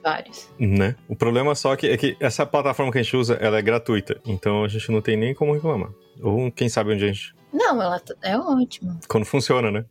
Vários. 0.03 0.49
Né? 0.59 0.95
O 1.07 1.15
problema 1.15 1.55
só 1.55 1.75
que 1.75 1.87
é 1.87 1.95
que 1.95 2.17
essa 2.19 2.45
plataforma 2.45 2.91
que 2.91 2.97
a 2.97 3.03
gente 3.03 3.15
usa, 3.15 3.35
ela 3.35 3.57
é 3.57 3.61
gratuita. 3.61 4.19
Então 4.25 4.63
a 4.63 4.67
gente 4.67 4.91
não 4.91 5.01
tem 5.01 5.15
nem 5.15 5.33
como 5.33 5.53
reclamar. 5.53 5.91
Ou 6.21 6.51
quem 6.51 6.67
sabe 6.67 6.93
onde 6.93 7.05
a 7.05 7.07
gente. 7.07 7.33
Não, 7.53 7.81
ela 7.81 8.01
é 8.23 8.37
ótima. 8.37 8.99
Quando 9.07 9.25
funciona, 9.25 9.71
né? 9.71 9.85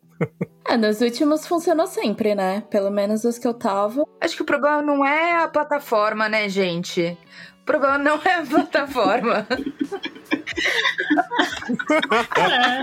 Ah, 0.65 0.77
nos 0.79 1.01
últimos 1.01 1.47
funcionou 1.47 1.87
sempre, 1.87 2.35
né? 2.35 2.63
Pelo 2.71 2.91
menos 2.91 3.25
os 3.25 3.39
que 3.39 3.47
eu 3.47 3.55
tava. 3.55 4.05
Acho 4.21 4.37
que 4.37 4.43
o 4.43 4.47
problema 4.47 4.83
não 4.83 5.07
é 5.07 5.43
a 5.43 5.49
plataforma, 5.49 6.29
né, 6.29 6.49
gente? 6.49 7.17
O 7.63 7.65
problema 7.65 7.97
não 7.97 8.21
é 8.25 8.35
a 8.35 8.43
plataforma. 8.43 9.47
É. 12.37 12.83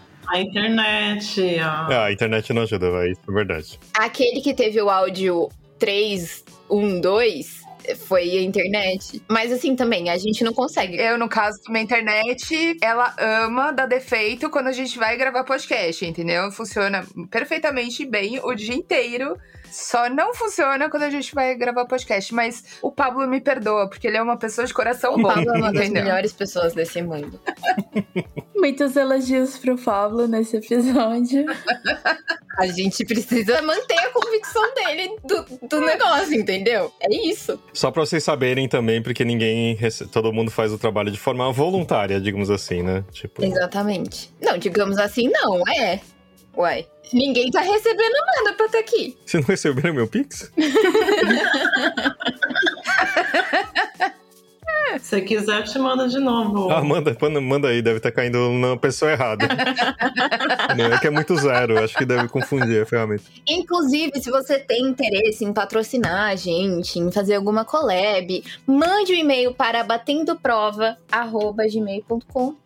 A 0.30 0.40
internet, 0.40 1.58
a... 1.58 1.86
Ah, 1.88 2.04
a 2.04 2.12
internet 2.12 2.52
não 2.52 2.62
ajuda, 2.62 2.88
vai. 2.88 3.10
Isso 3.10 3.20
é 3.28 3.32
verdade. 3.32 3.80
Aquele 3.94 4.40
que 4.40 4.54
teve 4.54 4.80
o 4.80 4.88
áudio 4.88 5.48
3, 5.80 6.44
1, 6.70 7.00
2 7.00 7.60
foi 8.06 8.36
a 8.36 8.42
internet. 8.42 9.20
Mas 9.28 9.50
assim 9.50 9.74
também, 9.74 10.08
a 10.08 10.16
gente 10.16 10.44
não 10.44 10.52
consegue. 10.52 10.96
Eu, 10.96 11.18
no 11.18 11.28
caso, 11.28 11.58
minha 11.68 11.82
internet, 11.82 12.76
ela 12.80 13.12
ama 13.18 13.72
dar 13.72 13.86
defeito 13.86 14.48
quando 14.50 14.68
a 14.68 14.72
gente 14.72 14.96
vai 14.98 15.16
gravar 15.16 15.42
podcast, 15.42 16.06
entendeu? 16.06 16.52
Funciona 16.52 17.04
perfeitamente 17.28 18.06
bem 18.06 18.38
o 18.44 18.54
dia 18.54 18.74
inteiro. 18.74 19.36
Só 19.70 20.08
não 20.10 20.34
funciona 20.34 20.88
quando 20.90 21.04
a 21.04 21.10
gente 21.10 21.34
vai 21.34 21.54
gravar 21.54 21.84
podcast. 21.86 22.34
Mas 22.34 22.64
o 22.82 22.90
Pablo 22.90 23.26
me 23.26 23.40
perdoa, 23.40 23.88
porque 23.88 24.06
ele 24.06 24.16
é 24.16 24.22
uma 24.22 24.36
pessoa 24.36 24.66
de 24.66 24.74
coração 24.74 25.14
O 25.14 25.18
bom. 25.22 25.28
Pablo 25.28 25.50
é 25.54 25.58
uma 25.58 25.72
das 25.72 25.88
melhores 25.88 26.32
pessoas 26.32 26.72
desse 26.74 27.00
mundo. 27.02 27.40
Muitos 28.56 28.94
elogios 28.96 29.56
pro 29.56 29.76
Pablo 29.78 30.26
nesse 30.26 30.56
episódio. 30.56 31.46
A 32.58 32.66
gente 32.66 33.04
precisa 33.06 33.62
manter 33.62 33.98
a 33.98 34.10
convicção 34.10 34.74
dele 34.74 35.16
do, 35.24 35.66
do 35.66 35.80
negócio, 35.80 36.34
entendeu? 36.34 36.92
É 37.00 37.08
isso. 37.14 37.58
Só 37.72 37.90
pra 37.90 38.04
vocês 38.04 38.22
saberem 38.22 38.68
também, 38.68 39.02
porque 39.02 39.24
ninguém. 39.24 39.74
rece- 39.76 40.06
Todo 40.06 40.32
mundo 40.32 40.50
faz 40.50 40.72
o 40.72 40.78
trabalho 40.78 41.10
de 41.10 41.18
forma 41.18 41.50
voluntária, 41.52 42.20
digamos 42.20 42.50
assim, 42.50 42.82
né? 42.82 43.02
Tipo. 43.12 43.42
Exatamente. 43.42 44.30
Não, 44.42 44.58
digamos 44.58 44.98
assim, 44.98 45.28
não, 45.30 45.66
é. 45.68 46.00
Uai. 46.56 46.86
Ninguém 47.12 47.50
tá 47.50 47.60
recebendo 47.60 48.14
nada 48.36 48.56
pra 48.56 48.66
estar 48.66 48.78
aqui. 48.78 49.16
Você 49.26 49.38
não 49.38 49.44
recebeu 49.44 49.92
meu 49.92 50.06
Pix? 50.06 50.52
Se 55.00 55.20
quiser, 55.22 55.62
te 55.64 55.78
mando 55.78 56.08
de 56.08 56.18
novo. 56.18 56.70
Ah, 56.70 56.82
manda, 56.82 57.16
manda, 57.20 57.40
manda 57.40 57.68
aí, 57.68 57.80
deve 57.80 57.98
estar 57.98 58.10
caindo 58.10 58.50
na 58.52 58.76
pessoa 58.76 59.12
errada. 59.12 59.46
Não, 60.76 60.86
é 60.86 60.98
que 60.98 61.06
é 61.06 61.10
muito 61.10 61.36
zero, 61.36 61.78
acho 61.82 61.96
que 61.96 62.04
deve 62.04 62.28
confundir 62.28 62.82
a 62.82 62.86
ferramenta. 62.86 63.22
Inclusive, 63.48 64.20
se 64.20 64.30
você 64.30 64.58
tem 64.58 64.84
interesse 64.86 65.44
em 65.44 65.52
patrocinar 65.52 66.30
a 66.30 66.36
gente, 66.36 66.98
em 66.98 67.12
fazer 67.12 67.36
alguma 67.36 67.64
collab, 67.64 68.42
mande 68.66 69.12
um 69.12 69.16
e-mail 69.16 69.54
para 69.54 69.84
batendoprova.gmail.com 69.84 72.56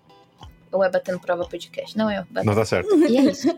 ou 0.75 0.85
é 0.85 0.91
Batendo 0.91 1.21
Prova 1.21 1.45
Podcast? 1.45 1.97
Não, 1.97 2.11
é 2.11 2.25
Batendo. 2.31 2.47
Não 2.47 2.55
tá 2.55 2.65
certo. 2.65 2.95
E 2.97 3.17
é 3.17 3.23
isso. 3.23 3.49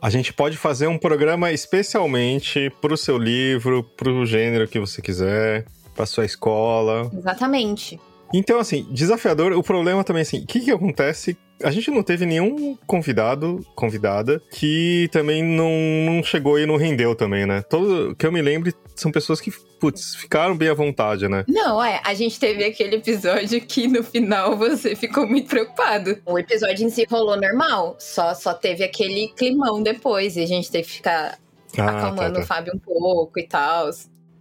A 0.00 0.10
gente 0.10 0.32
pode 0.32 0.56
fazer 0.56 0.88
um 0.88 0.98
programa 0.98 1.52
especialmente 1.52 2.70
pro 2.80 2.96
seu 2.96 3.16
livro, 3.16 3.84
pro 3.84 4.26
gênero 4.26 4.66
que 4.66 4.80
você 4.80 5.00
quiser, 5.00 5.64
pra 5.94 6.06
sua 6.06 6.24
escola. 6.24 7.10
Exatamente. 7.16 8.00
Então, 8.34 8.58
assim, 8.58 8.86
desafiador, 8.90 9.52
o 9.52 9.62
problema 9.62 10.02
também, 10.02 10.22
assim, 10.22 10.42
o 10.42 10.46
que 10.46 10.60
que 10.60 10.70
acontece? 10.70 11.36
A 11.62 11.70
gente 11.70 11.90
não 11.90 12.02
teve 12.02 12.26
nenhum 12.26 12.76
convidado, 12.86 13.64
convidada, 13.76 14.42
que 14.50 15.08
também 15.12 15.44
não, 15.44 15.70
não 16.04 16.22
chegou 16.22 16.58
e 16.58 16.66
não 16.66 16.76
rendeu 16.76 17.14
também, 17.14 17.46
né? 17.46 17.62
Todo, 17.62 18.16
que 18.16 18.26
eu 18.26 18.32
me 18.32 18.42
lembre, 18.42 18.74
são 18.96 19.12
pessoas 19.12 19.40
que, 19.40 19.52
putz, 19.78 20.16
ficaram 20.16 20.56
bem 20.56 20.70
à 20.70 20.74
vontade, 20.74 21.28
né? 21.28 21.44
Não, 21.46 21.82
é, 21.82 22.00
a 22.04 22.14
gente 22.14 22.40
teve 22.40 22.64
aquele 22.64 22.96
episódio 22.96 23.60
que 23.60 23.86
no 23.86 24.02
final 24.02 24.56
você 24.56 24.96
ficou 24.96 25.26
muito 25.26 25.48
preocupado. 25.48 26.20
O 26.26 26.36
episódio 26.38 26.84
em 26.84 26.90
si 26.90 27.06
rolou 27.08 27.40
normal, 27.40 27.96
só, 28.00 28.34
só 28.34 28.54
teve 28.54 28.82
aquele 28.82 29.28
climão 29.36 29.82
depois 29.82 30.36
e 30.36 30.40
a 30.40 30.46
gente 30.46 30.70
teve 30.70 30.88
que 30.88 30.94
ficar 30.94 31.38
Ah, 31.78 31.90
acalmando 31.90 32.34
tá, 32.34 32.38
o 32.40 32.42
tá. 32.42 32.46
Fábio 32.46 32.72
um 32.74 32.78
pouco 32.78 33.38
e 33.38 33.46
tal. 33.46 33.88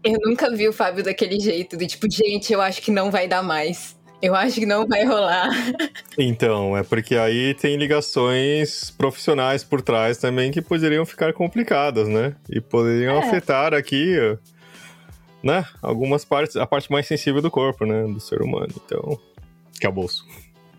Eu 0.03 0.17
nunca 0.25 0.49
vi 0.49 0.67
o 0.67 0.73
Fábio 0.73 1.03
daquele 1.03 1.39
jeito, 1.39 1.77
de 1.77 1.85
tipo, 1.87 2.07
gente, 2.09 2.51
eu 2.51 2.61
acho 2.61 2.81
que 2.81 2.89
não 2.91 3.11
vai 3.11 3.27
dar 3.27 3.43
mais. 3.43 3.95
Eu 4.21 4.35
acho 4.35 4.59
que 4.59 4.65
não 4.65 4.87
vai 4.87 5.03
rolar. 5.05 5.49
Então, 6.17 6.77
é 6.77 6.83
porque 6.83 7.15
aí 7.15 7.53
tem 7.53 7.77
ligações 7.77 8.91
profissionais 8.91 9.63
por 9.63 9.81
trás 9.81 10.17
também 10.17 10.51
que 10.51 10.61
poderiam 10.61 11.05
ficar 11.05 11.31
complicadas, 11.33 12.07
né? 12.07 12.35
E 12.49 12.59
poderiam 12.59 13.15
É. 13.15 13.19
afetar 13.19 13.73
aqui, 13.73 14.15
né? 15.41 15.65
Algumas 15.81 16.25
partes, 16.25 16.57
a 16.57 16.67
parte 16.67 16.91
mais 16.91 17.07
sensível 17.07 17.41
do 17.41 17.49
corpo, 17.49 17.85
né? 17.85 18.03
Do 18.03 18.19
ser 18.19 18.41
humano. 18.41 18.67
Então, 18.85 19.17
acabou-se. 19.77 20.21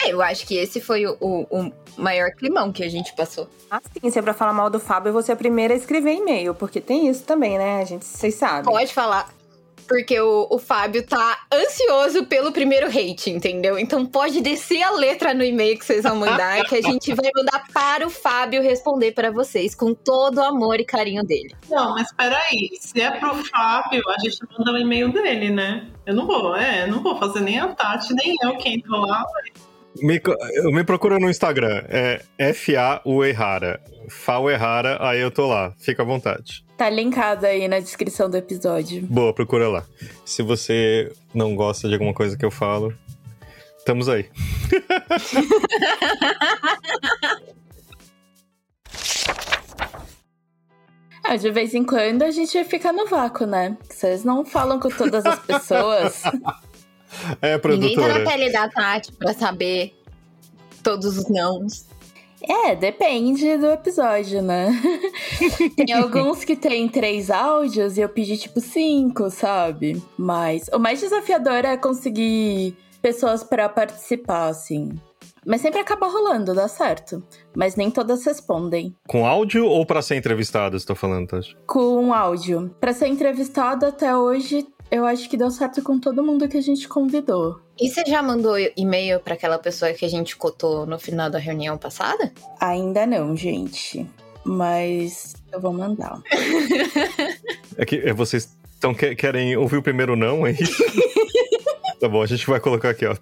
É, 0.07 0.12
Eu 0.12 0.23
acho 0.23 0.47
que 0.47 0.57
esse 0.57 0.81
foi 0.81 1.07
o, 1.07 1.17
o- 1.21 1.47
o 1.51 1.73
maior 1.97 2.31
climão 2.33 2.73
que 2.73 2.83
a 2.83 2.88
gente 2.88 3.15
passou. 3.15 3.49
Assim, 3.71 4.11
se 4.11 4.19
é 4.19 4.23
pra 4.23 4.35
falar 4.35 4.53
mal 4.53 4.69
do 4.71 4.81
Fábio, 4.81 5.09
eu 5.11 5.12
vou 5.12 5.23
ser 5.23 5.33
a 5.33 5.37
primeira 5.37 5.75
a 5.75 5.77
escrever 5.77 6.15
e-mail, 6.15 6.55
porque 6.55 6.81
tem 6.81 7.09
isso 7.09 7.25
também, 7.25 7.59
né? 7.59 7.81
A 7.81 7.85
gente, 7.85 8.05
vocês 8.05 8.35
sabem. 8.35 8.65
Pode 8.65 8.93
falar. 8.93 9.29
Porque 9.88 10.19
o, 10.19 10.47
o 10.49 10.59
Fábio 10.59 11.05
tá 11.05 11.41
ansioso 11.53 12.25
pelo 12.25 12.53
primeiro 12.53 12.87
hate, 12.87 13.29
entendeu? 13.31 13.79
Então 13.79 14.07
pode 14.07 14.41
descer 14.41 14.81
a 14.83 14.91
letra 14.93 15.35
no 15.35 15.43
e-mail 15.45 15.77
que 15.79 15.85
vocês 15.85 16.05
vão 16.05 16.17
mandar, 16.17 16.65
que 16.65 16.77
a 16.77 16.81
gente 16.81 17.12
vai 17.12 17.29
mandar 17.37 17.65
para 17.75 18.07
o 18.07 18.11
Fábio 18.11 18.62
responder 18.62 19.12
para 19.12 19.31
vocês 19.31 19.75
com 19.75 19.93
todo 19.93 20.38
o 20.38 20.45
amor 20.45 20.81
e 20.81 20.85
carinho 20.85 21.23
dele. 21.25 21.55
Não, 21.69 21.95
mas 21.95 22.11
peraí. 22.12 22.71
Se 22.81 23.01
é 23.03 23.11
pro 23.11 23.35
Fábio, 23.45 24.03
a 24.09 24.19
gente 24.25 24.38
manda 24.57 24.73
o 24.73 24.79
e-mail 24.79 25.12
dele, 25.12 25.51
né? 25.51 25.87
Eu 26.07 26.15
não 26.15 26.27
vou, 26.27 26.57
é, 26.57 26.85
eu 26.85 26.88
não 26.88 27.03
vou 27.03 27.19
fazer 27.19 27.41
nem 27.41 27.59
a 27.59 27.69
Tati, 27.75 28.15
nem 28.15 28.35
eu 28.43 28.57
que 28.57 28.69
entro 28.71 28.97
lá. 28.99 29.25
Me, 30.00 30.20
me 30.72 30.85
procura 30.85 31.18
no 31.18 31.28
Instagram, 31.28 31.85
é 31.88 32.22
F-A-U-Errara. 32.38 33.81
Fau 34.09 34.50
Errara, 34.50 34.98
aí 35.00 35.20
eu 35.20 35.31
tô 35.31 35.46
lá. 35.46 35.72
Fica 35.78 36.02
à 36.02 36.07
vontade. 36.07 36.64
Tá 36.76 36.88
linkado 36.88 37.46
aí 37.46 37.68
na 37.68 37.78
descrição 37.78 38.28
do 38.28 38.37
episódio. 38.37 39.02
Boa, 39.02 39.33
procura 39.33 39.68
lá. 39.68 39.85
Se 40.24 40.42
você 40.42 41.12
não 41.35 41.55
gosta 41.55 41.88
de 41.88 41.94
alguma 41.94 42.14
coisa 42.14 42.37
que 42.37 42.44
eu 42.44 42.50
falo, 42.50 42.92
estamos 43.78 44.09
aí. 44.09 44.28
Ah, 51.22 51.37
de 51.37 51.50
vez 51.50 51.74
em 51.74 51.85
quando 51.85 52.22
a 52.22 52.31
gente 52.31 52.64
fica 52.64 52.92
no 52.92 53.07
vácuo, 53.07 53.46
né? 53.46 53.76
Vocês 53.88 54.24
não 54.24 54.44
falam 54.44 54.81
com 54.81 54.88
todas 54.88 55.24
as 55.24 55.38
pessoas. 55.38 56.22
É, 57.40 57.59
Ninguém 57.68 57.94
tá 57.94 58.03
na 58.03 58.09
produtora. 58.09 58.31
pele 58.31 58.51
da 58.53 58.68
Tati 58.68 59.12
pra 59.12 59.33
saber 59.33 59.94
todos 60.83 61.18
os 61.18 61.29
nãos. 61.29 61.87
É, 62.42 62.75
depende 62.75 63.57
do 63.57 63.70
episódio, 63.70 64.42
né? 64.42 64.70
tem 65.77 65.94
alguns 65.94 66.44
que 66.44 66.57
tem 66.57 66.88
três 66.88 67.31
áudios 67.31 67.96
e 67.96 68.01
eu 68.01 68.09
pedi 68.09 68.37
tipo 68.37 68.61
cinco, 68.61 69.31
sabe? 69.31 70.03
Mas 70.18 70.68
o 70.72 70.79
mais 70.79 71.01
desafiador 71.01 71.64
é 71.64 71.77
conseguir 71.77 72.77
pessoas 73.01 73.44
pra 73.44 73.68
participar, 73.68 74.48
assim. 74.48 74.90
Mas 75.46 75.61
sempre 75.61 75.81
acaba 75.81 76.07
rolando, 76.09 76.55
dá 76.55 76.66
certo. 76.68 77.22
Mas 77.55 77.75
nem 77.77 77.90
todas 77.90 78.25
respondem. 78.25 78.94
Com 79.09 79.27
áudio 79.27 79.66
ou 79.66 79.85
para 79.85 80.03
ser 80.03 80.16
entrevistado, 80.16 80.79
você 80.79 80.87
tá 80.87 80.94
falando, 80.94 81.29
Tati? 81.29 81.57
Com 81.66 82.12
áudio. 82.12 82.75
Para 82.81 82.92
ser 82.92 83.09
entrevistado 83.09 83.87
até 83.87 84.16
hoje, 84.16 84.66
eu 84.92 85.07
acho 85.07 85.26
que 85.26 85.38
deu 85.38 85.50
certo 85.50 85.83
com 85.83 85.98
todo 85.98 86.22
mundo 86.22 86.46
que 86.46 86.59
a 86.59 86.61
gente 86.61 86.87
convidou. 86.87 87.59
E 87.81 87.88
você 87.88 88.05
já 88.07 88.22
mandou 88.22 88.57
e-mail 88.76 89.18
para 89.20 89.33
aquela 89.33 89.59
pessoa 89.59 89.90
que 89.94 90.05
a 90.05 90.09
gente 90.09 90.37
cotou 90.37 90.85
no 90.85 90.98
final 90.98 91.31
da 91.31 91.38
reunião 91.38 91.78
passada? 91.78 92.31
Ainda 92.61 93.07
não, 93.07 93.35
gente. 93.35 94.07
Mas 94.44 95.35
eu 95.50 95.59
vou 95.59 95.72
mandar. 95.72 96.20
É 97.78 97.87
que 97.87 97.96
é, 97.96 98.12
vocês 98.12 98.55
então 98.76 98.92
querem 98.92 99.57
ouvir 99.57 99.78
o 99.78 99.83
primeiro 99.83 100.14
não, 100.14 100.46
é 100.46 100.50
isso? 100.50 100.85
tá 101.98 102.07
bom, 102.07 102.20
a 102.20 102.26
gente 102.26 102.46
vai 102.46 102.61
colocar 102.61 102.90
aqui, 102.90 103.07
ó. 103.07 103.16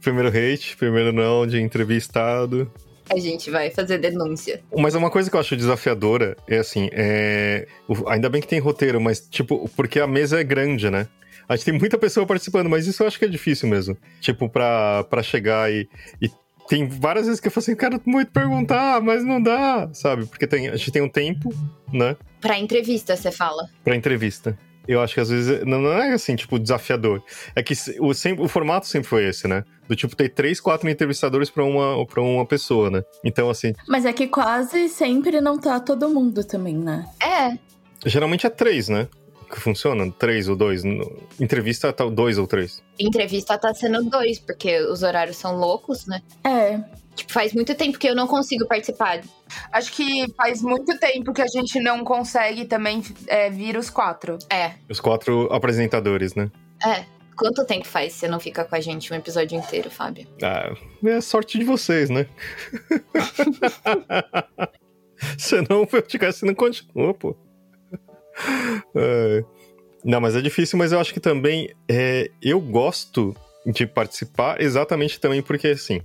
Primeiro 0.00 0.30
hate, 0.30 0.78
primeiro 0.78 1.12
não 1.12 1.46
de 1.46 1.60
entrevistado. 1.60 2.72
A 3.10 3.18
gente 3.18 3.50
vai 3.50 3.70
fazer 3.70 3.98
denúncia. 3.98 4.62
Mas 4.76 4.94
uma 4.94 5.10
coisa 5.10 5.30
que 5.30 5.36
eu 5.36 5.40
acho 5.40 5.56
desafiadora 5.56 6.36
é 6.48 6.58
assim, 6.58 6.88
é... 6.92 7.66
ainda 8.06 8.28
bem 8.28 8.40
que 8.40 8.48
tem 8.48 8.58
roteiro, 8.58 9.00
mas 9.00 9.20
tipo, 9.20 9.68
porque 9.76 10.00
a 10.00 10.06
mesa 10.06 10.40
é 10.40 10.44
grande, 10.44 10.90
né? 10.90 11.08
A 11.48 11.56
gente 11.56 11.64
tem 11.66 11.78
muita 11.78 11.98
pessoa 11.98 12.26
participando, 12.26 12.70
mas 12.70 12.86
isso 12.86 13.02
eu 13.02 13.06
acho 13.06 13.18
que 13.18 13.24
é 13.24 13.28
difícil 13.28 13.68
mesmo. 13.68 13.96
Tipo, 14.20 14.48
pra, 14.48 15.04
pra 15.04 15.22
chegar 15.22 15.70
e, 15.70 15.88
e 16.20 16.30
tem 16.68 16.88
várias 16.88 17.26
vezes 17.26 17.40
que 17.40 17.48
eu 17.48 17.52
falo 17.52 17.62
assim, 17.62 17.76
quero 17.76 18.00
muito 18.06 18.30
perguntar, 18.30 19.00
mas 19.02 19.24
não 19.24 19.42
dá, 19.42 19.90
sabe? 19.92 20.26
Porque 20.26 20.46
tem, 20.46 20.68
a 20.68 20.76
gente 20.76 20.90
tem 20.90 21.02
um 21.02 21.08
tempo, 21.08 21.52
né? 21.92 22.16
Pra 22.40 22.58
entrevista, 22.58 23.16
você 23.16 23.30
fala. 23.30 23.68
Pra 23.84 23.94
entrevista. 23.96 24.56
Eu 24.86 25.00
acho 25.00 25.14
que 25.14 25.20
às 25.20 25.30
vezes 25.30 25.64
não, 25.64 25.80
não 25.80 25.92
é 25.92 26.12
assim, 26.12 26.34
tipo, 26.36 26.58
desafiador. 26.58 27.22
É 27.54 27.62
que 27.62 27.74
o, 28.00 28.12
sempre, 28.12 28.44
o 28.44 28.48
formato 28.48 28.86
sempre 28.86 29.08
foi 29.08 29.24
esse, 29.28 29.46
né? 29.46 29.64
Do 29.88 29.94
tipo, 29.94 30.16
ter 30.16 30.28
três, 30.30 30.60
quatro 30.60 30.88
entrevistadores 30.88 31.50
pra 31.50 31.64
uma, 31.64 32.04
pra 32.06 32.20
uma 32.20 32.46
pessoa, 32.46 32.90
né? 32.90 33.02
Então, 33.24 33.48
assim. 33.48 33.72
Mas 33.88 34.04
é 34.04 34.12
que 34.12 34.26
quase 34.26 34.88
sempre 34.88 35.40
não 35.40 35.58
tá 35.58 35.78
todo 35.78 36.08
mundo 36.08 36.44
também, 36.44 36.76
né? 36.76 37.06
É. 37.22 37.58
Geralmente 38.08 38.46
é 38.46 38.50
três, 38.50 38.88
né? 38.88 39.08
que 39.52 39.60
funciona? 39.60 40.10
Três 40.18 40.48
ou 40.48 40.56
dois? 40.56 40.82
Entrevista 41.38 41.92
tá 41.92 42.06
dois 42.06 42.38
ou 42.38 42.46
três? 42.46 42.82
Entrevista 42.98 43.58
tá 43.58 43.72
sendo 43.74 44.02
dois, 44.04 44.38
porque 44.38 44.80
os 44.80 45.02
horários 45.02 45.36
são 45.36 45.56
loucos, 45.56 46.06
né? 46.06 46.22
É. 46.42 46.80
Tipo, 47.14 47.32
faz 47.32 47.52
muito 47.52 47.74
tempo 47.74 47.98
que 47.98 48.08
eu 48.08 48.14
não 48.14 48.26
consigo 48.26 48.66
participar. 48.66 49.20
Acho 49.70 49.92
que 49.92 50.32
faz 50.34 50.62
muito 50.62 50.98
tempo 50.98 51.32
que 51.32 51.42
a 51.42 51.46
gente 51.46 51.78
não 51.78 52.04
consegue 52.04 52.64
também 52.64 53.02
é, 53.26 53.50
vir 53.50 53.76
os 53.76 53.90
quatro. 53.90 54.38
É. 54.48 54.72
Os 54.88 54.98
quatro 54.98 55.52
apresentadores, 55.52 56.34
né? 56.34 56.50
É. 56.84 57.04
Quanto 57.36 57.64
tempo 57.64 57.86
faz 57.86 58.12
você 58.12 58.28
não 58.28 58.38
fica 58.38 58.64
com 58.64 58.74
a 58.74 58.80
gente 58.80 59.12
um 59.12 59.16
episódio 59.16 59.58
inteiro, 59.58 59.90
Fábio? 59.90 60.26
Ah, 60.42 60.74
é 61.04 61.20
sorte 61.20 61.58
de 61.58 61.64
vocês, 61.64 62.10
né? 62.10 62.26
Senão 65.38 65.82
o 65.82 65.86
podcast 65.86 66.44
não 66.44 66.54
continua, 66.54 67.14
pô. 67.14 67.36
É. 68.94 69.44
Não, 70.04 70.20
mas 70.20 70.34
é 70.34 70.40
difícil, 70.40 70.78
mas 70.78 70.92
eu 70.92 71.00
acho 71.00 71.14
que 71.14 71.20
também 71.20 71.72
é, 71.88 72.30
eu 72.42 72.60
gosto 72.60 73.34
de 73.66 73.86
participar 73.86 74.60
exatamente 74.60 75.20
também 75.20 75.42
porque, 75.42 75.68
assim, 75.68 76.00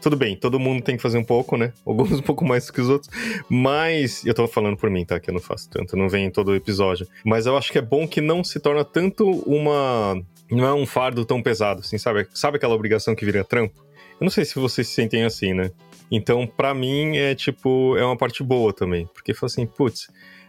tudo 0.00 0.16
bem, 0.16 0.36
todo 0.36 0.58
mundo 0.58 0.82
tem 0.82 0.96
que 0.96 1.02
fazer 1.02 1.18
um 1.18 1.24
pouco, 1.24 1.56
né? 1.56 1.72
Alguns 1.86 2.12
um 2.12 2.22
pouco 2.22 2.44
mais 2.44 2.70
que 2.70 2.80
os 2.80 2.88
outros, 2.88 3.10
mas 3.48 4.24
eu 4.24 4.34
tô 4.34 4.46
falando 4.46 4.76
por 4.76 4.90
mim, 4.90 5.04
tá? 5.04 5.18
Que 5.20 5.30
eu 5.30 5.34
não 5.34 5.40
faço 5.40 5.68
tanto, 5.70 5.96
não 5.96 6.08
venho 6.08 6.28
em 6.28 6.30
todo 6.30 6.54
episódio. 6.54 7.06
Mas 7.24 7.46
eu 7.46 7.56
acho 7.56 7.72
que 7.72 7.78
é 7.78 7.82
bom 7.82 8.06
que 8.06 8.20
não 8.20 8.42
se 8.42 8.60
torna 8.60 8.84
tanto 8.84 9.28
uma. 9.46 10.20
Não 10.50 10.64
é 10.64 10.72
um 10.72 10.86
fardo 10.86 11.24
tão 11.24 11.42
pesado, 11.42 11.80
assim, 11.80 11.98
sabe? 11.98 12.26
Sabe 12.32 12.56
aquela 12.56 12.74
obrigação 12.74 13.14
que 13.14 13.24
vira 13.24 13.44
trampo? 13.44 13.86
Eu 14.20 14.24
não 14.24 14.30
sei 14.30 14.44
se 14.44 14.54
vocês 14.56 14.88
se 14.88 14.94
sentem 14.94 15.24
assim, 15.24 15.52
né? 15.52 15.70
Então, 16.10 16.46
para 16.46 16.72
mim, 16.72 17.16
é 17.16 17.34
tipo, 17.34 17.96
é 17.96 18.04
uma 18.04 18.16
parte 18.16 18.42
boa 18.42 18.72
também. 18.72 19.06
Porque 19.12 19.34
fala 19.34 19.46
assim, 19.46 19.66
putz, 19.66 20.08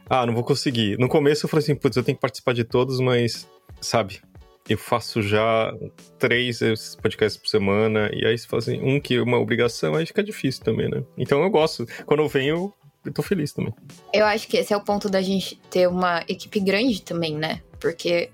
ah, 0.10 0.26
não 0.26 0.34
vou 0.34 0.44
conseguir. 0.44 0.98
No 0.98 1.08
começo 1.08 1.46
eu 1.46 1.50
falei 1.50 1.64
assim, 1.64 1.76
putz, 1.76 1.98
eu 1.98 2.04
tenho 2.04 2.16
que 2.16 2.22
participar 2.22 2.54
de 2.54 2.64
todos, 2.64 3.00
mas, 3.00 3.48
sabe, 3.82 4.22
eu 4.70 4.78
faço 4.78 5.22
já 5.22 5.74
três 6.18 6.60
podcasts 7.02 7.42
por 7.42 7.48
semana, 7.48 8.10
e 8.14 8.26
aí 8.26 8.38
você 8.38 8.48
fala 8.48 8.62
assim, 8.62 8.80
um 8.82 9.00
que 9.00 9.16
é 9.16 9.22
uma 9.22 9.40
obrigação, 9.40 9.96
aí 9.96 10.06
fica 10.06 10.24
difícil 10.24 10.64
também, 10.64 10.88
né? 10.88 11.04
Então 11.18 11.42
eu 11.42 11.50
gosto. 11.50 11.86
Quando 12.06 12.22
eu 12.22 12.30
venho, 12.30 12.72
eu 13.04 13.14
tô 13.14 13.24
feliz 13.24 13.52
também. 13.52 13.74
Eu 14.14 14.26
acho 14.26 14.48
que 14.48 14.58
esse 14.58 14.74
é 14.74 14.78
o 14.78 14.84
ponto 14.84 15.10
da 15.10 15.22
gente 15.22 15.56
ter 15.70 15.88
uma 15.88 16.24
equipe 16.28 16.60
grande 16.60 17.02
também, 17.02 17.36
né? 17.36 17.62
Porque, 17.80 18.30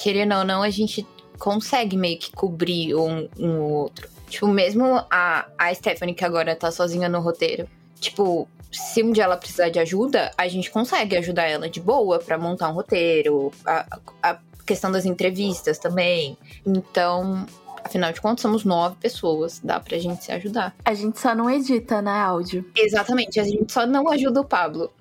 querendo 0.00 0.34
ou 0.34 0.44
não, 0.44 0.62
a 0.62 0.70
gente 0.70 1.06
consegue 1.38 1.96
meio 1.96 2.18
que 2.18 2.32
cobrir 2.32 2.94
um, 2.94 3.28
um 3.38 3.60
ou 3.60 3.70
outro. 3.72 4.08
Tipo, 4.28 4.48
mesmo 4.48 5.04
a, 5.10 5.46
a 5.56 5.72
Stephanie, 5.72 6.14
que 6.14 6.24
agora 6.24 6.56
tá 6.56 6.72
sozinha 6.72 7.08
no 7.08 7.20
roteiro, 7.20 7.68
tipo, 8.00 8.48
se 8.72 9.02
um 9.02 9.12
dia 9.12 9.24
ela 9.24 9.36
precisar 9.36 9.68
de 9.68 9.78
ajuda, 9.78 10.30
a 10.36 10.48
gente 10.48 10.70
consegue 10.70 11.16
ajudar 11.16 11.44
ela 11.44 11.68
de 11.68 11.80
boa 11.80 12.18
para 12.18 12.36
montar 12.36 12.68
um 12.70 12.74
roteiro, 12.74 13.52
a, 13.64 13.98
a, 14.22 14.38
questão 14.66 14.90
das 14.90 15.04
entrevistas 15.04 15.78
também. 15.78 16.36
Então, 16.66 17.46
afinal 17.84 18.12
de 18.12 18.20
contas, 18.20 18.42
somos 18.42 18.64
nove 18.64 18.96
pessoas, 18.96 19.60
dá 19.62 19.80
pra 19.80 19.98
gente 19.98 20.24
se 20.24 20.32
ajudar. 20.32 20.74
A 20.84 20.94
gente 20.94 21.20
só 21.20 21.34
não 21.34 21.48
edita, 21.48 22.02
né, 22.02 22.10
áudio? 22.10 22.64
Exatamente, 22.76 23.40
a 23.40 23.44
gente 23.44 23.72
só 23.72 23.86
não 23.86 24.10
ajuda 24.10 24.40
o 24.40 24.44
Pablo. 24.44 24.92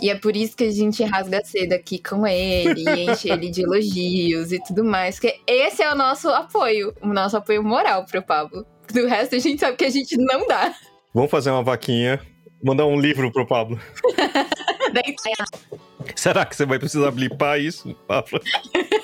E 0.00 0.10
é 0.10 0.14
por 0.14 0.34
isso 0.34 0.56
que 0.56 0.64
a 0.64 0.70
gente 0.70 1.04
rasga 1.04 1.38
a 1.38 1.44
seda 1.44 1.76
aqui 1.76 1.98
com 1.98 2.26
ele, 2.26 2.82
enche 3.02 3.30
ele 3.30 3.50
de 3.50 3.62
elogios 3.62 4.50
e 4.50 4.62
tudo 4.62 4.82
mais. 4.82 5.16
Porque 5.16 5.38
esse 5.46 5.82
é 5.82 5.92
o 5.92 5.94
nosso 5.94 6.30
apoio, 6.30 6.94
o 7.02 7.08
nosso 7.08 7.36
apoio 7.36 7.62
moral 7.62 8.04
pro 8.06 8.22
Pablo. 8.22 8.66
Do 8.92 9.06
resto, 9.06 9.36
a 9.36 9.38
gente 9.38 9.60
sabe 9.60 9.76
que 9.76 9.84
a 9.84 9.90
gente 9.90 10.16
não 10.16 10.46
dá. 10.46 10.74
Vamos 11.14 11.30
fazer 11.30 11.50
uma 11.50 11.62
vaquinha 11.62 12.20
Mandar 12.62 12.86
um 12.86 13.00
livro 13.00 13.32
pro 13.32 13.44
Pablo. 13.44 13.80
Será 16.14 16.46
que 16.46 16.54
você 16.54 16.64
vai 16.64 16.78
precisar 16.78 17.10
blipar 17.10 17.58
isso, 17.58 17.92
Pablo? 18.06 18.40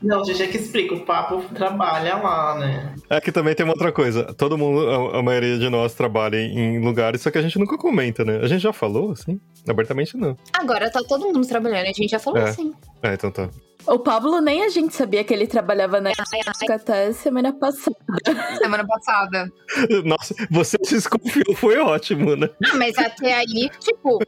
Não, 0.00 0.24
gente, 0.24 0.42
é 0.42 0.46
que 0.46 0.56
explica, 0.56 0.94
o 0.94 1.00
Pablo 1.00 1.44
trabalha 1.54 2.16
lá, 2.16 2.58
né? 2.58 2.94
É 3.10 3.20
que 3.20 3.32
também 3.32 3.54
tem 3.54 3.64
uma 3.64 3.72
outra 3.72 3.90
coisa. 3.90 4.32
Todo 4.34 4.56
mundo, 4.56 4.88
a, 4.88 5.18
a, 5.18 5.22
maioria 5.22 5.58
de 5.58 5.68
nós 5.68 5.94
trabalha 5.94 6.36
em 6.36 6.78
lugares, 6.80 7.20
só 7.20 7.30
que 7.30 7.38
a 7.38 7.42
gente 7.42 7.58
nunca 7.58 7.76
comenta, 7.76 8.24
né? 8.24 8.38
A 8.42 8.46
gente 8.46 8.62
já 8.62 8.72
falou, 8.72 9.12
assim? 9.12 9.40
Abertamente 9.68 10.16
não. 10.16 10.36
Agora 10.52 10.90
tá 10.90 11.00
todo 11.06 11.26
mundo 11.26 11.46
trabalhando, 11.46 11.86
a 11.86 11.92
gente 11.92 12.08
já 12.08 12.18
falou 12.18 12.40
é. 12.40 12.48
assim. 12.48 12.72
É, 13.02 13.14
então 13.14 13.30
tá. 13.30 13.48
O 13.86 13.98
Pablo 13.98 14.40
nem 14.40 14.64
a 14.64 14.68
gente 14.68 14.94
sabia 14.94 15.24
que 15.24 15.32
ele 15.32 15.46
trabalhava 15.46 16.00
na 16.00 16.10
até 16.10 17.12
semana 17.12 17.52
passada. 17.54 17.96
Semana 18.58 18.86
passada. 18.86 19.50
Nossa, 20.04 20.34
você 20.50 20.76
desconfiou, 20.86 21.56
foi 21.56 21.78
ótimo, 21.78 22.36
né? 22.36 22.50
Ah, 22.66 22.76
mas 22.76 22.98
até 22.98 23.32
aí, 23.32 23.70
tipo, 23.80 24.18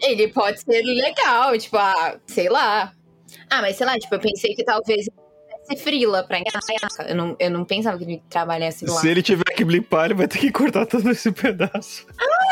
ele 0.00 0.28
pode 0.28 0.60
ser 0.60 0.82
legal, 0.82 1.58
tipo, 1.58 1.76
ah, 1.76 2.16
sei 2.26 2.48
lá. 2.48 2.92
Ah, 3.50 3.60
mas 3.60 3.76
sei 3.76 3.86
lá, 3.86 3.98
tipo, 3.98 4.14
eu 4.14 4.20
pensei 4.20 4.54
que 4.54 4.64
talvez 4.64 5.06
ser 5.64 5.76
frila 5.76 6.24
pra 6.24 6.40
eu 7.08 7.14
não, 7.14 7.36
eu 7.38 7.50
não 7.50 7.64
pensava 7.64 7.98
que 7.98 8.04
ele 8.04 8.22
trabalhasse 8.28 8.84
lá. 8.84 9.00
Se 9.00 9.08
ele 9.08 9.22
tiver 9.22 9.44
que 9.44 9.64
blipar, 9.64 10.06
ele 10.06 10.14
vai 10.14 10.28
ter 10.28 10.38
que 10.38 10.50
cortar 10.50 10.86
todo 10.86 11.10
esse 11.10 11.30
pedaço. 11.32 12.06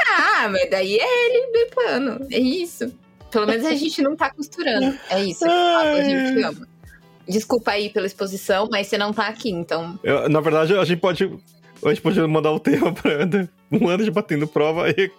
Ah, 0.09 0.49
mas 0.49 0.71
daí 0.71 0.99
é 0.99 1.27
ele 1.27 1.53
blipando. 1.53 2.27
É 2.31 2.39
isso. 2.39 2.93
Pelo 3.31 3.47
menos 3.47 3.67
a 3.67 3.75
gente 3.75 4.01
não 4.03 4.17
tá 4.17 4.31
costurando. 4.31 4.99
É 5.11 5.23
isso. 5.23 5.45
a 5.45 6.03
gente 6.03 6.43
ama. 6.43 6.69
Desculpa 7.29 7.73
aí 7.73 7.91
pela 7.91 8.07
exposição, 8.07 8.69
mas 8.71 8.87
você 8.87 8.97
não 8.97 9.13
tá 9.13 9.27
aqui, 9.27 9.51
então. 9.51 9.99
Eu, 10.03 10.29
na 10.29 10.41
verdade, 10.41 10.75
a 10.75 10.85
gente 10.85 10.99
pode. 10.99 11.25
A 11.85 11.91
gente 11.91 12.01
pode 12.01 12.21
mandar 12.23 12.51
o 12.51 12.59
tema 12.59 12.93
pra 12.93 13.29
um 13.71 13.89
ano 13.89 14.03
de 14.03 14.11
batendo 14.11 14.49
prova 14.49 14.91
e, 14.91 15.11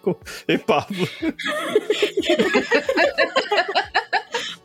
e 0.48 0.58
Pablo. 0.58 1.08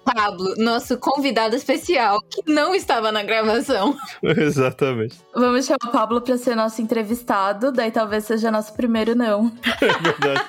Pablo, 0.04 0.54
nosso 0.58 0.98
convidado 0.98 1.56
especial, 1.56 2.20
que 2.30 2.42
não 2.50 2.74
estava 2.74 3.10
na 3.10 3.22
gravação. 3.22 3.96
Exatamente. 4.22 5.18
Vamos 5.34 5.66
chamar 5.66 5.88
o 5.88 5.90
Pablo 5.90 6.20
para 6.20 6.36
ser 6.38 6.54
nosso 6.54 6.80
entrevistado, 6.82 7.72
daí 7.72 7.90
talvez 7.90 8.24
seja 8.24 8.50
nosso 8.50 8.74
primeiro 8.74 9.14
não. 9.14 9.52
É 9.80 10.02
verdade. 10.02 10.44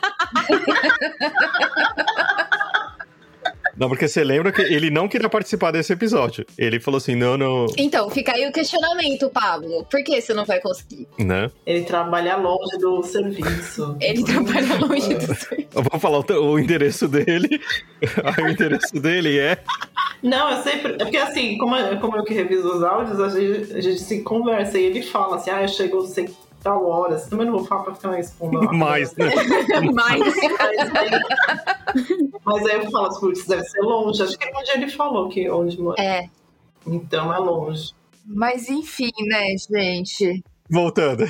Não, 3.77 3.89
porque 3.89 4.07
você 4.07 4.23
lembra 4.23 4.51
que 4.51 4.61
ele 4.61 4.89
não 4.89 5.07
queria 5.07 5.29
participar 5.29 5.71
desse 5.71 5.91
episódio. 5.91 6.45
Ele 6.57 6.79
falou 6.79 6.97
assim: 6.97 7.15
não, 7.15 7.37
não. 7.37 7.65
Então, 7.77 8.09
fica 8.09 8.33
aí 8.33 8.47
o 8.47 8.51
questionamento, 8.51 9.29
Pablo. 9.29 9.85
Por 9.89 10.03
que 10.03 10.21
você 10.21 10.33
não 10.33 10.45
vai 10.45 10.59
conseguir? 10.61 11.07
Né? 11.19 11.51
Ele 11.65 11.83
trabalha 11.83 12.37
longe 12.37 12.77
do 12.77 13.03
serviço. 13.03 13.97
Ele 13.99 14.23
trabalha 14.23 14.75
longe 14.79 15.13
do 15.13 15.35
serviço. 15.35 15.69
Eu 15.75 15.83
vou 15.83 15.99
falar 15.99 16.19
o, 16.19 16.51
o 16.53 16.59
endereço 16.59 17.07
dele. 17.07 17.61
o 18.41 18.47
endereço 18.47 18.99
dele 18.99 19.37
é. 19.37 19.57
Não, 20.23 20.51
eu 20.51 20.63
sempre. 20.63 20.93
É 20.93 20.97
porque 20.97 21.17
assim, 21.17 21.57
como, 21.57 21.75
como 21.99 22.17
eu 22.17 22.23
que 22.23 22.33
reviso 22.33 22.67
os 22.67 22.83
áudios, 22.83 23.19
a 23.19 23.29
gente, 23.29 23.73
a 23.73 23.81
gente 23.81 23.99
se 23.99 24.21
conversa 24.21 24.77
e 24.77 24.85
ele 24.85 25.01
fala 25.01 25.35
assim: 25.35 25.51
ah, 25.51 25.61
eu 25.61 25.67
chego 25.67 26.01
sem 26.07 26.27
tal 26.65 26.83
hora. 26.87 27.19
Também 27.19 27.45
não 27.45 27.59
vou 27.59 27.65
falar 27.65 27.83
pra 27.83 27.93
ficar 27.93 28.09
na 28.09 28.19
espuma. 28.19 28.59
Mais, 28.73 29.15
né? 29.15 29.29
Mais. 29.93 30.19
Mas 32.43 32.65
aí 32.65 32.75
eu 32.77 32.91
falo, 32.91 33.11
se 33.11 33.19
putz, 33.19 33.45
deve 33.45 33.63
ser 33.63 33.81
longe. 33.81 34.23
Acho 34.23 34.37
que 34.37 34.47
é 34.47 34.57
um 34.57 34.63
dia 34.63 34.73
ele 34.73 34.89
falou 34.89 35.29
que 35.29 35.45
é 35.45 35.53
onde 35.53 35.79
mora. 35.79 36.01
É. 36.01 36.27
Então 36.85 37.31
é 37.31 37.37
longe. 37.37 37.93
Mas 38.25 38.67
enfim, 38.67 39.11
né, 39.27 39.45
gente? 39.69 40.43
Voltando. 40.67 41.25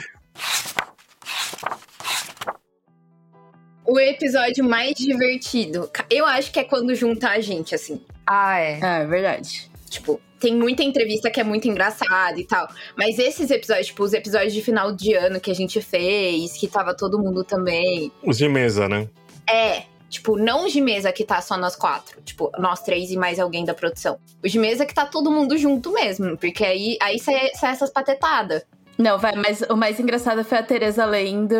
O 3.86 4.00
episódio 4.00 4.64
mais 4.64 4.96
divertido, 4.96 5.92
eu 6.10 6.26
acho 6.26 6.52
que 6.52 6.60
é 6.60 6.64
quando 6.64 6.96
junta 6.96 7.30
a 7.30 7.40
gente, 7.40 7.76
assim. 7.76 8.02
Ah, 8.26 8.58
é. 8.60 8.80
É 8.80 9.06
verdade. 9.06 9.70
Tipo, 9.90 10.20
tem 10.46 10.56
muita 10.56 10.84
entrevista 10.84 11.32
que 11.32 11.42
é 11.42 11.44
muito 11.44 11.68
engraçada 11.68 12.40
e 12.40 12.46
tal. 12.46 12.68
Mas 12.96 13.18
esses 13.18 13.50
episódios, 13.50 13.88
tipo, 13.88 14.04
os 14.04 14.14
episódios 14.14 14.54
de 14.54 14.62
final 14.62 14.92
de 14.92 15.16
ano 15.16 15.40
que 15.40 15.50
a 15.50 15.56
gente 15.56 15.82
fez, 15.82 16.54
que 16.54 16.68
tava 16.68 16.96
todo 16.96 17.18
mundo 17.18 17.44
também. 17.44 18.12
Os 18.24 18.38
de 18.38 18.48
mesa, 18.48 18.88
né? 18.88 19.10
É. 19.50 19.86
Tipo, 20.08 20.38
não 20.38 20.66
os 20.66 20.72
de 20.72 20.82
mesa 20.82 21.12
que 21.12 21.24
tá 21.24 21.42
só 21.42 21.58
nós 21.58 21.76
quatro. 21.76 22.22
Tipo, 22.22 22.52
nós 22.60 22.84
três 22.84 23.10
e 23.10 23.18
mais 23.18 23.40
alguém 23.40 23.66
da 23.66 23.74
produção. 23.74 24.20
Os 24.44 24.52
de 24.52 24.60
mesa 24.60 24.86
que 24.86 24.94
tá 24.94 25.08
todo 25.08 25.32
mundo 25.32 25.58
junto 25.58 25.92
mesmo. 25.92 26.38
Porque 26.38 26.64
aí, 26.64 26.96
aí 27.02 27.18
sai, 27.18 27.50
sai 27.56 27.72
essas 27.72 27.90
patetadas. 27.90 28.64
Não, 29.00 29.18
vai, 29.18 29.36
mas 29.36 29.62
o 29.64 29.76
mais 29.76 30.00
engraçado 30.00 30.44
foi 30.46 30.60
a 30.60 30.64
Tereza 30.64 31.06
lendo 31.06 31.56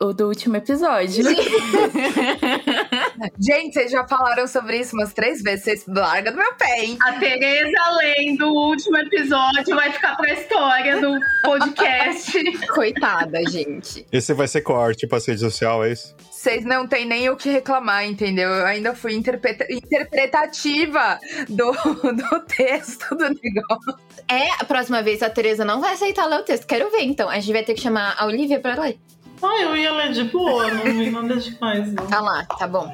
o 0.00 0.12
do 0.12 0.26
último 0.26 0.56
episódio. 0.56 1.24
Gente, 3.38 3.74
vocês 3.74 3.90
já 3.90 4.06
falaram 4.06 4.46
sobre 4.46 4.78
isso 4.78 4.96
umas 4.96 5.12
três 5.12 5.42
vezes. 5.42 5.64
Vocês 5.64 5.84
largam 5.86 6.32
do 6.32 6.38
meu 6.38 6.54
pé, 6.54 6.84
hein? 6.84 6.98
A 7.00 7.12
Tereza 7.12 7.78
lendo 7.98 8.46
o 8.46 8.68
último 8.68 8.96
episódio 8.98 9.74
vai 9.74 9.92
ficar 9.92 10.16
pra 10.16 10.32
história 10.32 11.00
do 11.00 11.18
podcast. 11.42 12.42
Coitada, 12.68 13.42
gente. 13.48 14.06
Esse 14.10 14.32
vai 14.34 14.48
ser 14.48 14.62
corte 14.62 15.06
pra 15.06 15.18
rede 15.18 15.40
social, 15.40 15.84
é 15.84 15.92
isso? 15.92 16.14
Vocês 16.30 16.64
não 16.64 16.86
tem 16.86 17.06
nem 17.06 17.30
o 17.30 17.36
que 17.36 17.48
reclamar, 17.48 18.04
entendeu? 18.04 18.50
Eu 18.50 18.66
ainda 18.66 18.94
fui 18.94 19.14
interpreta 19.14 19.66
interpretativa 19.70 21.18
do, 21.48 21.72
do 22.12 22.40
texto 22.40 23.14
do 23.14 23.28
negócio. 23.30 23.98
É, 24.28 24.50
a 24.60 24.64
próxima 24.64 25.02
vez 25.02 25.22
a 25.22 25.30
Tereza 25.30 25.64
não 25.64 25.80
vai 25.80 25.94
aceitar 25.94 26.26
ler 26.26 26.40
o 26.40 26.44
texto. 26.44 26.66
Quero 26.66 26.90
ver, 26.90 27.02
então. 27.02 27.28
A 27.28 27.38
gente 27.38 27.52
vai 27.52 27.64
ter 27.64 27.74
que 27.74 27.80
chamar 27.80 28.14
a 28.18 28.26
Olivia 28.26 28.60
pra 28.60 28.78
ler. 28.80 28.98
Ah, 29.44 29.62
eu 29.62 29.76
ia 29.76 29.92
ler 29.92 30.12
de 30.12 30.24
boa, 30.24 30.70
não 30.70 30.84
vi 30.84 31.10
nada 31.10 31.36
demais, 31.36 31.92
não. 31.92 32.06
Tá 32.06 32.20
lá, 32.20 32.44
tá 32.46 32.66
bom. 32.66 32.90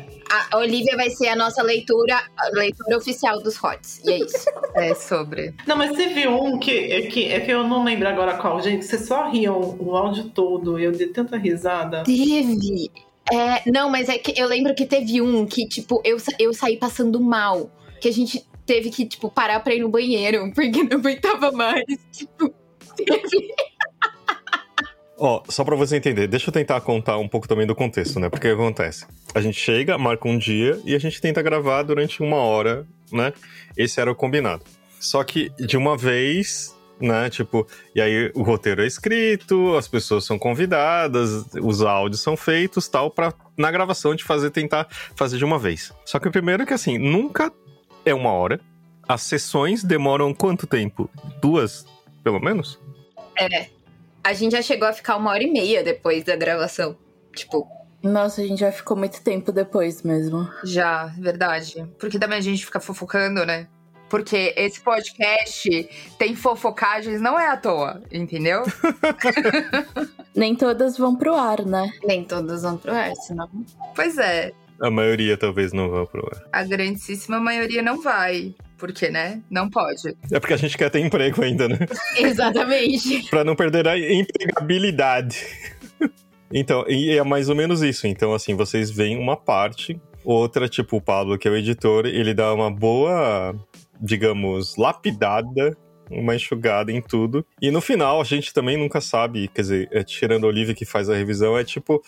A 0.52 0.58
Olivia 0.58 0.96
vai 0.96 1.10
ser 1.10 1.28
a 1.28 1.36
nossa 1.36 1.62
leitura, 1.62 2.22
a 2.36 2.48
leitura 2.56 2.96
oficial 2.96 3.42
dos 3.42 3.56
HOTS. 3.56 4.00
E 4.04 4.12
é 4.12 4.18
isso. 4.18 4.50
É 4.74 4.94
sobre. 4.94 5.54
Não, 5.66 5.76
mas 5.76 5.92
teve 5.96 6.28
um 6.28 6.58
que 6.58 6.70
é, 6.70 7.02
que 7.02 7.24
é 7.26 7.40
que 7.40 7.50
eu 7.50 7.64
não 7.64 7.82
lembro 7.82 8.08
agora 8.08 8.36
qual, 8.36 8.60
gente. 8.62 8.84
Vocês 8.84 9.06
só 9.06 9.28
riam 9.28 9.76
o 9.78 9.96
áudio 9.96 10.30
todo 10.30 10.78
e 10.78 10.84
eu 10.84 10.92
dei 10.92 11.08
tanta 11.08 11.36
risada. 11.36 12.04
Teve. 12.04 12.90
É, 13.32 13.70
não, 13.70 13.90
mas 13.90 14.08
é 14.08 14.18
que 14.18 14.40
eu 14.40 14.46
lembro 14.46 14.74
que 14.74 14.86
teve 14.86 15.20
um 15.20 15.46
que, 15.46 15.68
tipo, 15.68 16.00
eu, 16.04 16.16
eu 16.38 16.52
saí 16.52 16.76
passando 16.76 17.20
mal. 17.20 17.70
Que 18.00 18.08
a 18.08 18.12
gente 18.12 18.44
teve 18.64 18.90
que, 18.90 19.04
tipo, 19.04 19.30
parar 19.30 19.60
pra 19.60 19.74
ir 19.74 19.80
no 19.80 19.88
banheiro, 19.88 20.52
porque 20.54 20.82
não 20.84 20.98
aguentava 20.98 21.50
mais. 21.50 21.84
Tipo, 22.12 22.54
teve. 22.96 23.54
Ó, 25.22 25.42
só 25.50 25.62
pra 25.64 25.76
você 25.76 25.96
entender, 25.96 26.26
deixa 26.26 26.48
eu 26.48 26.52
tentar 26.52 26.80
contar 26.80 27.18
um 27.18 27.28
pouco 27.28 27.46
também 27.46 27.66
do 27.66 27.74
contexto, 27.74 28.18
né? 28.18 28.30
Porque 28.30 28.50
o 28.50 28.56
que 28.56 28.62
acontece? 28.62 29.06
A 29.34 29.40
gente 29.42 29.60
chega, 29.60 29.98
marca 29.98 30.26
um 30.26 30.38
dia 30.38 30.80
e 30.82 30.94
a 30.94 30.98
gente 30.98 31.20
tenta 31.20 31.42
gravar 31.42 31.82
durante 31.82 32.22
uma 32.22 32.38
hora, 32.38 32.86
né? 33.12 33.34
Esse 33.76 34.00
era 34.00 34.10
o 34.10 34.14
combinado. 34.14 34.64
Só 34.98 35.22
que 35.22 35.50
de 35.58 35.76
uma 35.76 35.94
vez, 35.94 36.74
né? 36.98 37.28
Tipo, 37.28 37.68
e 37.94 38.00
aí 38.00 38.32
o 38.34 38.42
roteiro 38.42 38.80
é 38.80 38.86
escrito, 38.86 39.76
as 39.76 39.86
pessoas 39.86 40.24
são 40.24 40.38
convidadas, 40.38 41.44
os 41.60 41.82
áudios 41.82 42.22
são 42.22 42.34
feitos, 42.34 42.88
tal, 42.88 43.10
pra 43.10 43.34
na 43.58 43.70
gravação 43.70 44.14
de 44.14 44.24
fazer, 44.24 44.50
tentar 44.50 44.88
fazer 45.14 45.36
de 45.36 45.44
uma 45.44 45.58
vez. 45.58 45.92
Só 46.06 46.18
que 46.18 46.28
o 46.28 46.32
primeiro 46.32 46.62
é 46.62 46.66
que 46.66 46.72
assim, 46.72 46.96
nunca 46.96 47.52
é 48.06 48.14
uma 48.14 48.32
hora. 48.32 48.58
As 49.06 49.20
sessões 49.20 49.84
demoram 49.84 50.32
quanto 50.32 50.66
tempo? 50.66 51.10
Duas, 51.42 51.84
pelo 52.24 52.40
menos? 52.40 52.80
É. 53.36 53.79
A 54.30 54.32
gente 54.32 54.52
já 54.52 54.62
chegou 54.62 54.86
a 54.86 54.92
ficar 54.92 55.16
uma 55.16 55.30
hora 55.30 55.42
e 55.42 55.50
meia 55.50 55.82
depois 55.82 56.22
da 56.22 56.36
gravação. 56.36 56.96
Tipo, 57.34 57.66
Nossa, 58.00 58.40
a 58.40 58.46
gente 58.46 58.60
já 58.60 58.70
ficou 58.70 58.96
muito 58.96 59.20
tempo 59.24 59.50
depois 59.50 60.04
mesmo. 60.04 60.48
Já, 60.62 61.06
verdade. 61.18 61.84
Porque 61.98 62.16
também 62.16 62.38
a 62.38 62.40
gente 62.40 62.64
fica 62.64 62.78
fofocando, 62.78 63.44
né? 63.44 63.66
Porque 64.08 64.54
esse 64.56 64.80
podcast 64.80 65.88
tem 66.16 66.36
fofocagens, 66.36 67.20
não 67.20 67.38
é 67.38 67.48
à 67.48 67.56
toa, 67.56 68.00
entendeu? 68.12 68.62
Nem 70.34 70.54
todas 70.54 70.96
vão 70.96 71.16
pro 71.16 71.34
ar, 71.34 71.64
né? 71.66 71.90
nem 72.04 72.22
todos 72.24 72.62
vão 72.62 72.76
pro 72.76 72.92
ar, 72.94 73.12
senão. 73.16 73.48
pois 73.96 74.16
é, 74.16 74.52
A 74.80 74.90
maioria 74.90 75.36
talvez 75.36 75.72
não 75.72 75.90
vá 75.90 76.06
pro 76.06 76.24
ar. 76.24 76.42
a 76.52 76.62
grandíssima 76.64 77.40
maioria 77.40 77.82
não 77.82 78.00
vai. 78.00 78.54
Porque, 78.80 79.10
né? 79.10 79.42
Não 79.50 79.68
pode. 79.68 80.16
É 80.32 80.40
porque 80.40 80.54
a 80.54 80.56
gente 80.56 80.76
quer 80.76 80.90
ter 80.90 81.00
emprego 81.00 81.44
ainda, 81.44 81.68
né? 81.68 81.78
Exatamente. 82.16 83.22
Pra 83.30 83.44
não 83.44 83.54
perder 83.54 83.86
a 83.86 83.98
empregabilidade. 83.98 85.46
então, 86.50 86.84
e 86.88 87.10
é 87.16 87.22
mais 87.22 87.50
ou 87.50 87.54
menos 87.54 87.82
isso. 87.82 88.06
Então, 88.06 88.32
assim, 88.32 88.56
vocês 88.56 88.90
veem 88.90 89.18
uma 89.18 89.36
parte, 89.36 90.00
outra, 90.24 90.66
tipo 90.66 90.96
o 90.96 91.00
Pablo, 91.00 91.38
que 91.38 91.46
é 91.46 91.50
o 91.50 91.56
editor, 91.56 92.06
ele 92.06 92.32
dá 92.32 92.54
uma 92.54 92.70
boa, 92.70 93.54
digamos, 94.00 94.76
lapidada, 94.76 95.76
uma 96.10 96.34
enxugada 96.34 96.90
em 96.90 97.02
tudo. 97.02 97.44
E 97.60 97.70
no 97.70 97.82
final, 97.82 98.18
a 98.18 98.24
gente 98.24 98.52
também 98.52 98.78
nunca 98.78 99.00
sabe, 99.00 99.48
quer 99.48 99.60
dizer, 99.60 99.88
é, 99.92 100.02
tirando 100.02 100.44
a 100.44 100.48
Olivia 100.48 100.74
que 100.74 100.86
faz 100.86 101.10
a 101.10 101.14
revisão, 101.14 101.56
é 101.56 101.64
tipo. 101.64 102.02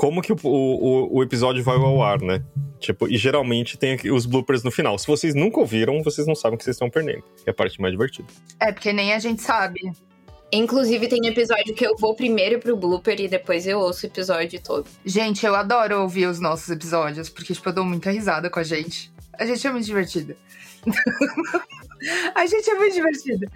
Como 0.00 0.22
que 0.22 0.32
o, 0.32 0.36
o, 0.42 1.18
o 1.18 1.22
episódio 1.22 1.62
vai 1.62 1.76
ao 1.76 2.02
ar, 2.02 2.22
né? 2.22 2.42
Tipo, 2.78 3.06
e 3.06 3.18
geralmente 3.18 3.76
tem 3.76 3.98
os 4.10 4.24
bloopers 4.24 4.62
no 4.62 4.70
final. 4.70 4.98
Se 4.98 5.06
vocês 5.06 5.34
nunca 5.34 5.60
ouviram, 5.60 6.02
vocês 6.02 6.26
não 6.26 6.34
sabem 6.34 6.54
o 6.54 6.58
que 6.58 6.64
vocês 6.64 6.76
estão 6.76 6.88
perdendo. 6.88 7.22
É 7.44 7.50
a 7.50 7.52
parte 7.52 7.78
mais 7.78 7.92
divertida. 7.92 8.26
É, 8.58 8.72
porque 8.72 8.94
nem 8.94 9.12
a 9.12 9.18
gente 9.18 9.42
sabe. 9.42 9.92
Inclusive, 10.50 11.06
tem 11.06 11.26
episódio 11.26 11.74
que 11.74 11.86
eu 11.86 11.94
vou 11.98 12.16
primeiro 12.16 12.58
pro 12.58 12.78
blooper 12.78 13.20
e 13.20 13.28
depois 13.28 13.66
eu 13.66 13.78
ouço 13.78 14.06
o 14.06 14.08
episódio 14.08 14.58
todo. 14.62 14.88
Gente, 15.04 15.44
eu 15.44 15.54
adoro 15.54 16.00
ouvir 16.00 16.24
os 16.28 16.40
nossos 16.40 16.70
episódios, 16.70 17.28
porque, 17.28 17.52
tipo, 17.52 17.68
eu 17.68 17.74
dou 17.74 17.84
muita 17.84 18.10
risada 18.10 18.48
com 18.48 18.58
a 18.58 18.64
gente. 18.64 19.12
A 19.34 19.44
gente 19.44 19.66
é 19.66 19.70
muito 19.70 19.84
divertida. 19.84 20.34
a 22.34 22.46
gente 22.46 22.70
é 22.70 22.74
muito 22.74 22.94
divertida. 22.94 23.46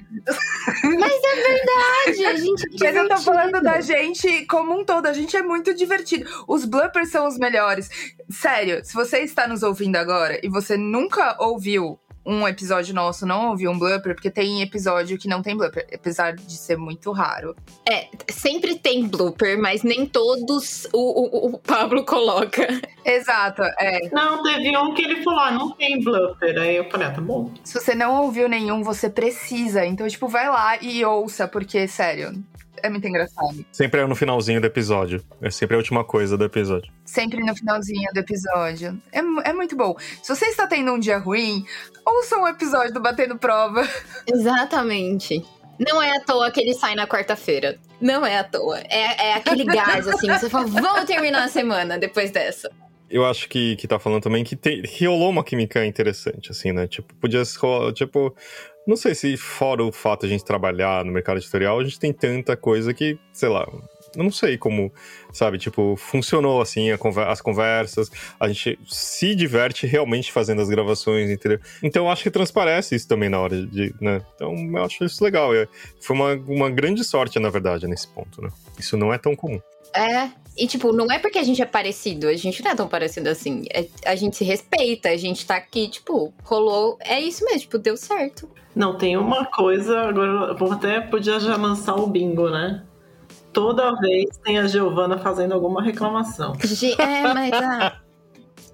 Mas 0.84 1.12
é 1.24 1.34
verdade, 1.36 2.26
a 2.26 2.36
gente 2.36 2.64
é 2.64 2.92
Mas 2.92 2.96
eu 2.96 3.08
tô 3.08 3.14
divertido. 3.14 3.22
falando 3.22 3.62
da 3.62 3.80
gente 3.80 4.46
como 4.46 4.78
um 4.78 4.84
todo. 4.84 5.06
A 5.06 5.12
gente 5.12 5.36
é 5.36 5.42
muito 5.42 5.74
divertido. 5.74 6.28
Os 6.46 6.64
bloopers 6.64 7.10
são 7.10 7.26
os 7.26 7.38
melhores. 7.38 7.88
Sério, 8.30 8.84
se 8.84 8.94
você 8.94 9.20
está 9.20 9.46
nos 9.46 9.62
ouvindo 9.62 9.96
agora 9.96 10.38
e 10.42 10.48
você 10.48 10.76
nunca 10.76 11.36
ouviu 11.40 11.98
um 12.24 12.46
episódio 12.48 12.94
nosso, 12.94 13.26
não 13.26 13.50
ouviu 13.50 13.70
um 13.70 13.78
blooper, 13.78 14.14
porque 14.14 14.30
tem 14.30 14.62
episódio 14.62 15.18
que 15.18 15.28
não 15.28 15.42
tem 15.42 15.56
blooper, 15.56 15.86
apesar 15.92 16.34
de 16.34 16.56
ser 16.56 16.76
muito 16.76 17.12
raro. 17.12 17.54
É, 17.88 18.08
sempre 18.30 18.76
tem 18.76 19.06
blooper, 19.06 19.60
mas 19.60 19.82
nem 19.82 20.06
todos 20.06 20.86
o, 20.92 20.98
o, 20.98 21.54
o 21.54 21.58
Pablo 21.58 22.04
coloca. 22.04 22.66
Exato, 23.04 23.62
é. 23.78 24.08
Não, 24.10 24.42
teve 24.42 24.76
um 24.76 24.94
que 24.94 25.02
ele 25.02 25.22
falou, 25.22 25.40
ah, 25.40 25.50
não 25.50 25.70
tem 25.72 26.02
blooper. 26.02 26.58
Aí 26.60 26.76
eu 26.76 26.90
falei, 26.90 27.08
ah, 27.08 27.12
tá 27.12 27.20
bom. 27.20 27.52
Se 27.62 27.74
você 27.74 27.94
não 27.94 28.22
ouviu 28.22 28.48
nenhum, 28.48 28.82
você 28.82 29.10
precisa. 29.10 29.84
Então, 29.84 30.08
tipo, 30.08 30.28
vai 30.28 30.48
lá 30.48 30.82
e 30.82 31.04
ouça, 31.04 31.46
porque, 31.46 31.86
sério, 31.86 32.42
é 32.84 32.90
muito 32.90 33.08
engraçado. 33.08 33.64
Sempre 33.72 34.02
é 34.02 34.06
no 34.06 34.14
finalzinho 34.14 34.60
do 34.60 34.66
episódio. 34.66 35.24
É 35.40 35.50
sempre 35.50 35.74
a 35.74 35.78
última 35.78 36.04
coisa 36.04 36.36
do 36.36 36.44
episódio. 36.44 36.92
Sempre 37.02 37.40
no 37.40 37.56
finalzinho 37.56 38.10
do 38.12 38.20
episódio. 38.20 39.00
É, 39.10 39.20
é 39.48 39.52
muito 39.54 39.74
bom. 39.74 39.96
Se 40.22 40.34
você 40.34 40.44
está 40.46 40.66
tendo 40.66 40.92
um 40.92 40.98
dia 40.98 41.16
ruim, 41.16 41.64
ouça 42.04 42.36
um 42.36 42.46
episódio 42.46 42.92
do 42.92 43.00
Batendo 43.00 43.38
Prova. 43.38 43.88
Exatamente. 44.30 45.42
Não 45.78 46.00
é 46.02 46.14
à 46.14 46.20
toa 46.20 46.50
que 46.50 46.60
ele 46.60 46.74
sai 46.74 46.94
na 46.94 47.06
quarta-feira. 47.06 47.78
Não 47.98 48.24
é 48.24 48.38
à 48.38 48.44
toa. 48.44 48.78
É, 48.80 49.28
é 49.28 49.34
aquele 49.34 49.64
gás, 49.64 50.06
assim, 50.06 50.28
você 50.28 50.50
fala, 50.50 50.66
vamos 50.66 51.04
terminar 51.04 51.44
a 51.44 51.48
semana 51.48 51.98
depois 51.98 52.30
dessa. 52.30 52.70
Eu 53.08 53.24
acho 53.24 53.48
que, 53.48 53.76
que 53.76 53.88
tá 53.88 53.98
falando 53.98 54.22
também 54.22 54.44
que, 54.44 54.56
tem, 54.56 54.82
que 54.82 55.06
rolou 55.06 55.30
uma 55.30 55.42
química 55.42 55.86
interessante, 55.86 56.50
assim, 56.50 56.70
né? 56.70 56.86
Tipo, 56.86 57.14
podia 57.14 57.44
ser, 57.44 57.58
tipo... 57.94 58.34
Não 58.86 58.96
sei 58.96 59.14
se 59.14 59.36
fora 59.36 59.82
o 59.82 59.90
fato 59.92 60.20
de 60.22 60.26
a 60.26 60.30
gente 60.30 60.44
trabalhar 60.44 61.04
no 61.04 61.12
mercado 61.12 61.38
editorial, 61.38 61.80
a 61.80 61.84
gente 61.84 61.98
tem 61.98 62.12
tanta 62.12 62.56
coisa 62.56 62.92
que, 62.94 63.18
sei 63.32 63.48
lá... 63.48 63.66
Não 64.16 64.30
sei 64.30 64.56
como, 64.56 64.92
sabe? 65.32 65.58
Tipo, 65.58 65.96
funcionou, 65.96 66.62
assim, 66.62 66.96
conver- 66.98 67.26
as 67.26 67.40
conversas. 67.40 68.08
A 68.38 68.46
gente 68.46 68.78
se 68.86 69.34
diverte 69.34 69.88
realmente 69.88 70.30
fazendo 70.30 70.62
as 70.62 70.68
gravações, 70.68 71.28
entendeu? 71.28 71.58
Então, 71.82 72.04
eu 72.04 72.10
acho 72.12 72.22
que 72.22 72.30
transparece 72.30 72.94
isso 72.94 73.08
também 73.08 73.28
na 73.28 73.40
hora 73.40 73.66
de, 73.66 73.92
né? 74.00 74.22
Então, 74.36 74.54
eu 74.54 74.84
acho 74.84 75.04
isso 75.04 75.24
legal. 75.24 75.52
É- 75.52 75.66
Foi 76.00 76.14
uma, 76.14 76.32
uma 76.34 76.70
grande 76.70 77.02
sorte, 77.02 77.40
na 77.40 77.50
verdade, 77.50 77.88
nesse 77.88 78.06
ponto, 78.06 78.40
né? 78.40 78.50
Isso 78.78 78.96
não 78.96 79.12
é 79.12 79.18
tão 79.18 79.34
comum. 79.34 79.60
É, 79.92 80.30
e 80.56 80.66
tipo, 80.66 80.92
não 80.92 81.10
é 81.10 81.18
porque 81.18 81.38
a 81.38 81.42
gente 81.42 81.60
é 81.60 81.66
parecido, 81.66 82.28
a 82.28 82.34
gente 82.34 82.62
não 82.62 82.70
é 82.70 82.74
tão 82.74 82.88
parecido 82.88 83.28
assim. 83.28 83.64
É- 83.72 83.86
a 84.06 84.14
gente 84.14 84.36
se 84.36 84.44
respeita, 84.44 85.08
a 85.08 85.16
gente 85.16 85.46
tá 85.46 85.56
aqui, 85.56 85.88
tipo, 85.88 86.32
rolou. 86.44 86.96
É 87.00 87.20
isso 87.20 87.44
mesmo, 87.44 87.60
tipo, 87.60 87.78
deu 87.78 87.96
certo. 87.96 88.48
Não, 88.74 88.96
tem 88.96 89.16
uma 89.16 89.44
coisa, 89.46 90.00
agora 90.00 90.50
eu 90.52 90.56
vou 90.56 90.72
até 90.72 91.00
podia 91.00 91.38
já 91.38 91.56
lançar 91.56 91.94
o 91.94 92.06
bingo, 92.06 92.50
né? 92.50 92.82
Toda 93.52 93.94
vez 94.00 94.36
tem 94.42 94.58
a 94.58 94.66
Giovana 94.66 95.16
fazendo 95.16 95.54
alguma 95.54 95.80
reclamação. 95.80 96.54
É, 96.98 97.32
mas 97.32 97.52
ah, 97.52 98.00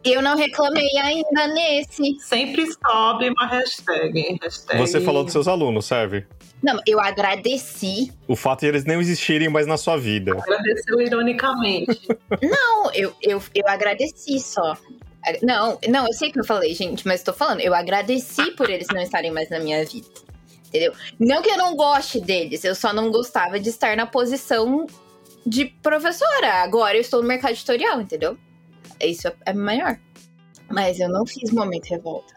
Eu 0.02 0.22
não 0.22 0.36
reclamei 0.36 0.96
ainda 0.98 1.46
nesse. 1.48 2.18
Sempre 2.20 2.66
sobe 2.72 3.28
uma 3.28 3.46
hashtag. 3.46 4.38
hashtag. 4.42 4.78
Você 4.78 5.00
falou 5.00 5.22
dos 5.22 5.32
seus 5.32 5.46
alunos, 5.46 5.84
serve? 5.84 6.26
Não, 6.62 6.78
eu 6.86 7.00
agradeci. 7.00 8.12
O 8.26 8.36
fato 8.36 8.60
de 8.60 8.66
eles 8.66 8.84
não 8.84 9.00
existirem 9.00 9.48
mais 9.48 9.66
na 9.66 9.76
sua 9.76 9.96
vida. 9.96 10.32
Agradeceu 10.32 11.00
ironicamente. 11.00 12.08
Não, 12.42 12.92
eu, 12.92 13.14
eu, 13.22 13.42
eu 13.54 13.68
agradeci 13.68 14.38
só. 14.38 14.76
Não, 15.42 15.78
não, 15.88 16.06
eu 16.06 16.12
sei 16.14 16.32
que 16.32 16.40
eu 16.40 16.44
falei, 16.44 16.74
gente, 16.74 17.06
mas 17.06 17.22
tô 17.22 17.32
falando, 17.32 17.60
eu 17.60 17.74
agradeci 17.74 18.52
por 18.52 18.70
eles 18.70 18.86
não 18.88 19.02
estarem 19.02 19.30
mais 19.30 19.50
na 19.50 19.58
minha 19.58 19.84
vida. 19.84 20.08
Entendeu? 20.68 20.94
Não 21.18 21.42
que 21.42 21.50
eu 21.50 21.58
não 21.58 21.76
goste 21.76 22.20
deles, 22.20 22.64
eu 22.64 22.74
só 22.74 22.92
não 22.92 23.10
gostava 23.10 23.60
de 23.60 23.68
estar 23.68 23.96
na 23.96 24.06
posição 24.06 24.86
de 25.44 25.66
professora. 25.66 26.62
Agora 26.62 26.96
eu 26.96 27.02
estou 27.02 27.20
no 27.20 27.28
mercado 27.28 27.52
editorial, 27.52 28.00
entendeu? 28.00 28.38
Isso 29.02 29.28
é 29.46 29.52
maior. 29.52 29.98
Mas 30.70 31.00
eu 31.00 31.08
não 31.08 31.26
fiz 31.26 31.50
momento 31.50 31.86
revolta. 31.86 32.34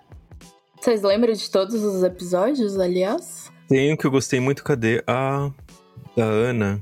Vocês 0.79 1.01
lembram 1.01 1.33
de 1.33 1.49
todos 1.49 1.81
os 1.81 2.03
episódios, 2.03 2.77
aliás? 2.77 3.51
Tem 3.69 3.93
um 3.93 3.95
que 3.95 4.05
eu 4.05 4.11
gostei 4.11 4.39
muito, 4.39 4.63
cadê? 4.63 5.03
A 5.07 5.49
da 6.15 6.25
Ana. 6.25 6.81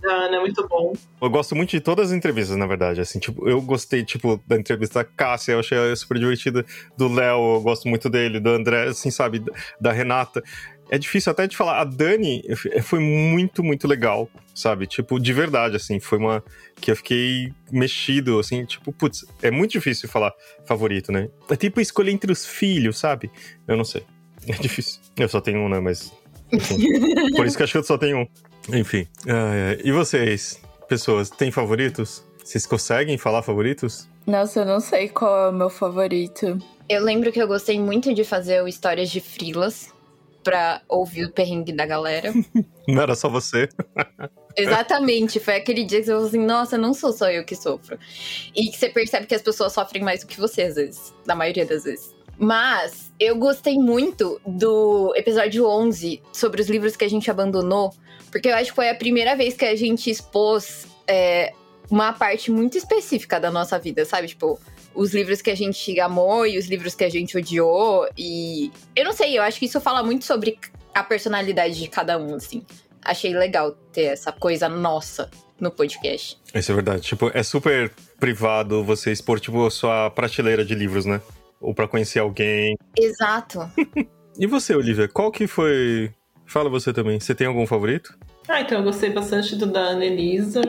Da 0.00 0.12
Ana 0.12 0.36
é 0.36 0.40
muito 0.40 0.66
bom. 0.68 0.92
Eu 1.20 1.30
gosto 1.30 1.54
muito 1.54 1.70
de 1.70 1.80
todas 1.80 2.10
as 2.10 2.16
entrevistas, 2.16 2.56
na 2.56 2.66
verdade. 2.66 3.00
Assim, 3.00 3.18
tipo, 3.18 3.48
eu 3.48 3.60
gostei, 3.60 4.04
tipo, 4.04 4.40
da 4.46 4.56
entrevista 4.56 5.00
da 5.00 5.04
Cássia, 5.04 5.52
eu 5.52 5.60
achei 5.60 5.96
super 5.96 6.18
divertida. 6.18 6.64
Do 6.96 7.08
Léo, 7.12 7.56
eu 7.56 7.60
gosto 7.60 7.88
muito 7.88 8.08
dele. 8.08 8.40
Do 8.40 8.50
André, 8.50 8.88
assim, 8.88 9.10
sabe? 9.10 9.42
Da 9.80 9.92
Renata. 9.92 10.42
É 10.90 10.98
difícil 10.98 11.32
até 11.32 11.46
de 11.46 11.56
falar. 11.56 11.80
A 11.80 11.84
Dani 11.84 12.42
foi 12.82 12.98
muito, 12.98 13.62
muito 13.62 13.88
legal, 13.88 14.28
sabe? 14.54 14.86
Tipo, 14.86 15.18
de 15.18 15.32
verdade, 15.32 15.76
assim. 15.76 15.98
Foi 15.98 16.18
uma. 16.18 16.42
Que 16.76 16.90
eu 16.90 16.96
fiquei 16.96 17.52
mexido, 17.70 18.38
assim. 18.38 18.64
Tipo, 18.64 18.92
putz, 18.92 19.24
é 19.42 19.50
muito 19.50 19.72
difícil 19.72 20.08
falar 20.08 20.32
favorito, 20.66 21.10
né? 21.10 21.28
É 21.48 21.56
tipo 21.56 21.80
escolher 21.80 22.12
entre 22.12 22.30
os 22.30 22.44
filhos, 22.44 22.98
sabe? 22.98 23.30
Eu 23.66 23.76
não 23.76 23.84
sei. 23.84 24.04
É 24.46 24.52
difícil. 24.52 25.00
Eu 25.16 25.26
só 25.26 25.40
tenho 25.40 25.60
um, 25.60 25.70
né? 25.70 25.80
Mas. 25.80 26.12
Enfim. 26.52 26.76
Por 27.34 27.46
isso 27.46 27.56
que 27.56 27.62
acho 27.62 27.72
que 27.72 27.78
eu 27.78 27.84
só 27.84 27.96
tenho 27.96 28.18
um. 28.18 28.26
Enfim. 28.76 29.06
Uh, 29.24 29.80
e 29.82 29.90
vocês, 29.90 30.60
pessoas, 30.86 31.30
têm 31.30 31.50
favoritos? 31.50 32.22
Vocês 32.44 32.66
conseguem 32.66 33.16
falar 33.16 33.42
favoritos? 33.42 34.06
Nossa, 34.26 34.60
eu 34.60 34.66
não 34.66 34.80
sei 34.80 35.08
qual 35.08 35.46
é 35.46 35.48
o 35.48 35.52
meu 35.52 35.70
favorito. 35.70 36.58
Eu 36.88 37.02
lembro 37.02 37.32
que 37.32 37.40
eu 37.40 37.48
gostei 37.48 37.80
muito 37.80 38.12
de 38.12 38.22
fazer 38.22 38.62
o 38.62 38.68
Histórias 38.68 39.10
de 39.10 39.20
Frilas 39.20 39.90
pra 40.42 40.82
ouvir 40.88 41.24
o 41.24 41.32
perrengue 41.32 41.72
da 41.72 41.86
galera. 41.86 42.32
Não 42.86 43.02
era 43.02 43.14
só 43.14 43.28
você. 43.28 43.68
Exatamente, 44.56 45.40
foi 45.40 45.56
aquele 45.56 45.84
dia 45.84 45.98
que 45.98 46.06
você 46.06 46.12
falou 46.12 46.26
assim, 46.26 46.44
nossa, 46.44 46.78
não 46.78 46.94
sou 46.94 47.12
só 47.12 47.30
eu 47.30 47.44
que 47.44 47.56
sofro. 47.56 47.98
E 48.54 48.68
que 48.68 48.76
você 48.76 48.88
percebe 48.88 49.26
que 49.26 49.34
as 49.34 49.42
pessoas 49.42 49.72
sofrem 49.72 50.02
mais 50.02 50.20
do 50.20 50.26
que 50.26 50.38
você, 50.38 50.62
às 50.62 50.76
vezes, 50.76 51.14
na 51.26 51.34
maioria 51.34 51.66
das 51.66 51.84
vezes. 51.84 52.14
Mas 52.38 53.12
eu 53.18 53.36
gostei 53.36 53.74
muito 53.74 54.40
do 54.46 55.12
episódio 55.16 55.66
11 55.66 56.22
sobre 56.32 56.60
os 56.60 56.68
livros 56.68 56.96
que 56.96 57.04
a 57.04 57.08
gente 57.08 57.30
abandonou, 57.30 57.92
porque 58.30 58.48
eu 58.48 58.54
acho 58.54 58.70
que 58.70 58.76
foi 58.76 58.88
a 58.88 58.94
primeira 58.94 59.36
vez 59.36 59.54
que 59.54 59.64
a 59.64 59.76
gente 59.76 60.10
expôs 60.10 60.86
é, 61.06 61.52
uma 61.90 62.12
parte 62.12 62.50
muito 62.50 62.76
específica 62.76 63.38
da 63.38 63.50
nossa 63.50 63.78
vida, 63.78 64.04
sabe? 64.04 64.28
Tipo, 64.28 64.58
os 64.94 65.12
livros 65.12 65.42
que 65.42 65.50
a 65.50 65.54
gente 65.54 65.98
amou 66.00 66.46
e 66.46 66.58
os 66.58 66.66
livros 66.66 66.94
que 66.94 67.04
a 67.04 67.10
gente 67.10 67.36
odiou. 67.36 68.08
E 68.16 68.70
eu 68.94 69.04
não 69.04 69.12
sei, 69.12 69.36
eu 69.36 69.42
acho 69.42 69.58
que 69.58 69.66
isso 69.66 69.80
fala 69.80 70.02
muito 70.02 70.24
sobre 70.24 70.58
a 70.94 71.02
personalidade 71.02 71.78
de 71.78 71.88
cada 71.88 72.16
um, 72.18 72.34
assim. 72.34 72.64
Achei 73.04 73.34
legal 73.34 73.72
ter 73.92 74.04
essa 74.04 74.32
coisa 74.32 74.68
nossa 74.68 75.30
no 75.60 75.70
podcast. 75.70 76.38
Isso 76.54 76.72
é 76.72 76.74
verdade. 76.74 77.02
Tipo, 77.02 77.30
é 77.34 77.42
super 77.42 77.92
privado 78.18 78.82
você 78.82 79.12
expor, 79.12 79.40
tipo, 79.40 79.66
a 79.66 79.70
sua 79.70 80.10
prateleira 80.10 80.64
de 80.64 80.74
livros, 80.74 81.04
né? 81.04 81.20
Ou 81.60 81.74
para 81.74 81.88
conhecer 81.88 82.18
alguém. 82.18 82.76
Exato. 82.98 83.60
e 84.38 84.46
você, 84.46 84.74
Olivia, 84.74 85.08
qual 85.08 85.30
que 85.30 85.46
foi. 85.46 86.12
Fala 86.46 86.68
você 86.68 86.92
também. 86.92 87.18
Você 87.20 87.34
tem 87.34 87.46
algum 87.46 87.66
favorito? 87.66 88.16
Ah, 88.48 88.60
então 88.60 88.78
eu 88.78 88.84
gostei 88.84 89.10
bastante 89.10 89.56
do 89.56 89.66
da 89.66 89.90
Annelisa, 89.90 90.60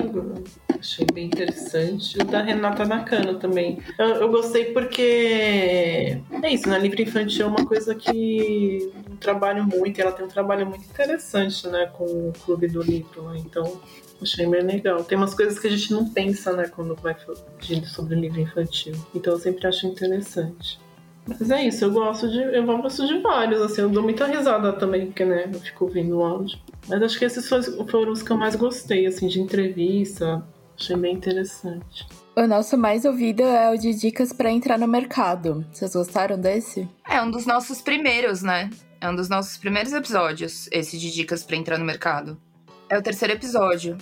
achei 0.80 1.06
bem 1.14 1.26
interessante. 1.28 2.18
O 2.22 2.26
da 2.26 2.42
Renata 2.42 2.86
Nakano 2.86 3.40
também. 3.40 3.80
Eu, 3.98 4.08
eu, 4.08 4.30
gostei 4.30 4.66
porque 4.66 6.20
é 6.42 6.54
isso, 6.54 6.70
né? 6.70 6.80
livro 6.80 7.02
infantil 7.02 7.46
é 7.46 7.50
uma 7.50 7.66
coisa 7.66 7.96
que 7.96 8.92
eu 9.10 9.18
trabalho 9.18 9.64
muito, 9.64 10.00
ela 10.00 10.12
tem 10.12 10.26
um 10.26 10.30
trabalho 10.30 10.66
muito 10.66 10.86
interessante, 10.86 11.68
né, 11.68 11.88
com 11.94 12.04
o 12.04 12.34
clube 12.46 12.68
do 12.68 12.82
livro, 12.82 13.36
então 13.36 13.80
achei 14.22 14.46
bem 14.48 14.62
legal. 14.62 15.04
Tem 15.04 15.18
umas 15.18 15.34
coisas 15.34 15.60
que 15.60 15.68
a 15.68 15.70
gente 15.70 15.92
não 15.92 16.10
pensa, 16.10 16.54
né, 16.54 16.68
quando 16.68 16.96
vai 16.96 17.14
falar 17.14 17.38
sobre 17.86 18.16
livro 18.16 18.40
infantil. 18.40 18.96
Então 19.14 19.34
eu 19.34 19.40
sempre 19.40 19.68
acho 19.68 19.88
interessante. 19.88 20.80
Mas 21.28 21.50
é 21.50 21.64
isso, 21.64 21.84
eu 21.84 21.92
gosto 21.92 22.30
de. 22.30 22.38
Eu 22.38 22.66
gosto 22.66 23.08
de 23.08 23.20
vários, 23.20 23.60
assim, 23.60 23.82
eu 23.82 23.90
dou 23.90 24.04
muita 24.04 24.28
risada 24.28 24.72
também, 24.74 25.08
porque 25.08 25.26
né, 25.26 25.50
eu 25.52 25.60
fico 25.60 25.86
ouvindo 25.86 26.18
o 26.18 26.24
áudio. 26.24 26.60
Mas 26.88 27.02
acho 27.02 27.18
que 27.18 27.26
esses 27.26 27.50
foram 27.50 28.12
os 28.12 28.22
que 28.22 28.32
eu 28.32 28.38
mais 28.38 28.56
gostei, 28.56 29.08
assim, 29.08 29.28
de 29.28 29.42
entrevista. 29.42 30.44
Achei 30.78 30.96
bem 30.96 31.16
interessante. 31.16 32.08
O 32.36 32.46
nosso 32.46 32.78
mais 32.78 33.06
ouvido 33.06 33.44
é 33.44 33.72
o 33.72 33.78
de 33.78 33.94
dicas 33.94 34.34
para 34.34 34.52
entrar 34.52 34.78
no 34.78 34.88
mercado. 34.88 35.66
Vocês 35.72 35.94
gostaram 35.94 36.38
desse? 36.38 36.88
É 37.10 37.22
um 37.22 37.32
dos 37.32 37.46
nossos 37.46 37.82
primeiros, 37.82 38.42
né? 38.42 38.70
É 39.00 39.10
um 39.10 39.16
dos 39.16 39.30
nossos 39.30 39.58
primeiros 39.58 39.94
episódios, 39.94 40.68
esse 40.72 40.98
de 40.98 41.12
dicas 41.12 41.44
para 41.44 41.56
entrar 41.56 41.78
no 41.78 41.86
mercado. 41.86 42.38
É 42.90 42.98
o 42.98 43.02
terceiro 43.02 43.34
episódio. 43.34 43.98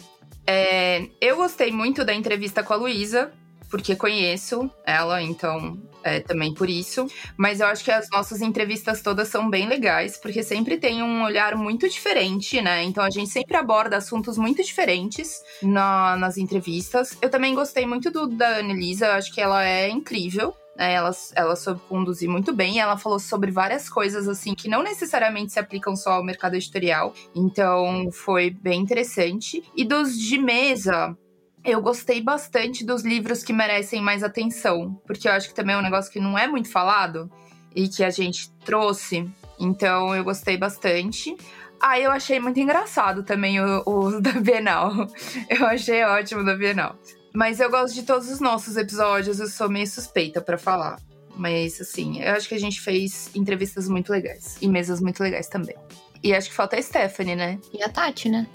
É, 0.48 1.08
eu 1.22 1.38
gostei 1.38 1.72
muito 1.72 2.04
da 2.04 2.14
entrevista 2.14 2.64
com 2.64 2.74
a 2.74 2.78
Luísa, 2.78 3.32
porque 3.74 3.96
conheço 3.96 4.70
ela, 4.86 5.20
então 5.20 5.76
é, 6.04 6.20
também 6.20 6.54
por 6.54 6.70
isso. 6.70 7.08
Mas 7.36 7.60
eu 7.60 7.66
acho 7.66 7.84
que 7.84 7.90
as 7.90 8.08
nossas 8.12 8.40
entrevistas 8.40 9.02
todas 9.02 9.30
são 9.30 9.50
bem 9.50 9.68
legais, 9.68 10.16
porque 10.16 10.44
sempre 10.44 10.78
tem 10.78 11.02
um 11.02 11.24
olhar 11.24 11.56
muito 11.56 11.90
diferente, 11.90 12.62
né? 12.62 12.84
Então 12.84 13.04
a 13.04 13.10
gente 13.10 13.32
sempre 13.32 13.58
aborda 13.58 13.98
assuntos 13.98 14.38
muito 14.38 14.64
diferentes 14.64 15.42
na, 15.64 16.16
nas 16.18 16.38
entrevistas. 16.38 17.18
Eu 17.20 17.32
também 17.32 17.56
gostei 17.56 17.84
muito 17.88 18.12
do 18.12 18.28
da 18.28 18.60
Annelisa, 18.60 19.08
eu 19.08 19.14
acho 19.14 19.34
que 19.34 19.42
ela 19.42 19.66
é 19.66 19.90
incrível. 19.90 20.54
Né, 20.76 20.94
ela, 20.94 21.12
ela 21.36 21.56
soube 21.56 21.82
conduzir 21.90 22.30
muito 22.30 22.54
bem. 22.54 22.80
Ela 22.80 22.96
falou 22.96 23.20
sobre 23.20 23.50
várias 23.50 23.90
coisas 23.90 24.28
assim 24.28 24.54
que 24.54 24.70
não 24.70 24.84
necessariamente 24.84 25.52
se 25.52 25.60
aplicam 25.60 25.96
só 25.96 26.12
ao 26.14 26.24
mercado 26.24 26.56
editorial. 26.56 27.12
Então 27.36 28.12
foi 28.12 28.52
bem 28.52 28.82
interessante. 28.82 29.64
E 29.76 29.84
dos 29.84 30.16
de 30.16 30.38
mesa, 30.38 31.18
eu 31.64 31.82
gostei 31.82 32.22
bastante 32.22 32.86
dos 32.86 33.04
livros 33.04 33.44
que 33.44 33.54
merecem 33.54 34.02
mais 34.02 34.24
atenção, 34.24 35.02
porque 35.06 35.28
eu 35.28 35.32
acho 35.32 35.48
que 35.48 35.56
também 35.56 35.76
é 35.76 35.78
um 35.78 35.84
negócio 35.84 36.12
que 36.12 36.20
não 36.20 36.38
é 36.38 36.48
muito 36.48 36.70
falado 36.70 37.32
e 37.76 37.88
que 37.88 38.04
a 38.04 38.10
gente 38.10 38.52
trouxe. 38.66 39.30
Então 39.60 40.14
eu 40.14 40.24
gostei 40.24 40.58
bastante. 40.58 41.36
Ah, 41.80 42.00
eu 42.00 42.12
achei 42.12 42.40
muito 42.40 42.60
engraçado 42.60 43.24
também 43.24 43.60
o, 43.62 43.84
o 43.86 44.20
da 44.22 44.34
Bienal. 44.34 45.08
Eu 45.50 45.66
achei 45.66 46.04
ótimo 46.04 46.44
da 46.44 46.56
Bienal. 46.56 46.98
Mas 47.34 47.60
eu 47.60 47.70
gosto 47.70 47.96
de 47.96 48.04
todos 48.04 48.30
os 48.30 48.40
nossos 48.40 48.78
episódios, 48.78 49.40
eu 49.40 49.48
sou 49.48 49.70
meio 49.70 49.88
suspeita 49.88 50.40
para 50.40 50.58
falar. 50.58 51.00
Mas 51.36 51.82
assim, 51.82 52.22
eu 52.22 52.34
acho 52.34 52.48
que 52.48 52.56
a 52.56 52.60
gente 52.60 52.80
fez 52.80 53.30
entrevistas 53.34 53.88
muito 53.88 54.12
legais 54.12 54.58
e 54.62 54.68
mesas 54.68 55.02
muito 55.02 55.24
legais 55.24 55.48
também. 55.48 55.76
E 56.22 56.34
acho 56.34 56.50
que 56.50 56.56
falta 56.56 56.78
a 56.78 56.82
Stephanie, 56.82 57.36
né? 57.36 57.60
E 57.74 57.82
a 57.82 57.90
Tati, 57.90 58.30
né? 58.30 58.48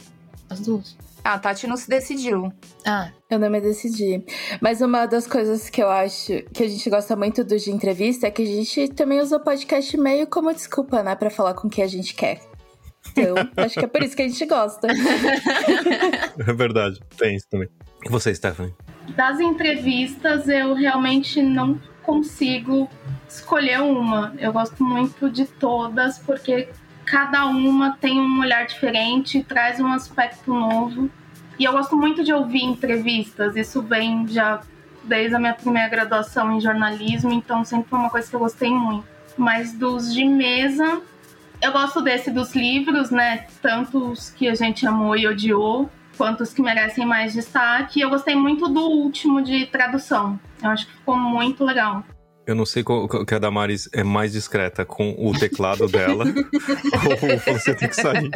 As 0.48 0.60
duas. 0.60 0.96
Ah, 1.24 1.34
a 1.34 1.38
Tati 1.38 1.66
não 1.66 1.76
se 1.76 1.88
decidiu. 1.88 2.52
Ah. 2.86 3.10
Eu 3.30 3.38
não 3.38 3.50
me 3.50 3.60
decidi. 3.60 4.24
Mas 4.60 4.80
uma 4.80 5.06
das 5.06 5.26
coisas 5.26 5.68
que 5.68 5.82
eu 5.82 5.90
acho 5.90 6.42
que 6.52 6.62
a 6.62 6.68
gente 6.68 6.88
gosta 6.88 7.14
muito 7.16 7.44
do 7.44 7.58
de 7.58 7.70
entrevista 7.70 8.26
é 8.26 8.30
que 8.30 8.42
a 8.42 8.46
gente 8.46 8.88
também 8.88 9.20
usa 9.20 9.36
o 9.36 9.40
podcast 9.40 9.96
meio 9.96 10.26
como 10.26 10.52
desculpa, 10.52 11.02
né? 11.02 11.14
Pra 11.14 11.30
falar 11.30 11.54
com 11.54 11.68
quem 11.68 11.84
a 11.84 11.88
gente 11.88 12.14
quer. 12.14 12.40
Então, 13.10 13.34
acho 13.56 13.74
que 13.74 13.84
é 13.84 13.88
por 13.88 14.02
isso 14.02 14.16
que 14.16 14.22
a 14.22 14.28
gente 14.28 14.46
gosta. 14.46 14.88
é 16.38 16.52
verdade, 16.52 17.00
tem 17.16 17.36
isso 17.36 17.46
também. 17.50 17.68
E 18.04 18.08
você, 18.08 18.34
Stephanie? 18.34 18.74
Das 19.16 19.40
entrevistas, 19.40 20.48
eu 20.48 20.74
realmente 20.74 21.42
não 21.42 21.80
consigo 22.02 22.88
escolher 23.28 23.80
uma. 23.80 24.34
Eu 24.38 24.52
gosto 24.52 24.82
muito 24.82 25.28
de 25.30 25.44
todas, 25.46 26.18
porque 26.18 26.68
cada 27.10 27.46
uma 27.46 27.96
tem 28.00 28.20
um 28.20 28.40
olhar 28.40 28.66
diferente, 28.66 29.42
traz 29.42 29.80
um 29.80 29.86
aspecto 29.92 30.52
novo. 30.52 31.10
E 31.58 31.64
eu 31.64 31.72
gosto 31.72 31.96
muito 31.96 32.22
de 32.22 32.32
ouvir 32.32 32.62
entrevistas, 32.62 33.56
isso 33.56 33.82
vem 33.82 34.26
já 34.28 34.60
desde 35.02 35.34
a 35.34 35.38
minha 35.38 35.54
primeira 35.54 35.88
graduação 35.88 36.52
em 36.52 36.60
jornalismo, 36.60 37.32
então 37.32 37.64
sempre 37.64 37.88
foi 37.88 37.98
uma 37.98 38.10
coisa 38.10 38.28
que 38.28 38.36
eu 38.36 38.40
gostei 38.40 38.70
muito. 38.70 39.06
Mas 39.36 39.72
dos 39.72 40.12
de 40.12 40.24
mesa, 40.24 41.00
eu 41.62 41.72
gosto 41.72 42.00
desse 42.02 42.30
dos 42.30 42.54
livros, 42.54 43.10
né? 43.10 43.46
Tanto 43.62 44.10
os 44.10 44.30
que 44.30 44.48
a 44.48 44.54
gente 44.54 44.86
amou 44.86 45.16
e 45.16 45.26
odiou, 45.26 45.90
quanto 46.16 46.42
os 46.42 46.52
que 46.52 46.60
merecem 46.60 47.06
mais 47.06 47.32
destaque. 47.32 48.00
Eu 48.00 48.10
gostei 48.10 48.36
muito 48.36 48.68
do 48.68 48.82
último 48.82 49.42
de 49.42 49.66
tradução. 49.66 50.38
Eu 50.62 50.70
acho 50.70 50.86
que 50.86 50.92
ficou 50.92 51.16
muito 51.16 51.64
legal. 51.64 52.04
Eu 52.48 52.54
não 52.54 52.64
sei 52.64 52.82
qual, 52.82 53.06
que 53.06 53.34
a 53.34 53.38
Damaris 53.38 53.90
é 53.92 54.02
mais 54.02 54.32
discreta 54.32 54.82
com 54.82 55.14
o 55.18 55.38
teclado 55.38 55.86
dela 55.86 56.24
ou 57.46 57.52
você 57.58 57.74
tem 57.74 57.90
que 57.90 57.94
sair. 57.94 58.30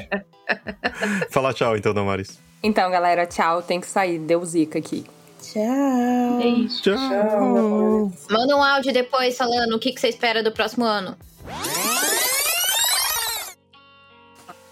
Fala 1.30 1.54
tchau 1.54 1.74
então, 1.78 1.94
Damaris. 1.94 2.38
Então, 2.62 2.90
galera, 2.90 3.24
tchau. 3.24 3.62
Tem 3.62 3.80
que 3.80 3.86
sair. 3.86 4.18
Deu 4.18 4.44
zica 4.44 4.78
aqui. 4.78 5.06
Tchau. 5.40 6.36
Beijo. 6.36 6.82
Tchau. 6.82 8.12
Manda 8.28 8.54
um 8.54 8.62
áudio 8.62 8.92
depois 8.92 9.34
falando 9.34 9.76
o 9.76 9.78
que, 9.78 9.90
que 9.90 9.98
você 9.98 10.08
espera 10.08 10.42
do 10.42 10.52
próximo 10.52 10.84
ano. 10.84 11.16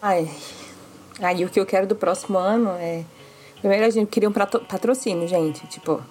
Ai. 0.02 0.30
Aí 1.18 1.46
o 1.46 1.48
que 1.48 1.58
eu 1.58 1.64
quero 1.64 1.86
do 1.86 1.96
próximo 1.96 2.36
ano 2.36 2.72
é. 2.72 3.06
Primeiro 3.60 3.86
a 3.86 3.90
gente 3.90 4.10
queria 4.10 4.28
um 4.28 4.32
patrocínio, 4.32 5.26
gente. 5.26 5.66
Tipo, 5.68 6.02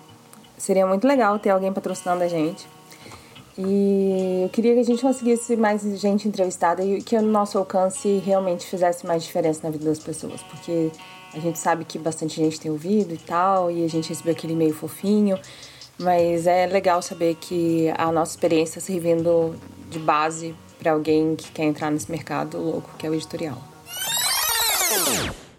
seria 0.58 0.88
muito 0.88 1.08
legal 1.08 1.38
ter 1.38 1.52
alguém 1.52 1.72
patrocinando 1.72 2.24
a 2.24 2.28
gente. 2.28 2.68
E 3.62 4.43
eu 4.43 4.49
queria 4.49 4.74
que 4.74 4.80
a 4.80 4.84
gente 4.84 5.01
conseguisse 5.01 5.57
mais 5.57 5.82
gente 5.99 6.26
entrevistada 6.26 6.82
e 6.82 7.01
que 7.01 7.14
o 7.18 7.22
nosso 7.22 7.57
alcance 7.57 8.22
realmente 8.26 8.66
fizesse 8.66 9.05
mais 9.05 9.22
diferença 9.22 9.60
na 9.64 9.70
vida 9.70 9.84
das 9.84 9.99
pessoas. 9.99 10.41
Porque 10.43 10.89
a 11.34 11.39
gente 11.39 11.60
sabe 11.60 11.84
que 11.84 11.99
bastante 11.99 12.38
gente 12.38 12.57
tem 12.57 12.72
ouvido 12.72 13.14
e 13.14 13.18
tal, 13.18 13.70
e 13.70 13.84
a 13.84 13.89
gente 13.89 14.07
recebeu 14.07 14.32
aquele 14.32 14.53
e-mail 14.53 14.74
fofinho. 14.74 15.38
Mas 15.97 16.47
é 16.47 16.68
legal 16.68 17.01
saber 17.01 17.36
que 17.36 17.91
a 17.97 18.10
nossa 18.14 18.32
experiência 18.32 18.80
está 18.80 18.93
servindo 18.93 19.53
de 19.89 19.99
base 19.99 20.55
para 20.78 20.93
alguém 20.93 21.36
que 21.36 21.51
quer 21.51 21.66
entrar 21.66 21.91
nesse 21.91 22.10
mercado 22.10 22.57
louco 22.57 22.89
que 22.97 23.05
é 23.05 23.10
o 23.10 23.14
editorial. 23.14 23.57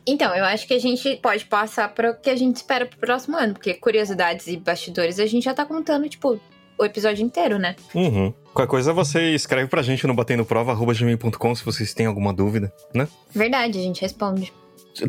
Então, 0.07 0.35
eu 0.35 0.45
acho 0.47 0.67
que 0.67 0.73
a 0.73 0.79
gente 0.79 1.17
pode 1.17 1.45
passar 1.45 1.93
para 1.93 2.13
o 2.13 2.15
que 2.15 2.31
a 2.31 2.37
gente 2.37 2.57
espera 2.57 2.87
pro 2.87 2.99
próximo 2.99 3.37
ano, 3.37 3.53
porque 3.53 3.75
curiosidades 3.75 4.47
e 4.47 4.57
bastidores 4.57 5.19
a 5.19 5.27
gente 5.27 5.45
já 5.45 5.53
tá 5.53 5.67
contando, 5.67 6.09
tipo, 6.09 6.41
o 6.81 6.85
episódio 6.85 7.23
inteiro, 7.23 7.59
né? 7.59 7.77
Uhum. 7.95 8.33
Qualquer 8.55 8.71
coisa 8.71 8.93
você 8.93 9.35
escreve 9.35 9.69
pra 9.69 9.83
gente 9.83 10.07
no 10.07 10.15
batendoprova.gmail.com 10.15 11.55
se 11.55 11.65
vocês 11.65 11.93
têm 11.93 12.07
alguma 12.07 12.33
dúvida, 12.33 12.73
né? 12.95 13.07
Verdade, 13.35 13.79
a 13.79 13.83
gente 13.83 14.01
responde. 14.01 14.53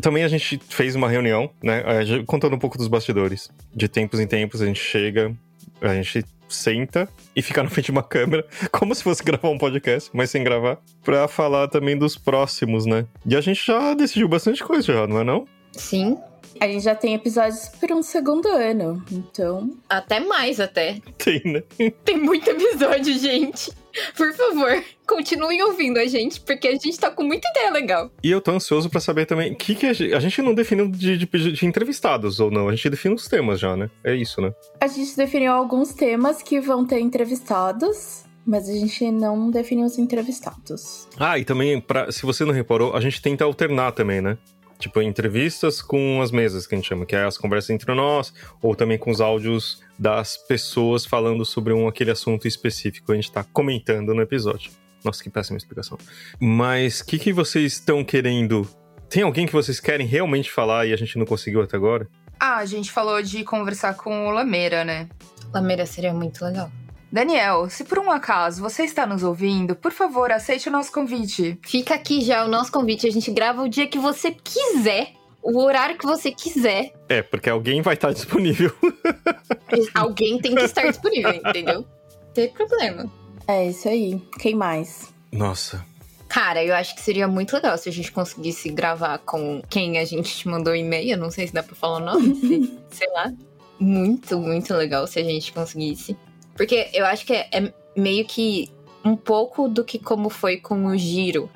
Também 0.00 0.22
a 0.22 0.28
gente 0.28 0.60
fez 0.68 0.94
uma 0.94 1.08
reunião, 1.08 1.50
né? 1.62 1.82
Contando 2.26 2.54
um 2.54 2.58
pouco 2.58 2.76
dos 2.76 2.88
bastidores. 2.88 3.50
De 3.74 3.88
tempos 3.88 4.20
em 4.20 4.26
tempos 4.26 4.60
a 4.60 4.66
gente 4.66 4.80
chega, 4.80 5.34
a 5.80 5.94
gente 5.94 6.24
senta 6.48 7.08
e 7.34 7.40
fica 7.40 7.62
na 7.62 7.70
frente 7.70 7.86
de 7.86 7.92
uma 7.92 8.02
câmera, 8.02 8.46
como 8.70 8.94
se 8.94 9.02
fosse 9.02 9.24
gravar 9.24 9.48
um 9.48 9.58
podcast, 9.58 10.10
mas 10.12 10.30
sem 10.30 10.44
gravar, 10.44 10.78
pra 11.02 11.26
falar 11.26 11.68
também 11.68 11.96
dos 11.96 12.16
próximos, 12.16 12.84
né? 12.84 13.06
E 13.26 13.34
a 13.34 13.40
gente 13.40 13.64
já 13.66 13.94
decidiu 13.94 14.28
bastante 14.28 14.62
coisa 14.62 14.92
já, 14.92 15.06
não 15.06 15.20
é 15.20 15.24
não? 15.24 15.46
Sim, 15.72 16.18
A 16.60 16.66
gente 16.66 16.84
já 16.84 16.94
tem 16.94 17.14
episódios 17.14 17.68
para 17.80 17.94
um 17.94 18.02
segundo 18.02 18.48
ano, 18.48 19.02
então. 19.10 19.70
até 19.88 20.20
mais 20.20 20.60
até. 20.60 21.00
Tem, 21.18 21.40
né? 21.44 21.62
Tem 22.04 22.16
muito 22.16 22.48
episódio, 22.48 23.18
gente. 23.18 23.72
Por 24.16 24.32
favor, 24.32 24.82
continuem 25.06 25.62
ouvindo 25.62 25.98
a 25.98 26.06
gente, 26.06 26.40
porque 26.40 26.68
a 26.68 26.72
gente 26.72 26.98
tá 26.98 27.10
com 27.10 27.22
muita 27.22 27.48
ideia 27.50 27.70
legal. 27.70 28.10
E 28.22 28.30
eu 28.30 28.40
tô 28.40 28.52
ansioso 28.52 28.88
pra 28.88 29.00
saber 29.00 29.26
também, 29.26 29.54
que 29.54 29.74
que 29.74 29.86
a, 29.86 29.92
gente, 29.92 30.14
a 30.14 30.20
gente 30.20 30.40
não 30.40 30.54
definiu 30.54 30.88
de, 30.88 31.18
de, 31.18 31.52
de 31.52 31.66
entrevistados 31.66 32.40
ou 32.40 32.50
não, 32.50 32.68
a 32.68 32.74
gente 32.74 32.88
definiu 32.88 33.16
os 33.16 33.28
temas 33.28 33.60
já, 33.60 33.76
né? 33.76 33.90
É 34.02 34.14
isso, 34.14 34.40
né? 34.40 34.52
A 34.80 34.86
gente 34.86 35.16
definiu 35.16 35.52
alguns 35.52 35.92
temas 35.92 36.42
que 36.42 36.60
vão 36.60 36.86
ter 36.86 37.00
entrevistados, 37.00 38.24
mas 38.46 38.68
a 38.68 38.72
gente 38.72 39.10
não 39.10 39.50
definiu 39.50 39.84
os 39.84 39.98
entrevistados. 39.98 41.06
Ah, 41.18 41.38
e 41.38 41.44
também, 41.44 41.80
pra, 41.80 42.10
se 42.10 42.24
você 42.24 42.44
não 42.44 42.52
reparou, 42.52 42.96
a 42.96 43.00
gente 43.00 43.20
tenta 43.20 43.44
alternar 43.44 43.92
também, 43.92 44.20
né? 44.20 44.38
Tipo, 44.82 45.00
entrevistas 45.00 45.80
com 45.80 46.20
as 46.20 46.32
mesas, 46.32 46.66
que 46.66 46.74
a 46.74 46.78
gente 46.78 46.88
chama, 46.88 47.06
que 47.06 47.14
é 47.14 47.22
as 47.22 47.38
conversas 47.38 47.70
entre 47.70 47.94
nós, 47.94 48.34
ou 48.60 48.74
também 48.74 48.98
com 48.98 49.12
os 49.12 49.20
áudios 49.20 49.80
das 49.96 50.36
pessoas 50.36 51.06
falando 51.06 51.44
sobre 51.44 51.72
um 51.72 51.86
aquele 51.86 52.10
assunto 52.10 52.48
específico 52.48 53.06
que 53.06 53.12
a 53.12 53.14
gente 53.14 53.30
tá 53.30 53.44
comentando 53.44 54.12
no 54.12 54.20
episódio. 54.20 54.72
Nossa, 55.04 55.22
que 55.22 55.30
péssima 55.30 55.56
explicação. 55.56 55.96
Mas 56.40 56.98
o 56.98 57.06
que, 57.06 57.16
que 57.16 57.32
vocês 57.32 57.74
estão 57.74 58.04
querendo? 58.04 58.68
Tem 59.08 59.22
alguém 59.22 59.46
que 59.46 59.52
vocês 59.52 59.78
querem 59.78 60.04
realmente 60.04 60.50
falar 60.50 60.84
e 60.86 60.92
a 60.92 60.96
gente 60.96 61.16
não 61.16 61.24
conseguiu 61.24 61.62
até 61.62 61.76
agora? 61.76 62.08
Ah, 62.40 62.56
a 62.56 62.66
gente 62.66 62.90
falou 62.90 63.22
de 63.22 63.44
conversar 63.44 63.94
com 63.94 64.26
o 64.26 64.32
Lameira, 64.32 64.84
né? 64.84 65.08
Lameira 65.54 65.86
seria 65.86 66.12
muito 66.12 66.44
legal. 66.44 66.72
Daniel, 67.12 67.68
se 67.68 67.84
por 67.84 67.98
um 67.98 68.10
acaso 68.10 68.62
você 68.62 68.84
está 68.84 69.06
nos 69.06 69.22
ouvindo, 69.22 69.76
por 69.76 69.92
favor, 69.92 70.32
aceite 70.32 70.68
o 70.68 70.72
nosso 70.72 70.90
convite. 70.90 71.58
Fica 71.62 71.94
aqui 71.94 72.22
já 72.22 72.42
o 72.44 72.48
nosso 72.48 72.72
convite. 72.72 73.06
A 73.06 73.10
gente 73.12 73.30
grava 73.30 73.62
o 73.62 73.68
dia 73.68 73.86
que 73.86 73.98
você 73.98 74.30
quiser, 74.30 75.12
o 75.42 75.60
horário 75.60 75.98
que 75.98 76.06
você 76.06 76.30
quiser. 76.32 76.92
É, 77.10 77.20
porque 77.20 77.50
alguém 77.50 77.82
vai 77.82 77.94
estar 77.94 78.12
disponível. 78.12 78.72
Alguém 79.94 80.38
tem 80.38 80.54
que 80.54 80.62
estar 80.62 80.82
disponível, 80.86 81.32
entendeu? 81.34 81.80
Não 81.80 82.32
tem 82.34 82.48
problema. 82.50 83.10
É 83.48 83.68
isso 83.68 83.88
aí. 83.88 84.20
Quem 84.38 84.54
mais? 84.54 85.12
Nossa. 85.30 85.84
Cara, 86.28 86.62
eu 86.64 86.74
acho 86.74 86.94
que 86.94 87.00
seria 87.00 87.26
muito 87.28 87.54
legal 87.54 87.76
se 87.78 87.88
a 87.88 87.92
gente 87.92 88.12
conseguisse 88.12 88.68
gravar 88.70 89.18
com 89.18 89.62
quem 89.68 89.98
a 89.98 90.04
gente 90.04 90.34
te 90.36 90.48
mandou 90.48 90.74
e-mail. 90.74 91.16
Não 91.18 91.30
sei 91.30 91.46
se 91.46 91.52
dá 91.54 91.62
pra 91.62 91.74
falar 91.74 91.98
o 91.98 92.04
nome, 92.04 92.34
se- 92.36 92.78
sei 92.98 93.08
lá. 93.12 93.32
Muito, 93.78 94.38
muito 94.38 94.72
legal 94.74 95.06
se 95.06 95.18
a 95.18 95.24
gente 95.24 95.52
conseguisse. 95.52 96.16
Porque 96.56 96.90
eu 96.92 97.06
acho 97.06 97.24
que 97.24 97.32
é, 97.32 97.48
é 97.52 97.72
meio 97.96 98.24
que 98.24 98.70
um 99.04 99.16
pouco 99.16 99.68
do 99.68 99.84
que 99.84 99.98
como 99.98 100.28
foi 100.28 100.58
com 100.58 100.86
o 100.86 100.96
Giro. 100.96 101.50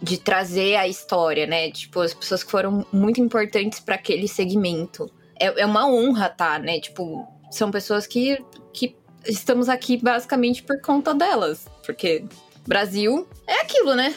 De 0.00 0.18
trazer 0.18 0.74
a 0.76 0.88
história, 0.88 1.46
né? 1.46 1.70
Tipo, 1.70 2.00
as 2.00 2.12
pessoas 2.12 2.42
que 2.42 2.50
foram 2.50 2.84
muito 2.92 3.20
importantes 3.20 3.78
pra 3.78 3.94
aquele 3.94 4.26
segmento. 4.26 5.08
É, 5.38 5.62
é 5.62 5.66
uma 5.66 5.88
honra, 5.88 6.28
tá, 6.28 6.58
né? 6.58 6.80
Tipo, 6.80 7.24
são 7.52 7.70
pessoas 7.70 8.04
que, 8.04 8.44
que 8.72 8.96
estamos 9.24 9.68
aqui 9.68 9.96
basicamente 9.96 10.62
por 10.64 10.80
conta 10.80 11.14
delas. 11.14 11.68
Porque 11.86 12.24
Brasil 12.66 13.28
é 13.46 13.60
aquilo, 13.60 13.94
né? 13.94 14.12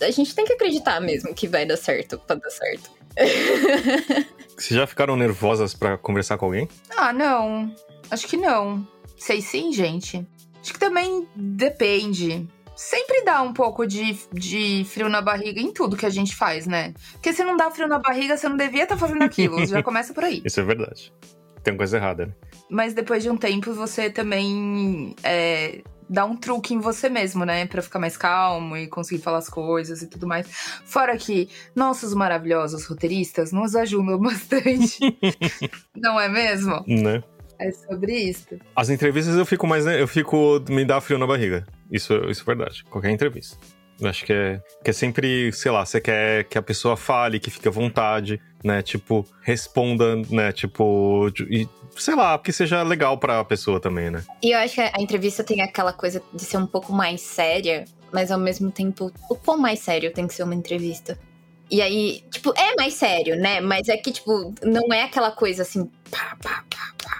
A 0.00 0.10
gente 0.10 0.34
tem 0.34 0.46
que 0.46 0.54
acreditar 0.54 0.98
mesmo 1.00 1.34
que 1.34 1.46
vai 1.46 1.66
dar 1.66 1.76
certo 1.76 2.18
pra 2.18 2.36
dar 2.36 2.50
certo. 2.50 2.90
Vocês 4.56 4.78
já 4.78 4.86
ficaram 4.86 5.16
nervosas 5.16 5.74
pra 5.74 5.98
conversar 5.98 6.38
com 6.38 6.46
alguém? 6.46 6.68
Ah, 6.96 7.12
não. 7.12 7.74
Acho 8.10 8.26
que 8.26 8.36
não. 8.36 8.86
Sei 9.20 9.42
sim, 9.42 9.70
gente. 9.70 10.26
Acho 10.62 10.72
que 10.72 10.78
também 10.78 11.28
depende. 11.36 12.48
Sempre 12.74 13.22
dá 13.22 13.42
um 13.42 13.52
pouco 13.52 13.86
de, 13.86 14.18
de 14.32 14.82
frio 14.86 15.10
na 15.10 15.20
barriga 15.20 15.60
em 15.60 15.70
tudo 15.70 15.94
que 15.94 16.06
a 16.06 16.10
gente 16.10 16.34
faz, 16.34 16.66
né? 16.66 16.94
Porque 17.12 17.30
se 17.34 17.44
não 17.44 17.54
dá 17.54 17.70
frio 17.70 17.86
na 17.86 17.98
barriga, 17.98 18.34
você 18.34 18.48
não 18.48 18.56
devia 18.56 18.84
estar 18.84 18.96
fazendo 18.96 19.22
aquilo. 19.22 19.64
Já 19.68 19.82
começa 19.82 20.14
por 20.14 20.24
aí. 20.24 20.40
Isso 20.42 20.58
é 20.58 20.62
verdade. 20.62 21.12
Tem 21.62 21.76
coisa 21.76 21.98
errada, 21.98 22.26
né? 22.26 22.32
Mas 22.70 22.94
depois 22.94 23.22
de 23.22 23.28
um 23.28 23.36
tempo, 23.36 23.74
você 23.74 24.08
também 24.08 25.14
é, 25.22 25.82
dá 26.08 26.24
um 26.24 26.34
truque 26.34 26.72
em 26.72 26.80
você 26.80 27.10
mesmo, 27.10 27.44
né? 27.44 27.66
Pra 27.66 27.82
ficar 27.82 27.98
mais 27.98 28.16
calmo 28.16 28.74
e 28.76 28.88
conseguir 28.88 29.22
falar 29.22 29.38
as 29.38 29.50
coisas 29.50 30.00
e 30.00 30.08
tudo 30.08 30.26
mais. 30.26 30.48
Fora 30.84 31.16
que 31.18 31.50
nossos 31.76 32.14
maravilhosos 32.14 32.86
roteiristas 32.86 33.52
nos 33.52 33.76
ajudam 33.76 34.16
bastante. 34.18 34.98
não 35.94 36.18
é 36.18 36.28
mesmo? 36.28 36.82
Né? 36.86 37.22
É 37.60 37.70
sobre 37.70 38.14
isso. 38.14 38.58
As 38.74 38.88
entrevistas 38.88 39.36
eu 39.36 39.44
fico 39.44 39.66
mais. 39.66 39.84
né, 39.84 40.00
Eu 40.00 40.08
fico. 40.08 40.64
Me 40.68 40.84
dá 40.84 41.00
frio 41.00 41.18
na 41.18 41.26
barriga. 41.26 41.66
Isso, 41.92 42.14
isso 42.30 42.42
é 42.42 42.44
verdade. 42.46 42.82
Qualquer 42.84 43.10
entrevista. 43.10 43.56
Eu 44.00 44.08
acho 44.08 44.24
que 44.24 44.32
é, 44.32 44.62
que 44.82 44.88
é 44.88 44.92
sempre, 44.94 45.52
sei 45.52 45.70
lá, 45.70 45.84
você 45.84 46.00
quer 46.00 46.44
que 46.44 46.56
a 46.56 46.62
pessoa 46.62 46.96
fale, 46.96 47.38
que 47.38 47.50
fique 47.50 47.68
à 47.68 47.70
vontade, 47.70 48.40
né? 48.64 48.80
Tipo, 48.80 49.26
responda, 49.42 50.16
né? 50.30 50.52
Tipo, 50.52 51.30
e, 51.50 51.68
sei 51.98 52.14
lá, 52.14 52.38
que 52.38 52.50
seja 52.50 52.82
legal 52.82 53.18
pra 53.18 53.44
pessoa 53.44 53.78
também, 53.78 54.10
né? 54.10 54.24
E 54.42 54.52
eu 54.52 54.58
acho 54.58 54.76
que 54.76 54.80
a 54.80 54.92
entrevista 54.98 55.44
tem 55.44 55.60
aquela 55.60 55.92
coisa 55.92 56.22
de 56.32 56.42
ser 56.42 56.56
um 56.56 56.66
pouco 56.66 56.94
mais 56.94 57.20
séria, 57.20 57.84
mas 58.10 58.30
ao 58.30 58.38
mesmo 58.38 58.70
tempo, 58.70 59.12
o 59.28 59.34
quão 59.36 59.58
mais 59.58 59.80
sério 59.80 60.10
tem 60.14 60.26
que 60.26 60.32
ser 60.32 60.44
uma 60.44 60.54
entrevista? 60.54 61.18
E 61.70 61.82
aí, 61.82 62.24
tipo, 62.30 62.54
é 62.58 62.74
mais 62.76 62.94
sério, 62.94 63.36
né? 63.36 63.60
Mas 63.60 63.86
é 63.90 63.98
que, 63.98 64.10
tipo, 64.10 64.54
não 64.62 64.92
é 64.94 65.02
aquela 65.02 65.30
coisa 65.30 65.60
assim, 65.60 65.84
pá, 66.10 66.36
pá, 66.42 66.64
pá, 66.70 66.94
pá. 67.04 67.19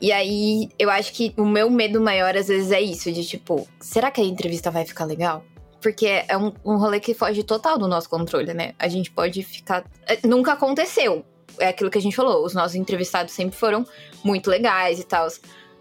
E 0.00 0.12
aí, 0.12 0.68
eu 0.78 0.90
acho 0.90 1.12
que 1.12 1.32
o 1.36 1.44
meu 1.46 1.70
medo 1.70 2.00
maior 2.00 2.36
às 2.36 2.48
vezes 2.48 2.70
é 2.70 2.80
isso, 2.80 3.10
de 3.12 3.24
tipo, 3.24 3.66
será 3.80 4.10
que 4.10 4.20
a 4.20 4.24
entrevista 4.24 4.70
vai 4.70 4.84
ficar 4.84 5.04
legal? 5.04 5.44
Porque 5.80 6.06
é 6.06 6.36
um, 6.36 6.52
um 6.64 6.76
rolê 6.76 6.98
que 6.98 7.12
foge 7.14 7.42
total 7.42 7.78
do 7.78 7.86
nosso 7.86 8.08
controle, 8.08 8.54
né? 8.54 8.72
A 8.78 8.88
gente 8.88 9.10
pode 9.10 9.42
ficar. 9.42 9.84
é, 10.06 10.18
Nunca 10.26 10.52
aconteceu. 10.52 11.24
É 11.58 11.68
aquilo 11.68 11.90
que 11.90 11.98
a 11.98 12.00
gente 12.00 12.16
falou. 12.16 12.44
Os 12.44 12.54
nossos 12.54 12.74
entrevistados 12.74 13.32
sempre 13.34 13.56
foram 13.56 13.86
muito 14.24 14.48
legais 14.50 14.98
e 14.98 15.04
tal. 15.04 15.28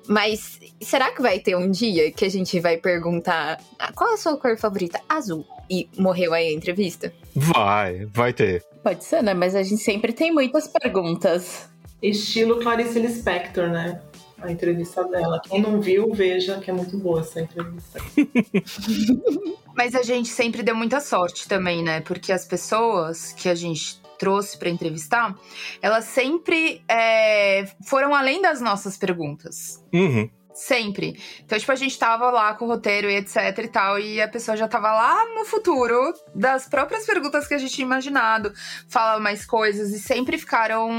Mas 0.08 0.60
será 0.82 1.12
que 1.12 1.22
vai 1.22 1.40
ter 1.40 1.56
um 1.56 1.72
dia 1.72 2.12
que 2.12 2.26
a 2.26 2.30
gente 2.30 2.60
vai 2.60 2.76
perguntar 2.76 3.58
"Ah, 3.80 3.94
qual 3.94 4.14
a 4.14 4.18
sua 4.18 4.36
cor 4.38 4.58
favorita? 4.58 5.00
Azul. 5.08 5.46
E 5.70 5.88
morreu 5.98 6.34
aí 6.34 6.50
a 6.50 6.52
entrevista? 6.54 7.14
Vai, 7.34 8.06
vai 8.08 8.34
ter. 8.34 8.62
Pode 8.84 9.06
ser, 9.06 9.24
né? 9.24 9.34
Mas 9.34 9.56
a 9.56 9.64
gente 9.64 9.82
sempre 9.82 10.12
tem 10.12 10.32
muitas 10.34 10.68
perguntas. 10.68 11.70
Estilo 12.04 12.60
Clarice 12.60 13.00
Lispector, 13.00 13.70
né? 13.70 14.02
A 14.42 14.52
entrevista 14.52 15.06
dela. 15.06 15.42
Quem 15.42 15.62
não 15.62 15.80
viu, 15.80 16.14
veja 16.14 16.60
que 16.60 16.70
é 16.70 16.74
muito 16.74 16.98
boa 16.98 17.22
essa 17.22 17.40
entrevista. 17.40 18.00
Mas 19.74 19.96
a 19.96 20.04
gente 20.04 20.28
sempre 20.28 20.62
deu 20.62 20.76
muita 20.76 21.00
sorte 21.00 21.48
também, 21.48 21.82
né? 21.82 22.02
Porque 22.02 22.34
as 22.34 22.46
pessoas 22.46 23.32
que 23.32 23.48
a 23.48 23.56
gente 23.56 24.02
trouxe 24.20 24.58
pra 24.58 24.70
entrevistar, 24.70 25.36
elas 25.82 26.06
sempre 26.06 26.84
é, 26.90 27.66
foram 27.86 28.14
além 28.14 28.42
das 28.42 28.60
nossas 28.60 28.98
perguntas. 28.98 29.82
Uhum. 29.94 30.30
Sempre. 30.54 31.20
Então, 31.44 31.58
tipo, 31.58 31.72
a 31.72 31.76
gente 31.76 31.98
tava 31.98 32.30
lá 32.30 32.54
com 32.54 32.66
o 32.66 32.68
roteiro 32.68 33.10
e 33.10 33.16
etc 33.16 33.58
e 33.58 33.68
tal, 33.68 34.00
e 34.00 34.22
a 34.22 34.28
pessoa 34.28 34.56
já 34.56 34.68
tava 34.68 34.94
lá 34.94 35.26
no 35.34 35.46
futuro 35.46 36.14
das 36.34 36.70
próprias 36.70 37.06
perguntas 37.06 37.48
que 37.48 37.56
a 37.56 37.58
gente 37.58 37.74
tinha 37.74 37.86
imaginado, 37.86 38.54
falava 38.88 39.20
mais 39.20 39.46
coisas 39.46 39.90
e 39.90 40.00
sempre 40.00 40.38
ficaram 40.38 40.90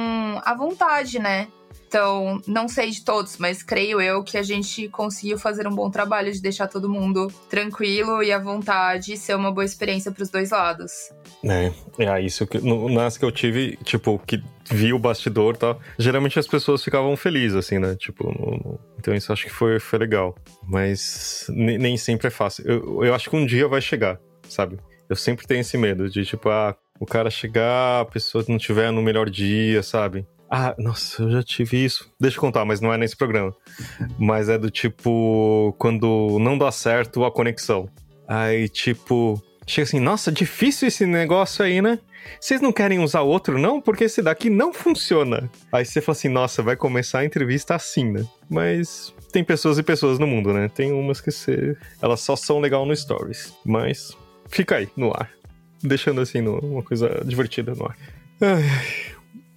à 0.45 0.55
vontade, 0.55 1.19
né? 1.19 1.49
Então, 1.95 2.43
não 2.45 2.67
sei 2.67 2.91
de 2.91 3.05
todos, 3.05 3.39
mas 3.39 3.63
creio 3.63 4.01
eu 4.01 4.25
que 4.25 4.37
a 4.37 4.43
gente 4.43 4.89
conseguiu 4.89 5.39
fazer 5.39 5.69
um 5.69 5.71
bom 5.71 5.89
trabalho 5.89 6.33
de 6.33 6.43
deixar 6.43 6.67
todo 6.67 6.91
mundo 6.91 7.33
tranquilo 7.49 8.21
e 8.21 8.33
à 8.33 8.39
vontade 8.41 9.13
e 9.13 9.17
ser 9.17 9.37
uma 9.37 9.53
boa 9.53 9.65
experiência 9.65 10.11
para 10.11 10.25
os 10.25 10.29
dois 10.29 10.51
lados. 10.51 10.91
É, 11.45 11.73
é 12.01 12.21
isso 12.21 12.49
que 12.49 12.59
nas 12.59 13.17
que 13.17 13.25
eu 13.25 13.31
tive, 13.31 13.77
tipo, 13.85 14.19
que 14.27 14.43
vi 14.69 14.93
o 14.93 14.99
bastidor 14.99 15.55
e 15.55 15.59
tal, 15.59 15.81
geralmente 15.97 16.37
as 16.37 16.49
pessoas 16.49 16.83
ficavam 16.83 17.17
felizes, 17.17 17.57
assim, 17.57 17.79
né? 17.79 17.95
Tipo, 17.95 18.25
no, 18.25 18.81
então 18.99 19.15
isso 19.15 19.33
acho 19.33 19.45
que 19.45 19.53
foi, 19.53 19.79
foi 19.79 20.01
legal. 20.01 20.35
Mas 20.65 21.47
nem, 21.51 21.79
nem 21.79 21.97
sempre 21.97 22.27
é 22.27 22.31
fácil. 22.31 22.67
Eu, 22.67 23.05
eu 23.05 23.15
acho 23.15 23.31
que 23.31 23.37
um 23.37 23.47
dia 23.47 23.69
vai 23.69 23.81
chegar, 23.81 24.19
sabe? 24.49 24.81
Eu 25.09 25.15
sempre 25.15 25.47
tenho 25.47 25.61
esse 25.61 25.79
medo 25.79 26.11
de, 26.11 26.25
tipo, 26.25 26.49
ah, 26.49 26.75
o 26.99 27.07
cara 27.07 27.31
chegar, 27.31 28.01
a 28.01 28.05
pessoa 28.05 28.45
não 28.49 28.59
tiver 28.59 28.91
no 28.91 29.01
melhor 29.01 29.31
dia, 29.31 29.81
sabe? 29.81 30.27
Ah, 30.51 30.75
nossa, 30.79 31.23
eu 31.23 31.31
já 31.31 31.43
tive 31.43 31.85
isso. 31.85 32.11
Deixa 32.21 32.37
eu 32.37 32.41
contar, 32.41 32.65
mas 32.65 32.81
não 32.81 32.93
é 32.93 32.99
nesse 32.99 33.17
programa. 33.17 33.55
Mas 34.19 34.49
é 34.49 34.57
do 34.57 34.71
tipo, 34.71 35.75
quando 35.79 36.39
não 36.41 36.57
dá 36.57 36.71
certo 36.71 37.25
a 37.25 37.33
conexão. 37.33 37.89
Aí, 38.29 38.69
tipo, 38.69 39.43
chega 39.67 39.85
assim, 39.85 40.01
nossa, 40.01 40.31
difícil 40.31 40.89
esse 40.89 41.07
negócio 41.07 41.65
aí, 41.65 41.83
né? 41.83 41.99
Vocês 42.41 42.61
não 42.61 42.73
querem 42.73 42.99
usar 43.01 43.21
outro, 43.21 43.59
não? 43.59 43.81
Porque 43.81 44.05
esse 44.05 44.23
daqui 44.23 44.49
não 44.49 44.73
funciona. 44.73 45.51
Aí 45.73 45.85
você 45.85 46.01
fala 46.01 46.17
assim, 46.17 46.29
nossa, 46.29 46.63
vai 46.63 46.77
começar 46.77 47.21
a 47.21 47.25
entrevista 47.25 47.75
assim, 47.75 48.11
né? 48.11 48.25
Mas 48.49 49.15
tem 49.33 49.45
pessoas 49.45 49.79
e 49.79 49.83
pessoas 49.83 50.19
no 50.19 50.27
mundo, 50.27 50.53
né? 50.53 50.69
Tem 50.69 50.93
umas 50.93 51.21
que 51.21 51.31
você... 51.31 51.77
elas 52.01 52.21
só 52.21 52.37
são 52.37 52.61
legal 52.61 52.87
no 52.87 52.97
Stories. 52.97 53.55
Mas 53.65 54.17
fica 54.49 54.77
aí, 54.77 54.89
no 54.97 55.11
ar. 55.11 55.31
Deixando 55.83 56.21
assim, 56.21 56.41
no, 56.41 56.59
uma 56.61 56.83
coisa 56.83 57.23
divertida 57.25 57.75
no 57.75 57.85
ar. 57.87 57.97
Ai, 58.41 58.65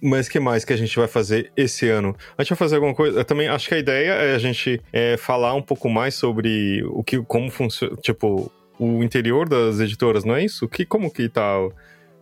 mas 0.00 0.28
que 0.28 0.38
mais 0.38 0.64
que 0.64 0.72
a 0.72 0.76
gente 0.76 0.96
vai 0.96 1.08
fazer 1.08 1.50
esse 1.56 1.88
ano? 1.88 2.14
A 2.36 2.42
gente 2.42 2.50
vai 2.50 2.58
fazer 2.58 2.76
alguma 2.76 2.94
coisa. 2.94 3.20
Eu 3.20 3.24
também 3.24 3.48
acho 3.48 3.68
que 3.68 3.74
a 3.74 3.78
ideia 3.78 4.12
é 4.12 4.34
a 4.34 4.38
gente 4.38 4.80
é, 4.92 5.16
falar 5.16 5.54
um 5.54 5.62
pouco 5.62 5.88
mais 5.88 6.14
sobre 6.14 6.82
o 6.86 7.02
que, 7.02 7.20
como 7.22 7.50
funciona, 7.50 7.96
tipo, 7.96 8.50
o 8.78 9.02
interior 9.02 9.48
das 9.48 9.80
editoras, 9.80 10.24
não 10.24 10.36
é 10.36 10.44
isso? 10.44 10.68
Que 10.68 10.84
como 10.84 11.10
que 11.10 11.28
tá, 11.28 11.56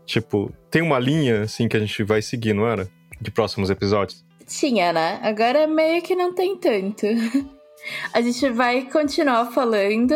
tipo, 0.04 0.52
tem 0.70 0.82
uma 0.82 0.98
linha 0.98 1.42
assim 1.42 1.68
que 1.68 1.76
a 1.76 1.80
gente 1.80 2.02
vai 2.02 2.22
seguir, 2.22 2.54
não 2.54 2.66
era? 2.66 2.88
De 3.20 3.30
próximos 3.30 3.70
episódios. 3.70 4.24
Tinha, 4.46 4.92
né? 4.92 5.18
Agora 5.22 5.66
meio 5.66 6.02
que 6.02 6.14
não 6.14 6.34
tem 6.34 6.56
tanto. 6.56 7.06
A 8.12 8.20
gente 8.20 8.48
vai 8.50 8.82
continuar 8.82 9.46
falando 9.52 10.14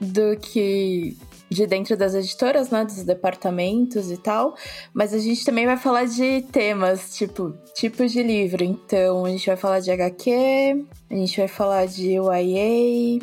do 0.00 0.36
que 0.40 1.16
de 1.50 1.66
dentro 1.66 1.96
das 1.96 2.14
editoras, 2.14 2.70
né, 2.70 2.84
dos 2.84 3.02
departamentos 3.02 4.10
e 4.10 4.16
tal, 4.16 4.54
mas 4.94 5.12
a 5.12 5.18
gente 5.18 5.44
também 5.44 5.66
vai 5.66 5.76
falar 5.76 6.04
de 6.04 6.42
temas, 6.52 7.16
tipo, 7.16 7.52
tipos 7.74 8.12
de 8.12 8.22
livro. 8.22 8.62
Então, 8.62 9.24
a 9.24 9.30
gente 9.30 9.46
vai 9.46 9.56
falar 9.56 9.80
de 9.80 9.90
HQ, 9.90 10.86
a 11.10 11.14
gente 11.14 11.36
vai 11.36 11.48
falar 11.48 11.86
de 11.86 12.12
YA, 12.12 13.18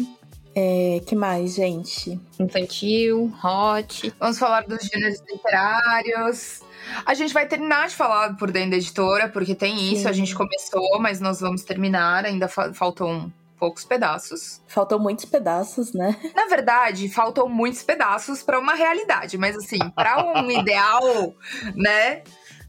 é, 0.54 1.00
que 1.06 1.16
mais, 1.16 1.56
gente? 1.56 2.20
Infantil, 2.40 3.32
hot. 3.44 4.14
Vamos 4.20 4.38
falar 4.38 4.66
dos 4.66 4.84
gêneros 4.84 5.22
literários. 5.32 6.62
A 7.06 7.14
gente 7.14 7.34
vai 7.34 7.48
terminar 7.48 7.88
de 7.88 7.96
falar 7.96 8.36
por 8.38 8.52
dentro 8.52 8.72
da 8.72 8.78
editora, 8.78 9.30
porque 9.30 9.56
tem 9.56 9.78
Sim. 9.78 9.94
isso, 9.94 10.10
a 10.10 10.12
gente 10.12 10.36
começou, 10.36 11.00
mas 11.00 11.22
nós 11.22 11.40
vamos 11.40 11.64
terminar, 11.64 12.26
ainda 12.26 12.48
fa 12.48 12.74
faltam 12.74 13.32
poucos 13.60 13.84
pedaços. 13.84 14.62
Faltam 14.68 15.00
muitos 15.00 15.26
pedaços, 15.26 15.94
né? 15.94 16.16
Na 16.36 16.46
verdade, 16.46 17.10
faltam 17.10 17.50
muitos 17.50 17.84
pedaços 17.84 18.44
para 18.44 18.60
uma 18.60 18.76
realidade, 18.76 19.38
mas 19.38 19.56
assim, 19.56 19.80
para 19.96 20.42
um 20.42 20.50
ideal, 20.52 21.34
né? 21.76 22.24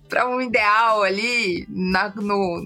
Para 0.08 0.28
um 0.28 0.40
ideal 0.40 1.02
ali 1.02 1.66
na, 1.68 2.08
no, 2.14 2.62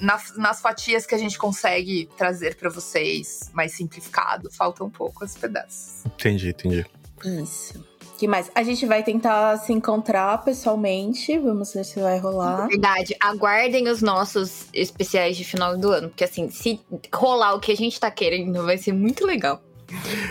nas, 0.00 0.36
nas, 0.36 0.60
fatias 0.60 1.06
que 1.06 1.14
a 1.14 1.18
gente 1.18 1.38
consegue 1.38 2.08
trazer 2.16 2.56
para 2.56 2.68
vocês, 2.68 3.50
mais 3.52 3.72
simplificado, 3.72 4.50
faltam 4.50 4.90
poucos 4.90 5.36
pedaços. 5.36 6.04
Entendi, 6.06 6.50
entendi. 6.50 6.86
Isso 7.24 7.95
que 8.16 8.26
mais? 8.26 8.50
A 8.54 8.62
gente 8.62 8.86
vai 8.86 9.02
tentar 9.02 9.56
se 9.58 9.72
encontrar 9.72 10.42
pessoalmente. 10.44 11.38
Vamos 11.38 11.72
ver 11.72 11.84
se 11.84 12.00
vai 12.00 12.18
rolar. 12.18 12.68
Verdade. 12.68 13.14
Aguardem 13.20 13.88
os 13.88 14.02
nossos 14.02 14.66
especiais 14.72 15.36
de 15.36 15.44
final 15.44 15.76
do 15.76 15.90
ano. 15.90 16.08
Porque, 16.08 16.24
assim, 16.24 16.48
se 16.50 16.80
rolar 17.14 17.54
o 17.54 17.60
que 17.60 17.72
a 17.72 17.76
gente 17.76 17.98
tá 17.98 18.10
querendo, 18.10 18.64
vai 18.64 18.78
ser 18.78 18.92
muito 18.92 19.26
legal. 19.26 19.62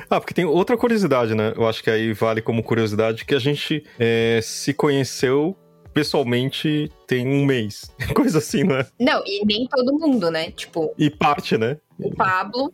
Ah, 0.10 0.20
porque 0.20 0.34
tem 0.34 0.46
outra 0.46 0.76
curiosidade, 0.76 1.34
né? 1.34 1.54
Eu 1.56 1.68
acho 1.68 1.82
que 1.82 1.90
aí 1.90 2.12
vale 2.14 2.42
como 2.42 2.62
curiosidade 2.62 3.24
que 3.24 3.34
a 3.34 3.40
gente 3.40 3.84
é, 3.98 4.40
se 4.44 4.74
conheceu 4.74 5.56
pessoalmente 5.96 6.92
tem 7.08 7.26
um 7.26 7.46
mês. 7.46 7.90
Coisa 8.14 8.40
assim, 8.40 8.66
não 8.66 8.76
é? 8.76 8.86
Não, 9.00 9.24
e 9.26 9.46
nem 9.46 9.66
todo 9.66 9.98
mundo, 9.98 10.30
né? 10.30 10.52
Tipo. 10.52 10.94
E 10.98 11.10
parte, 11.10 11.58
né? 11.58 11.78
O 11.98 12.14
Pablo, 12.14 12.74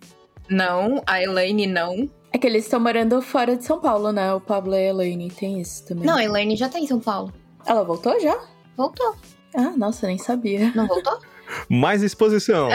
não. 0.50 1.04
A 1.06 1.22
Elaine, 1.22 1.68
não. 1.68 2.10
É 2.34 2.38
que 2.38 2.48
eles 2.48 2.64
estão 2.64 2.80
morando 2.80 3.22
fora 3.22 3.58
de 3.58 3.66
São 3.66 3.80
Paulo, 3.80 4.12
né? 4.12 4.34
O 4.34 4.40
Pablo 4.40 4.74
e 4.74 4.78
a 4.78 4.90
Elaine. 4.90 5.30
Tem 5.30 5.60
isso 5.60 5.86
também. 5.86 6.06
Não, 6.06 6.16
a 6.16 6.24
Elaine 6.24 6.56
já 6.56 6.70
tá 6.70 6.80
em 6.80 6.88
São 6.88 7.00
Paulo. 7.00 7.34
Ela 7.66 7.84
voltou 7.84 8.20
já? 8.20 8.40
Voltou. 8.78 9.16
Ah, 9.54 9.74
nossa, 9.78 10.08
nem 10.08 10.18
sabia. 10.18 10.72
Não 10.74 10.88
voltou? 10.88 11.20
Mais 11.70 12.02
exposição. 12.02 12.70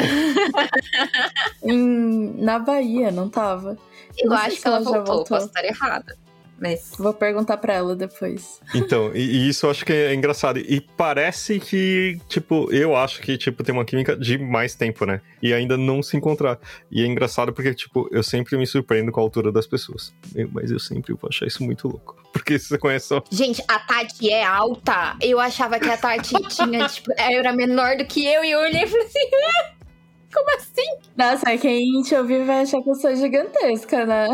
em, 1.64 2.34
na 2.36 2.59
Bahia, 2.59 3.11
não 3.11 3.28
tava. 3.30 3.78
Eu 4.18 4.28
não 4.28 4.36
acho 4.36 4.61
que 4.61 4.66
ela, 4.66 4.76
ela 4.76 4.84
voltou, 4.84 5.04
voltou, 5.04 5.36
posso 5.36 5.46
estar 5.46 5.64
errada. 5.64 6.16
Mas... 6.61 6.92
Vou 6.98 7.12
perguntar 7.12 7.57
pra 7.59 7.74
ela 7.74 7.94
depois. 7.94 8.61
Então, 8.74 9.11
e, 9.14 9.20
e, 9.20 9.48
isso 9.48 9.66
eu 9.66 9.70
acho 9.70 9.84
que 9.84 9.92
é 9.92 10.14
engraçado. 10.14 10.59
E 10.59 10.80
parece 10.80 11.61
que, 11.61 12.18
tipo, 12.28 12.72
eu 12.72 12.96
acho 12.96 13.20
que, 13.20 13.36
tipo, 13.36 13.62
tem 13.62 13.74
uma 13.74 13.84
química 13.84 14.16
de 14.16 14.38
mais 14.38 14.74
tempo, 14.74 15.04
né? 15.04 15.20
E 15.42 15.52
ainda 15.52 15.76
não 15.76 16.02
se 16.02 16.16
encontrar. 16.16 16.59
E 16.90 17.02
é 17.02 17.07
engraçado 17.07 17.52
porque, 17.52 17.74
tipo, 17.74 18.09
eu 18.11 18.22
sempre 18.22 18.57
me 18.57 18.66
surpreendo 18.66 19.12
com 19.12 19.20
a 19.20 19.22
altura 19.22 19.52
das 19.52 19.66
pessoas. 19.66 20.14
Eu, 20.34 20.48
mas 20.52 20.70
eu 20.70 20.78
sempre 20.78 21.12
vou 21.12 21.28
achar 21.28 21.46
isso 21.46 21.62
muito 21.62 21.88
louco. 21.88 22.16
Porque 22.36 22.59
você 22.59 22.76
conhece 22.76 23.09
só... 23.09 23.24
Gente, 23.30 23.62
a 23.66 23.78
Tati 23.78 24.28
é 24.28 24.44
alta. 24.44 25.16
Eu 25.22 25.40
achava 25.40 25.80
que 25.80 25.88
a 25.88 25.96
Tati 25.96 26.34
tinha, 26.50 26.84
tipo, 26.88 27.11
era 27.16 27.50
menor 27.50 27.96
do 27.96 28.04
que 28.04 28.26
eu. 28.26 28.44
E 28.44 28.50
eu 28.50 28.61
olhei 28.61 28.82
e 28.82 28.86
falei 28.86 29.07
assim... 29.07 29.76
Como 30.33 30.57
assim? 30.57 30.99
Nossa, 31.16 31.57
quem 31.59 32.03
te 32.03 32.14
ouvir 32.14 32.45
vai 32.45 32.62
achar 32.62 32.83
que 32.83 32.91
eu 32.91 32.95
sou 32.95 33.14
gigantesca, 33.14 34.05
né? 34.05 34.27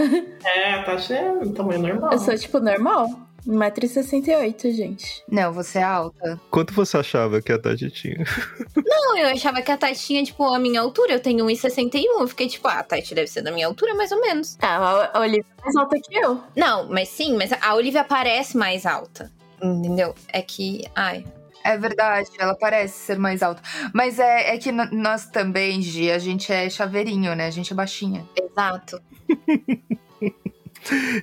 É, 0.45 0.75
a 0.75 0.83
Tati 0.83 1.13
é 1.13 1.33
tamanho 1.55 1.83
normal. 1.83 2.13
Eu 2.13 2.19
sou, 2.19 2.37
tipo, 2.37 2.59
normal. 2.61 3.09
1,68m, 3.47 4.73
gente. 4.73 5.23
Não, 5.29 5.53
você 5.53 5.79
é 5.79 5.83
alta. 5.83 6.41
Quanto 6.51 6.73
você 6.73 6.97
achava 6.97 7.43
que 7.43 7.53
a 7.53 7.59
Tati 7.59 7.91
tinha? 7.91 8.25
Não, 8.87 9.17
eu 9.19 9.29
achava 9.29 9.61
que 9.63 9.71
a 9.71 9.77
Tati 9.77 9.99
tinha, 9.99 10.23
tipo, 10.23 10.45
a 10.45 10.59
minha 10.59 10.81
altura. 10.81 11.15
Eu 11.15 11.21
tenho 11.21 11.45
1,61. 11.47 12.21
Eu 12.21 12.29
fiquei, 12.29 12.49
tipo, 12.49 12.69
ah, 12.69 12.79
a 12.79 12.83
Tati 12.83 13.15
deve 13.15 13.27
ser 13.29 13.43
da 13.43 13.51
minha 13.51 13.67
altura, 13.67 13.95
mais 13.95 14.13
ou 14.13 14.21
menos. 14.21 14.57
Ah, 14.61 15.11
a 15.13 15.21
Olivia 15.21 15.45
é 15.59 15.63
mais 15.63 15.77
alta 15.77 15.97
que 16.01 16.17
eu. 16.17 16.41
Não, 16.57 16.89
mas 16.89 17.09
sim, 17.09 17.37
mas 17.37 17.53
a 17.53 17.75
Olivia 17.75 18.05
parece 18.05 18.57
mais 18.57 18.87
alta. 18.87 19.31
Entendeu? 19.61 20.15
É 20.33 20.43
que, 20.43 20.85
ai, 20.95 21.25
é 21.65 21.77
verdade, 21.79 22.31
ela 22.39 22.55
parece 22.55 22.99
ser 22.99 23.19
mais 23.19 23.43
alta. 23.43 23.63
Mas 23.93 24.19
é, 24.19 24.55
é 24.55 24.59
que 24.59 24.73
nós 24.73 25.27
também, 25.27 25.81
Gi, 25.83 26.11
a 26.11 26.19
gente 26.19 26.53
é 26.53 26.69
chaveirinho, 26.69 27.35
né? 27.35 27.47
A 27.47 27.51
gente 27.51 27.73
é 27.73 27.77
baixinha. 27.77 28.25
Exato. 28.37 29.01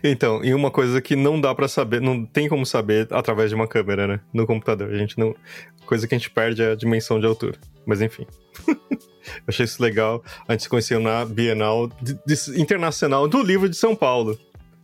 Então, 0.02 0.42
e 0.42 0.54
uma 0.54 0.72
coisa 0.72 1.02
que 1.02 1.18
não 1.18 1.40
dá 1.40 1.54
para 1.54 1.68
saber, 1.68 2.00
não 2.00 2.26
tem 2.26 2.48
como 2.48 2.66
saber 2.66 3.08
através 3.12 3.50
de 3.50 3.56
uma 3.56 3.68
câmera, 3.68 4.08
né? 4.08 4.20
No 4.34 4.48
computador. 4.48 4.90
A 4.90 4.98
gente 4.98 5.20
não. 5.20 5.36
Coisa 5.86 6.08
que 6.08 6.16
a 6.16 6.18
gente 6.18 6.30
perde 6.30 6.62
é 6.62 6.72
a 6.72 6.76
dimensão 6.76 7.20
de 7.20 7.26
altura. 7.26 7.58
Mas 7.86 8.02
enfim. 8.02 8.26
Eu 8.66 9.44
achei 9.50 9.66
isso 9.66 9.84
legal. 9.84 10.24
A 10.48 10.54
gente 10.54 10.64
se 10.64 10.70
conheceu 10.70 11.00
na 11.00 11.26
Bienal 11.26 11.90
de, 12.02 12.18
de, 12.26 12.62
Internacional 12.62 13.28
do 13.28 13.44
Livro 13.44 13.68
de 13.68 13.76
São 13.76 13.96
Paulo 13.96 14.40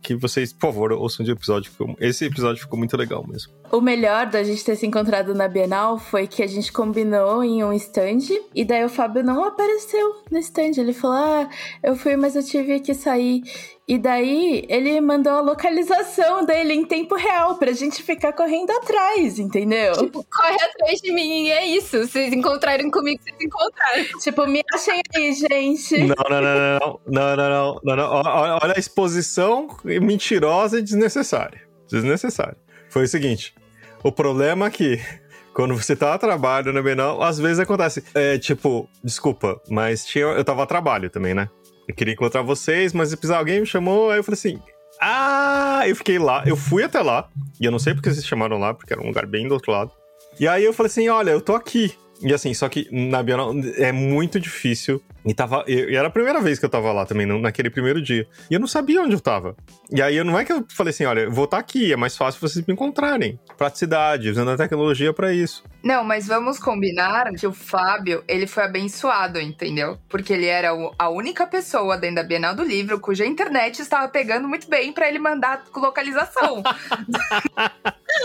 que 0.06 0.14
vocês, 0.14 0.52
por 0.52 0.68
favor, 0.68 0.92
ouçam 0.92 1.24
de 1.24 1.32
episódio. 1.32 1.72
Esse 1.98 2.26
episódio 2.26 2.62
ficou 2.62 2.78
muito 2.78 2.96
legal 2.96 3.26
mesmo. 3.26 3.52
O 3.70 3.80
melhor 3.80 4.26
da 4.26 4.42
gente 4.42 4.64
ter 4.64 4.76
se 4.76 4.86
encontrado 4.86 5.34
na 5.34 5.48
Bienal 5.48 5.98
foi 5.98 6.26
que 6.26 6.42
a 6.42 6.46
gente 6.46 6.72
combinou 6.72 7.42
em 7.42 7.64
um 7.64 7.72
stand 7.72 8.28
e 8.54 8.64
daí 8.64 8.84
o 8.84 8.88
Fábio 8.88 9.24
não 9.24 9.44
apareceu 9.44 10.22
no 10.30 10.38
stand. 10.38 10.72
Ele 10.78 10.92
falou: 10.92 11.16
Ah, 11.16 11.48
eu 11.82 11.96
fui, 11.96 12.16
mas 12.16 12.36
eu 12.36 12.44
tive 12.44 12.78
que 12.80 12.94
sair. 12.94 13.42
E 13.88 13.98
daí 13.98 14.64
ele 14.68 15.00
mandou 15.00 15.32
a 15.32 15.40
localização 15.40 16.44
dele 16.44 16.74
em 16.74 16.84
tempo 16.84 17.14
real 17.14 17.56
pra 17.56 17.72
gente 17.72 18.02
ficar 18.02 18.32
correndo 18.32 18.70
atrás, 18.72 19.38
entendeu? 19.38 19.92
Tipo, 19.92 20.24
corre 20.24 20.56
atrás 20.60 21.00
de 21.00 21.12
mim 21.12 21.44
e 21.44 21.50
é 21.50 21.66
isso. 21.66 21.98
Vocês 22.06 22.32
encontraram 22.32 22.90
comigo, 22.90 23.20
vocês 23.22 23.36
encontraram. 23.40 24.04
Tipo, 24.20 24.46
me 24.46 24.62
achem 24.74 25.00
aí, 25.14 25.32
gente. 25.32 25.98
Não, 25.98 26.16
não, 26.30 26.40
não, 26.40 26.42
não, 26.42 27.00
não, 27.06 27.36
não, 27.36 27.80
não, 27.84 27.96
não, 27.96 28.22
não. 28.22 28.58
Olha 28.62 28.74
a 28.76 28.78
exposição 28.78 29.68
mentirosa 29.84 30.78
e 30.78 30.82
desnecessária. 30.82 31.62
Desnecessária. 31.88 32.65
Foi 32.90 33.04
o 33.04 33.08
seguinte: 33.08 33.54
o 34.02 34.12
problema 34.12 34.66
é 34.66 34.70
que 34.70 35.00
quando 35.54 35.74
você 35.74 35.96
tá 35.96 36.14
a 36.14 36.18
trabalho 36.18 36.72
na 36.72 36.82
Bienal, 36.82 37.22
às 37.22 37.38
vezes 37.38 37.58
acontece. 37.58 38.04
É, 38.14 38.38
tipo, 38.38 38.88
desculpa, 39.02 39.60
mas 39.68 40.04
tinha, 40.04 40.24
eu 40.24 40.44
tava 40.44 40.62
a 40.62 40.66
trabalho 40.66 41.10
também, 41.10 41.34
né? 41.34 41.48
Eu 41.88 41.94
queria 41.94 42.14
encontrar 42.14 42.42
vocês, 42.42 42.92
mas 42.92 43.14
alguém 43.30 43.60
me 43.60 43.66
chamou, 43.66 44.10
aí 44.10 44.18
eu 44.18 44.24
falei 44.24 44.38
assim. 44.38 44.60
Ah, 45.00 45.82
eu 45.86 45.94
fiquei 45.94 46.18
lá, 46.18 46.42
eu 46.46 46.56
fui 46.56 46.82
até 46.82 47.02
lá, 47.02 47.28
e 47.60 47.66
eu 47.66 47.70
não 47.70 47.78
sei 47.78 47.92
porque 47.92 48.10
vocês 48.10 48.26
chamaram 48.26 48.58
lá, 48.58 48.72
porque 48.72 48.94
era 48.94 49.02
um 49.02 49.08
lugar 49.08 49.26
bem 49.26 49.46
do 49.46 49.52
outro 49.52 49.70
lado. 49.70 49.92
E 50.38 50.48
aí 50.48 50.64
eu 50.64 50.72
falei 50.72 50.90
assim: 50.90 51.08
olha, 51.08 51.30
eu 51.30 51.40
tô 51.40 51.54
aqui. 51.54 51.92
E 52.22 52.32
assim, 52.32 52.54
só 52.54 52.68
que 52.68 52.88
na 52.90 53.22
Bienal 53.22 53.52
é 53.76 53.92
muito 53.92 54.40
difícil. 54.40 55.02
E 55.26 55.34
tava. 55.34 55.64
E 55.66 55.96
era 55.96 56.06
a 56.06 56.10
primeira 56.10 56.40
vez 56.40 56.58
que 56.58 56.64
eu 56.64 56.68
tava 56.68 56.92
lá 56.92 57.04
também, 57.04 57.26
naquele 57.26 57.68
primeiro 57.68 58.00
dia. 58.00 58.26
E 58.48 58.54
eu 58.54 58.60
não 58.60 58.68
sabia 58.68 59.02
onde 59.02 59.14
eu 59.14 59.20
tava. 59.20 59.56
E 59.90 60.00
aí 60.00 60.22
não 60.22 60.38
é 60.38 60.44
que 60.44 60.52
eu 60.52 60.64
falei 60.68 60.92
assim: 60.92 61.04
olha, 61.04 61.28
vou 61.28 61.46
estar 61.46 61.56
tá 61.56 61.60
aqui, 61.60 61.92
é 61.92 61.96
mais 61.96 62.16
fácil 62.16 62.40
vocês 62.40 62.64
me 62.64 62.72
encontrarem. 62.72 63.38
Praticidade, 63.58 64.30
usando 64.30 64.52
a 64.52 64.56
tecnologia 64.56 65.12
para 65.12 65.32
isso. 65.32 65.64
Não, 65.82 66.04
mas 66.04 66.26
vamos 66.28 66.58
combinar 66.58 67.32
que 67.32 67.46
o 67.46 67.52
Fábio, 67.52 68.22
ele 68.28 68.46
foi 68.46 68.64
abençoado, 68.64 69.40
entendeu? 69.40 69.98
Porque 70.08 70.32
ele 70.32 70.46
era 70.46 70.70
a 70.98 71.08
única 71.08 71.46
pessoa 71.46 71.96
dentro 71.96 72.16
da 72.16 72.22
Bienal 72.22 72.54
do 72.54 72.62
Livro 72.62 73.00
cuja 73.00 73.26
internet 73.26 73.80
estava 73.80 74.08
pegando 74.08 74.48
muito 74.48 74.68
bem 74.68 74.92
para 74.92 75.08
ele 75.08 75.18
mandar 75.18 75.64
localização. 75.74 76.62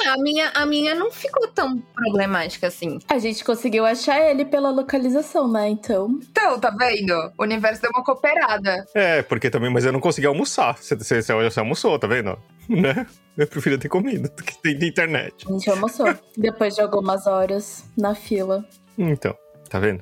a, 0.08 0.18
minha, 0.18 0.52
a 0.54 0.66
minha 0.66 0.94
não 0.94 1.12
ficou 1.12 1.48
tão 1.48 1.78
problemática 1.78 2.68
assim. 2.68 3.00
A 3.10 3.18
gente 3.18 3.44
conseguiu 3.44 3.86
achar 3.86 4.20
ele 4.20 4.46
pela 4.46 4.70
localização, 4.70 5.48
né? 5.48 5.70
Então. 5.70 6.20
Então, 6.30 6.60
tá 6.60 6.70
vendo? 6.70 6.91
O 7.38 7.44
universo 7.44 7.82
deu 7.82 7.92
uma 7.92 8.04
cooperada. 8.04 8.86
É, 8.94 9.22
porque 9.22 9.50
também, 9.50 9.70
mas 9.70 9.86
eu 9.86 9.92
não 9.92 10.00
consegui 10.00 10.28
almoçar. 10.28 10.78
Você, 10.78 10.96
você, 10.96 11.22
você 11.22 11.60
almoçou, 11.60 11.98
tá 11.98 12.08
vendo? 12.08 12.38
Né? 12.70 13.06
Eu 13.36 13.48
preferia 13.48 13.78
ter 13.78 13.90
comido 13.90 14.30
do 14.30 14.44
que 14.44 14.58
ter 14.62 14.82
internet. 14.82 15.46
A 15.46 15.52
gente 15.52 15.70
almoçou. 15.70 16.08
depois 16.38 16.76
de 16.76 16.82
algumas 16.82 17.28
horas 17.28 17.84
na 17.98 18.16
fila. 18.16 18.64
Então, 18.98 19.36
tá 19.68 19.78
vendo? 19.78 20.02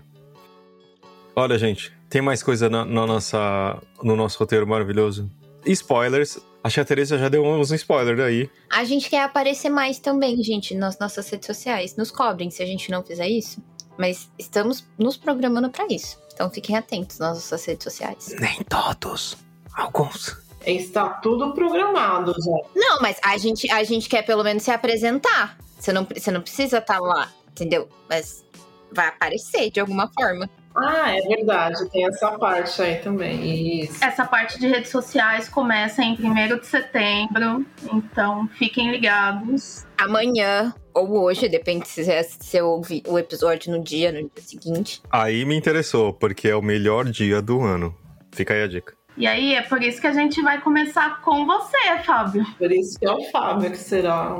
Olha, 1.35 1.57
gente, 1.57 1.91
tem 2.09 2.21
mais 2.21 2.43
coisa 2.43 2.69
na, 2.69 2.83
na 2.85 3.07
nossa, 3.07 3.81
no 4.03 4.15
nosso 4.15 4.37
roteiro 4.37 4.67
maravilhoso. 4.67 5.31
Spoilers. 5.65 6.39
Acho 6.63 6.75
que 6.75 6.81
a 6.81 6.85
Teresa 6.85 7.17
já 7.17 7.29
deu 7.29 7.43
uns 7.45 7.71
spoilers 7.71 8.19
aí. 8.19 8.49
A 8.69 8.83
gente 8.83 9.09
quer 9.09 9.23
aparecer 9.23 9.69
mais 9.69 9.99
também, 9.99 10.41
gente, 10.43 10.75
nas 10.75 10.99
nossas 10.99 11.29
redes 11.29 11.47
sociais. 11.47 11.95
Nos 11.95 12.11
cobrem 12.11 12.51
se 12.51 12.61
a 12.61 12.65
gente 12.65 12.91
não 12.91 13.03
fizer 13.03 13.27
isso. 13.27 13.63
Mas 13.97 14.29
estamos 14.37 14.85
nos 14.97 15.15
programando 15.15 15.69
para 15.69 15.87
isso. 15.89 16.19
Então 16.39 16.49
fiquem 16.49 16.77
atentos 16.77 17.19
nas 17.19 17.33
nossas 17.33 17.65
redes 17.65 17.83
sociais. 17.83 18.33
Nem 18.39 18.63
todos. 18.63 19.35
Alguns. 19.73 20.37
Está 20.65 21.09
tudo 21.09 21.53
programado 21.53 22.33
já. 22.33 22.69
Não, 22.73 23.01
mas 23.01 23.17
a 23.21 23.37
gente, 23.37 23.69
a 23.69 23.83
gente 23.83 24.07
quer 24.07 24.21
pelo 24.21 24.41
menos 24.41 24.63
se 24.63 24.71
apresentar. 24.71 25.57
Você 25.77 25.91
não, 25.91 26.05
você 26.05 26.31
não 26.31 26.41
precisa 26.41 26.77
estar 26.77 26.93
tá 26.93 26.99
lá, 27.01 27.29
entendeu? 27.51 27.89
Mas 28.09 28.45
vai 28.89 29.09
aparecer 29.09 29.69
de 29.69 29.81
alguma 29.81 30.09
forma. 30.17 30.49
Ah, 30.75 31.17
é 31.17 31.21
verdade, 31.21 31.89
tem 31.89 32.05
essa 32.05 32.37
parte 32.37 32.81
aí 32.81 32.97
também. 32.97 33.81
Isso. 33.83 34.03
Essa 34.03 34.25
parte 34.25 34.59
de 34.59 34.67
redes 34.67 34.91
sociais 34.91 35.49
começa 35.49 36.03
em 36.03 36.13
1 36.13 36.57
de 36.57 36.65
setembro, 36.65 37.65
então 37.91 38.47
fiquem 38.57 38.91
ligados. 38.91 39.85
Amanhã 39.97 40.73
ou 40.93 41.23
hoje, 41.23 41.47
depende 41.47 41.87
se 41.87 42.03
você 42.03 42.61
ouvir 42.61 43.03
o 43.07 43.17
episódio 43.17 43.71
no 43.71 43.83
dia, 43.83 44.11
no 44.11 44.21
dia 44.21 44.29
seguinte. 44.37 45.01
Aí 45.09 45.45
me 45.45 45.55
interessou, 45.55 46.13
porque 46.13 46.49
é 46.49 46.55
o 46.55 46.61
melhor 46.61 47.05
dia 47.05 47.41
do 47.41 47.61
ano. 47.61 47.95
Fica 48.31 48.53
aí 48.53 48.63
a 48.63 48.67
dica. 48.67 48.98
E 49.17 49.27
aí 49.27 49.53
é 49.53 49.61
por 49.61 49.83
isso 49.83 49.99
que 49.99 50.07
a 50.07 50.13
gente 50.13 50.41
vai 50.41 50.61
começar 50.61 51.21
com 51.21 51.45
você, 51.45 51.99
Fábio. 52.05 52.45
Por 52.57 52.71
isso 52.71 52.97
que 52.97 53.05
é 53.05 53.11
o 53.11 53.21
Fábio 53.31 53.71
que 53.71 53.77
será. 53.77 54.33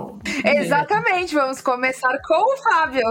Exatamente, 0.46 1.36
vamos 1.36 1.60
começar 1.62 2.18
com 2.26 2.54
o 2.54 2.58
Fábio. 2.58 3.04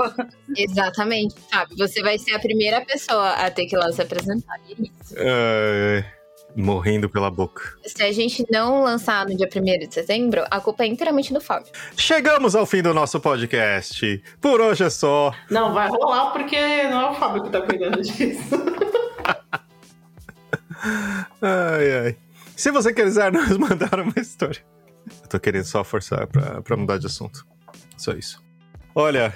Exatamente, 0.56 1.34
Fábio. 1.50 1.76
Você 1.76 2.02
vai 2.02 2.18
ser 2.18 2.34
a 2.34 2.38
primeira 2.38 2.80
pessoa 2.80 3.32
a 3.32 3.50
ter 3.50 3.66
que 3.66 3.76
lá 3.76 3.92
se 3.92 4.00
apresentar. 4.00 4.54
É 4.68 4.72
isso. 4.72 5.14
É, 5.16 6.04
morrendo 6.56 7.08
pela 7.08 7.30
boca. 7.30 7.62
Se 7.84 8.02
a 8.02 8.12
gente 8.12 8.44
não 8.50 8.82
lançar 8.82 9.26
no 9.26 9.36
dia 9.36 9.48
1 9.54 9.86
de 9.86 9.94
setembro, 9.94 10.44
a 10.50 10.60
culpa 10.60 10.84
é 10.84 10.86
inteiramente 10.86 11.32
do 11.32 11.40
Fábio. 11.40 11.70
Chegamos 11.96 12.54
ao 12.56 12.66
fim 12.66 12.82
do 12.82 12.92
nosso 12.92 13.20
podcast. 13.20 14.22
Por 14.40 14.60
hoje 14.60 14.84
é 14.84 14.90
só. 14.90 15.32
Não, 15.50 15.72
vai 15.72 15.88
rolar 15.88 16.30
porque 16.30 16.84
não 16.84 17.00
é 17.00 17.10
o 17.10 17.14
Fábio 17.14 17.42
que 17.42 17.50
tá 17.50 17.60
cuidando 17.60 18.00
disso. 18.02 18.56
ai, 21.42 21.98
ai. 22.04 22.16
Se 22.56 22.70
você 22.70 22.92
quiser 22.92 23.32
nos 23.32 23.56
mandar 23.58 24.00
uma 24.00 24.14
história. 24.16 24.64
Eu 25.22 25.28
tô 25.28 25.40
querendo 25.40 25.64
só 25.64 25.82
forçar 25.84 26.26
pra, 26.26 26.60
pra 26.60 26.76
mudar 26.76 26.98
de 26.98 27.06
assunto. 27.06 27.46
Só 27.96 28.12
isso. 28.12 28.42
Olha, 28.94 29.32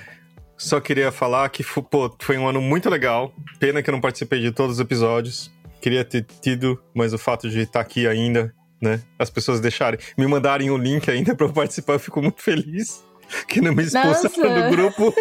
só 0.56 0.80
queria 0.80 1.10
falar 1.10 1.48
que 1.48 1.64
pô, 1.64 2.14
foi 2.20 2.36
um 2.36 2.48
ano 2.48 2.60
muito 2.60 2.90
legal. 2.90 3.34
Pena 3.58 3.82
que 3.82 3.88
eu 3.88 3.92
não 3.92 4.00
participei 4.00 4.40
de 4.40 4.52
todos 4.52 4.76
os 4.76 4.80
episódios. 4.80 5.52
Queria 5.80 6.04
ter 6.04 6.24
tido, 6.40 6.80
mas 6.94 7.12
o 7.12 7.18
fato 7.18 7.48
de 7.48 7.60
estar 7.60 7.80
aqui 7.80 8.06
ainda, 8.06 8.54
né? 8.80 9.02
As 9.18 9.30
pessoas 9.30 9.60
deixarem, 9.60 9.98
me 10.16 10.26
mandarem 10.26 10.70
o 10.70 10.76
link 10.76 11.10
ainda 11.10 11.34
pra 11.34 11.46
eu 11.46 11.52
participar, 11.52 11.94
eu 11.94 12.00
fico 12.00 12.20
muito 12.22 12.40
feliz. 12.42 13.04
Que 13.48 13.60
não 13.60 13.74
me 13.74 13.82
expulsaram 13.82 14.62
do 14.62 14.76
grupo. 14.76 15.14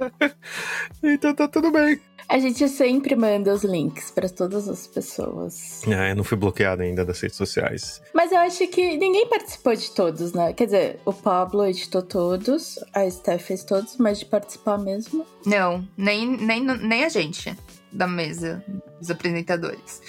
então 1.02 1.34
tá 1.34 1.46
tudo 1.46 1.70
bem. 1.70 2.00
A 2.28 2.38
gente 2.38 2.68
sempre 2.68 3.14
manda 3.14 3.52
os 3.52 3.64
links 3.64 4.10
para 4.10 4.28
todas 4.28 4.68
as 4.68 4.86
pessoas. 4.86 5.86
É, 5.86 6.12
eu 6.12 6.16
não 6.16 6.24
fui 6.24 6.36
bloqueado 6.36 6.82
ainda 6.82 7.04
das 7.04 7.20
redes 7.20 7.36
sociais. 7.36 8.02
Mas 8.14 8.32
eu 8.32 8.38
acho 8.38 8.66
que 8.68 8.96
ninguém 8.96 9.28
participou 9.28 9.74
de 9.74 9.90
todos, 9.90 10.32
né? 10.32 10.52
Quer 10.52 10.64
dizer, 10.64 11.00
o 11.04 11.12
Pablo 11.12 11.64
editou 11.66 12.02
todos, 12.02 12.78
a 12.92 13.08
Steph 13.08 13.42
fez 13.42 13.64
todos, 13.64 13.96
mas 13.98 14.18
de 14.18 14.26
participar 14.26 14.78
mesmo. 14.78 15.26
Não, 15.46 15.86
nem, 15.96 16.26
nem, 16.26 16.64
nem 16.64 17.04
a 17.04 17.08
gente 17.08 17.54
da 17.92 18.08
mesa 18.08 18.64
dos 18.98 19.10
apresentadores. 19.10 20.02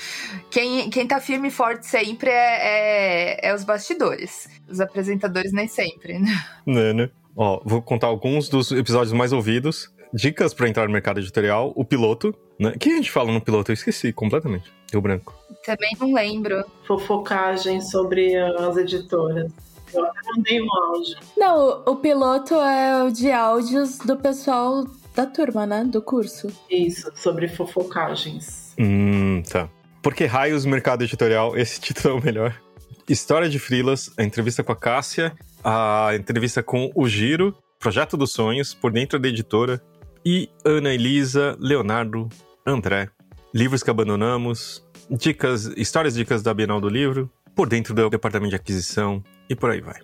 Quem, 0.50 0.90
quem 0.90 1.06
tá 1.06 1.20
firme 1.20 1.50
e 1.50 1.52
forte 1.52 1.86
sempre 1.86 2.30
é, 2.30 3.40
é, 3.44 3.50
é 3.50 3.54
os 3.54 3.64
bastidores. 3.64 4.50
Os 4.68 4.80
apresentadores 4.82 5.54
nem 5.54 5.68
sempre, 5.68 6.18
né? 6.18 6.46
Né, 6.66 6.94
né? 6.94 7.10
Ó, 7.38 7.62
vou 7.66 7.82
contar 7.82 8.08
alguns 8.08 8.50
dos 8.50 8.72
episódios 8.72 9.12
mais 9.14 9.34
ouvidos 9.34 9.94
dicas 10.16 10.54
para 10.54 10.70
entrar 10.70 10.88
no 10.88 10.94
mercado 10.94 11.20
editorial, 11.20 11.74
o 11.76 11.84
piloto, 11.84 12.34
né? 12.58 12.70
O 12.70 12.80
que 12.80 12.90
a 12.90 12.96
gente 12.96 13.12
fala 13.12 13.32
no 13.32 13.42
piloto? 13.42 13.72
Eu 13.72 13.74
esqueci 13.74 14.14
completamente. 14.14 14.72
Deu 14.90 15.02
branco. 15.02 15.36
Também 15.66 15.92
não 16.00 16.14
lembro. 16.14 16.64
Fofocagem 16.88 17.82
sobre 17.82 18.36
as 18.38 18.78
editoras. 18.78 19.52
Eu 19.94 20.06
até 20.06 20.20
mandei 20.36 20.62
um 20.62 20.68
áudio. 20.74 21.18
Não, 21.38 21.84
o 21.86 21.96
piloto 21.98 22.56
é 22.56 23.04
o 23.04 23.12
de 23.12 23.32
áudios 23.32 23.98
do 24.00 24.16
pessoal 24.16 24.86
da 25.14 25.26
turma, 25.26 25.66
né? 25.66 25.84
Do 25.84 26.02
curso. 26.02 26.48
Isso, 26.70 27.12
sobre 27.16 27.48
fofocagens. 27.48 28.74
Hum, 28.80 29.44
tá. 29.44 29.70
Porque 30.02 30.26
raios 30.26 30.66
mercado 30.66 31.04
editorial, 31.04 31.58
esse 31.58 31.80
título 31.82 32.16
é 32.16 32.20
o 32.20 32.24
melhor. 32.24 32.62
História 33.08 33.50
de 33.50 33.60
Frilas, 33.60 34.12
a 34.18 34.24
entrevista 34.24 34.64
com 34.64 34.72
a 34.72 34.76
Cássia, 34.76 35.34
a 35.64 36.12
entrevista 36.16 36.64
com 36.64 36.92
o 36.96 37.08
Giro, 37.08 37.56
Projeto 37.80 38.18
dos 38.18 38.32
Sonhos, 38.32 38.74
por 38.74 38.92
dentro 38.92 39.20
da 39.20 39.28
editora, 39.28 39.82
e 40.26 40.50
Ana 40.66 40.92
Elisa, 40.92 41.56
Leonardo, 41.60 42.28
André. 42.66 43.10
Livros 43.54 43.84
que 43.84 43.92
abandonamos, 43.92 44.84
dicas, 45.10 45.68
histórias 45.78 46.16
dicas 46.16 46.42
da 46.42 46.54
Bienal 46.54 46.82
do 46.82 46.90
Livro, 46.90 47.30
por 47.56 47.70
dentro 47.70 47.94
do 47.94 48.10
departamento 48.10 48.50
de 48.50 48.56
aquisição 48.56 49.24
e 49.48 49.56
por 49.56 49.70
aí 49.70 49.80
vai. 49.80 50.00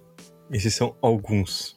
Esses 0.52 0.76
são 0.76 0.96
alguns. 1.02 1.76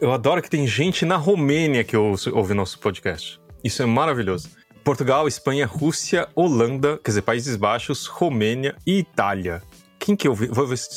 Eu 0.00 0.12
adoro 0.12 0.40
que 0.40 0.48
tem 0.48 0.66
gente 0.66 1.04
na 1.04 1.16
Romênia 1.16 1.82
que 1.82 1.96
ouve, 1.96 2.30
ouve 2.30 2.54
nosso 2.54 2.78
podcast. 2.78 3.40
Isso 3.64 3.82
é 3.82 3.86
maravilhoso. 3.86 4.50
Portugal, 4.84 5.26
Espanha, 5.26 5.66
Rússia, 5.66 6.28
Holanda, 6.34 6.98
quer 7.02 7.10
dizer, 7.10 7.22
Países 7.22 7.56
Baixos, 7.56 8.06
Romênia 8.06 8.76
e 8.86 9.00
Itália. 9.00 9.62
Quem 9.98 10.16
que 10.16 10.28
eu 10.28 10.34
vi? 10.34 10.46
Vou 10.46 10.66
ver 10.66 10.78
se 10.78 10.88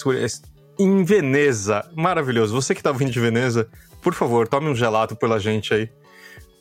em 0.79 1.03
Veneza. 1.03 1.89
Maravilhoso. 1.95 2.53
Você 2.53 2.73
que 2.73 2.83
tá 2.83 2.91
vindo 2.91 3.11
de 3.11 3.19
Veneza, 3.19 3.67
por 4.01 4.13
favor, 4.13 4.47
tome 4.47 4.69
um 4.69 4.75
gelato 4.75 5.15
pela 5.15 5.39
gente 5.39 5.73
aí 5.73 5.89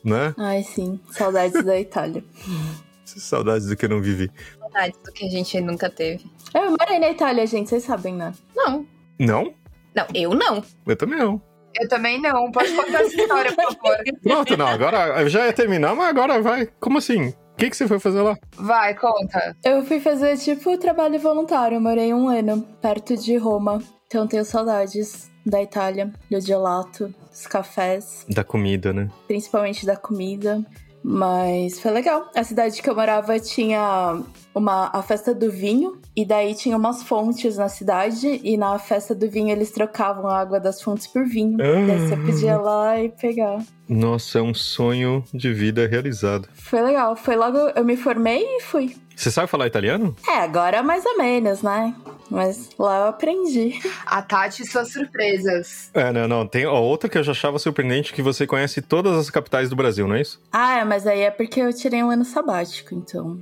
né? 0.03 0.33
Ai, 0.37 0.63
sim. 0.63 0.99
Saudades 1.11 1.63
da 1.63 1.79
Itália. 1.79 2.23
Saudades 3.05 3.67
do 3.67 3.75
que 3.75 3.85
eu 3.85 3.89
não 3.89 4.01
vivi. 4.01 4.31
Saudades 4.59 4.99
do 5.03 5.11
que 5.11 5.25
a 5.25 5.29
gente 5.29 5.61
nunca 5.61 5.89
teve. 5.89 6.25
Eu 6.53 6.71
morei 6.71 6.99
na 6.99 7.09
Itália, 7.09 7.45
gente, 7.45 7.69
vocês 7.69 7.83
sabem, 7.83 8.15
né? 8.15 8.33
Não. 8.55 8.87
Não? 9.19 9.53
Não, 9.95 10.07
eu 10.13 10.33
não. 10.33 10.63
Eu 10.87 10.95
também 10.95 11.19
não. 11.19 11.41
Eu 11.79 11.87
também 11.87 12.21
não. 12.21 12.51
Pode 12.51 12.71
contar 12.73 13.01
essa 13.01 13.15
história, 13.15 13.51
por 13.53 13.73
favor. 13.73 13.97
Pronto, 14.21 14.57
não. 14.57 14.67
Agora 14.67 15.21
eu 15.21 15.29
já 15.29 15.45
ia 15.45 15.53
terminar, 15.53 15.95
mas 15.95 16.09
agora 16.09 16.41
vai. 16.41 16.67
Como 16.79 16.97
assim? 16.97 17.29
O 17.29 17.55
que, 17.55 17.69
que 17.69 17.77
você 17.77 17.87
foi 17.87 17.99
fazer 17.99 18.21
lá? 18.21 18.37
Vai, 18.55 18.95
conta. 18.95 19.55
Eu 19.63 19.83
fui 19.83 19.99
fazer, 19.99 20.37
tipo, 20.37 20.75
trabalho 20.77 21.19
voluntário. 21.19 21.75
Eu 21.75 21.81
morei 21.81 22.13
um 22.13 22.27
ano 22.27 22.61
perto 22.81 23.15
de 23.15 23.37
Roma. 23.37 23.81
Então 24.07 24.27
tenho 24.27 24.43
saudades 24.43 25.31
da 25.45 25.61
Itália, 25.61 26.11
do 26.29 26.39
gelato, 26.39 27.13
dos 27.29 27.47
cafés. 27.47 28.25
Da 28.29 28.43
comida, 28.43 28.93
né? 28.93 29.09
Principalmente 29.27 29.85
da 29.85 29.95
comida. 29.95 30.63
Mas 31.03 31.79
foi 31.81 31.91
legal. 31.91 32.31
A 32.33 32.43
cidade 32.45 32.81
que 32.81 32.89
eu 32.89 32.95
morava 32.95 33.37
tinha 33.37 34.23
uma, 34.55 34.89
a 34.93 35.01
festa 35.03 35.33
do 35.33 35.51
vinho, 35.51 35.97
e 36.15 36.25
daí 36.25 36.55
tinha 36.55 36.77
umas 36.77 37.03
fontes 37.03 37.57
na 37.57 37.67
cidade, 37.67 38.39
e 38.41 38.55
na 38.55 38.79
festa 38.79 39.13
do 39.13 39.29
vinho 39.29 39.49
eles 39.49 39.71
trocavam 39.71 40.29
a 40.29 40.39
água 40.39 40.61
das 40.61 40.81
fontes 40.81 41.05
por 41.05 41.25
vinho. 41.25 41.57
Ah. 41.59 41.85
Daí 41.85 42.07
você 42.07 42.15
podia 42.15 42.51
ir 42.53 42.61
lá 42.61 43.01
e 43.01 43.09
pegar. 43.09 43.61
Nossa, 43.89 44.39
é 44.39 44.41
um 44.41 44.53
sonho 44.53 45.23
de 45.33 45.51
vida 45.51 45.85
realizado. 45.85 46.47
Foi 46.53 46.81
legal. 46.81 47.17
Foi 47.17 47.35
logo. 47.35 47.57
Eu 47.75 47.83
me 47.83 47.97
formei 47.97 48.41
e 48.41 48.61
fui. 48.61 48.95
Você 49.13 49.29
sabe 49.29 49.47
falar 49.47 49.67
italiano? 49.67 50.15
É, 50.27 50.37
agora 50.37 50.81
mais 50.81 51.05
ou 51.05 51.17
menos, 51.17 51.61
né? 51.61 51.93
Mas 52.33 52.69
lá 52.79 52.97
eu 52.97 53.07
aprendi. 53.09 53.79
A 54.05 54.21
Tati 54.21 54.63
e 54.63 54.65
suas 54.65 54.91
surpresas. 54.91 55.91
É, 55.93 56.11
não, 56.11 56.27
não. 56.27 56.47
Tem 56.47 56.65
outra 56.65 57.07
que 57.07 57.17
eu 57.17 57.23
já 57.23 57.31
achava 57.31 57.59
surpreendente 57.59 58.11
que 58.11 58.23
você 58.23 58.47
conhece 58.47 58.81
todas 58.81 59.15
as 59.15 59.29
capitais 59.29 59.69
do 59.69 59.75
Brasil, 59.75 60.07
não 60.07 60.15
é 60.15 60.21
isso? 60.21 60.41
Ah, 60.51 60.79
é, 60.79 60.83
mas 60.83 61.05
aí 61.05 61.21
é 61.21 61.29
porque 61.31 61.61
eu 61.61 61.71
tirei 61.71 62.03
um 62.03 62.09
ano 62.09 62.25
sabático, 62.25 62.95
então. 62.95 63.39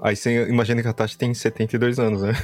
Aí 0.00 0.16
você 0.16 0.48
imagina 0.48 0.82
que 0.82 0.88
a 0.88 0.92
Tati 0.92 1.16
tem 1.16 1.32
72 1.32 2.00
anos, 2.00 2.22
né? 2.22 2.32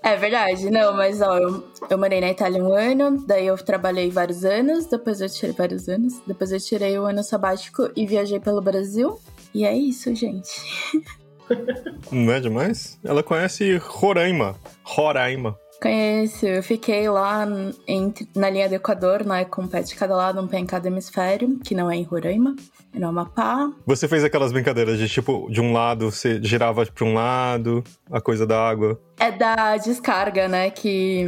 É 0.00 0.16
verdade, 0.16 0.70
não, 0.70 0.96
mas 0.96 1.20
ó, 1.20 1.36
eu, 1.36 1.68
eu 1.90 1.98
morei 1.98 2.18
na 2.18 2.30
Itália 2.30 2.64
um 2.64 2.72
ano, 2.72 3.22
daí 3.26 3.46
eu 3.46 3.58
trabalhei 3.58 4.10
vários 4.10 4.42
anos, 4.42 4.86
depois 4.86 5.20
eu 5.20 5.28
tirei 5.28 5.54
vários 5.54 5.86
anos, 5.86 6.14
depois 6.26 6.50
eu 6.50 6.58
tirei 6.58 6.98
o 6.98 7.04
ano 7.04 7.22
sabático 7.22 7.90
e 7.94 8.06
viajei 8.06 8.40
pelo 8.40 8.62
Brasil. 8.62 9.20
E 9.52 9.66
é 9.66 9.76
isso, 9.76 10.14
gente. 10.14 10.48
Não 12.10 12.32
é 12.32 12.40
demais? 12.40 12.98
Ela 13.04 13.22
conhece 13.22 13.76
Roraima. 13.76 14.56
Roraima. 14.82 15.56
Conheço, 15.80 16.44
eu 16.44 16.60
fiquei 16.60 17.08
lá 17.08 17.46
entre, 17.86 18.28
na 18.34 18.50
linha 18.50 18.68
do 18.68 18.74
Equador, 18.74 19.24
né, 19.24 19.44
com 19.44 19.62
um 19.62 19.68
pé 19.68 19.80
de 19.80 19.94
cada 19.94 20.16
lado, 20.16 20.40
um 20.40 20.48
pé 20.48 20.58
em 20.58 20.66
cada 20.66 20.88
hemisfério, 20.88 21.56
que 21.60 21.72
não 21.72 21.88
é 21.88 21.94
em 21.94 22.02
Roraima, 22.02 22.56
é 22.92 22.98
no 22.98 23.06
Amapá. 23.06 23.70
Você 23.86 24.08
fez 24.08 24.24
aquelas 24.24 24.50
brincadeiras 24.50 24.98
de 24.98 25.08
tipo, 25.08 25.48
de 25.48 25.60
um 25.60 25.72
lado 25.72 26.10
você 26.10 26.42
girava 26.42 26.84
para 26.84 27.04
um 27.04 27.14
lado, 27.14 27.84
a 28.10 28.20
coisa 28.20 28.44
da 28.44 28.60
água. 28.60 29.00
É 29.20 29.30
da 29.30 29.76
descarga, 29.76 30.48
né, 30.48 30.68
que 30.70 31.26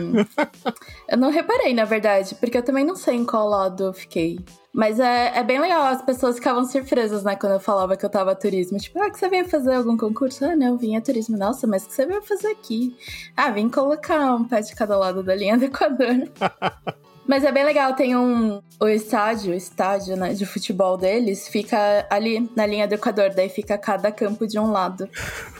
eu 1.09 1.17
não 1.17 1.31
reparei, 1.31 1.73
na 1.73 1.85
verdade, 1.85 2.35
porque 2.35 2.59
eu 2.59 2.65
também 2.65 2.85
não 2.85 2.97
sei 2.97 3.15
em 3.15 3.25
qual 3.25 3.49
lado 3.49 3.85
eu 3.85 3.93
fiquei. 3.93 4.41
Mas 4.73 5.01
é, 5.01 5.39
é 5.39 5.43
bem 5.43 5.61
legal, 5.61 5.83
as 5.83 6.01
pessoas 6.01 6.37
ficavam 6.37 6.65
surpresas, 6.65 7.25
né, 7.25 7.35
quando 7.35 7.55
eu 7.55 7.61
falava 7.61 7.97
que 7.97 8.05
eu 8.05 8.11
tava 8.11 8.33
a 8.33 8.37
turismo. 8.37 8.79
Tipo, 8.79 9.03
ah, 9.03 9.11
que 9.11 9.19
você 9.19 9.29
veio 9.29 9.49
fazer 9.49 9.75
algum 9.75 9.97
concurso? 9.97 10.45
Ah, 10.45 10.55
não, 10.55 10.79
vim 10.79 10.97
a 10.97 11.01
turismo. 11.01 11.37
Nossa, 11.37 11.67
mas 11.67 11.85
o 11.85 11.89
que 11.89 11.95
você 11.95 12.07
veio 12.07 12.23
fazer 12.23 12.49
aqui? 12.49 12.97
Ah, 13.37 13.51
vim 13.51 13.69
colocar 13.69 14.35
um 14.35 14.45
pé 14.45 14.61
de 14.61 14.75
cada 14.75 14.97
lado 14.97 15.23
da 15.23 15.35
linha 15.35 15.59
do 15.59 15.65
Equador. 15.65 16.29
Mas 17.31 17.45
é 17.45 17.53
bem 17.53 17.65
legal, 17.65 17.95
tem 17.95 18.17
um. 18.17 18.61
O 18.81 18.89
estádio, 18.89 19.53
o 19.53 19.55
estádio 19.55 20.17
né, 20.17 20.33
de 20.35 20.45
futebol 20.45 20.97
deles 20.97 21.47
fica 21.47 22.05
ali 22.11 22.51
na 22.57 22.67
linha 22.67 22.89
do 22.89 22.95
Equador, 22.97 23.31
daí 23.33 23.49
fica 23.49 23.79
cada 23.79 24.11
campo 24.11 24.49
de 24.49 24.59
um 24.59 24.73
lado. 24.73 25.09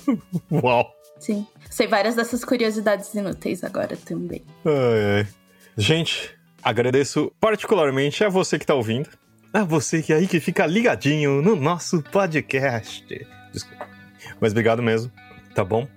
Uau! 0.51 0.91
Sim. 1.21 1.47
Sei 1.71 1.87
várias 1.87 2.17
dessas 2.17 2.45
curiosidades 2.45 3.15
inúteis 3.15 3.63
agora 3.63 3.97
também. 3.97 4.43
Ai, 4.65 5.19
ai. 5.19 5.29
Gente, 5.77 6.37
agradeço 6.63 7.33
particularmente 7.41 8.25
a 8.25 8.29
você 8.29 8.59
que 8.59 8.67
tá 8.67 8.75
ouvindo. 8.75 9.09
A 9.53 9.65
você 9.65 10.03
que 10.03 10.13
é 10.13 10.17
aí 10.17 10.27
que 10.29 10.39
fica 10.39 10.67
ligadinho 10.67 11.43
no 11.43 11.57
nosso 11.57 12.03
podcast. 12.03 13.27
Desculpa. 13.53 13.89
Mas 14.41 14.53
obrigado 14.53 14.83
mesmo, 14.83 15.11
tá 15.55 15.65
bom? 15.65 15.89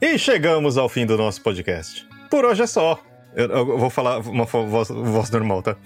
E 0.00 0.18
chegamos 0.18 0.76
ao 0.76 0.88
fim 0.88 1.06
do 1.06 1.16
nosso 1.16 1.42
podcast. 1.42 2.06
Por 2.30 2.44
hoje 2.44 2.62
é 2.62 2.66
só. 2.66 3.02
Eu, 3.34 3.46
eu 3.46 3.78
vou 3.78 3.90
falar 3.90 4.18
uma 4.20 4.44
voz, 4.44 4.88
voz, 4.88 5.30
normal, 5.30 5.62
tá? 5.62 5.76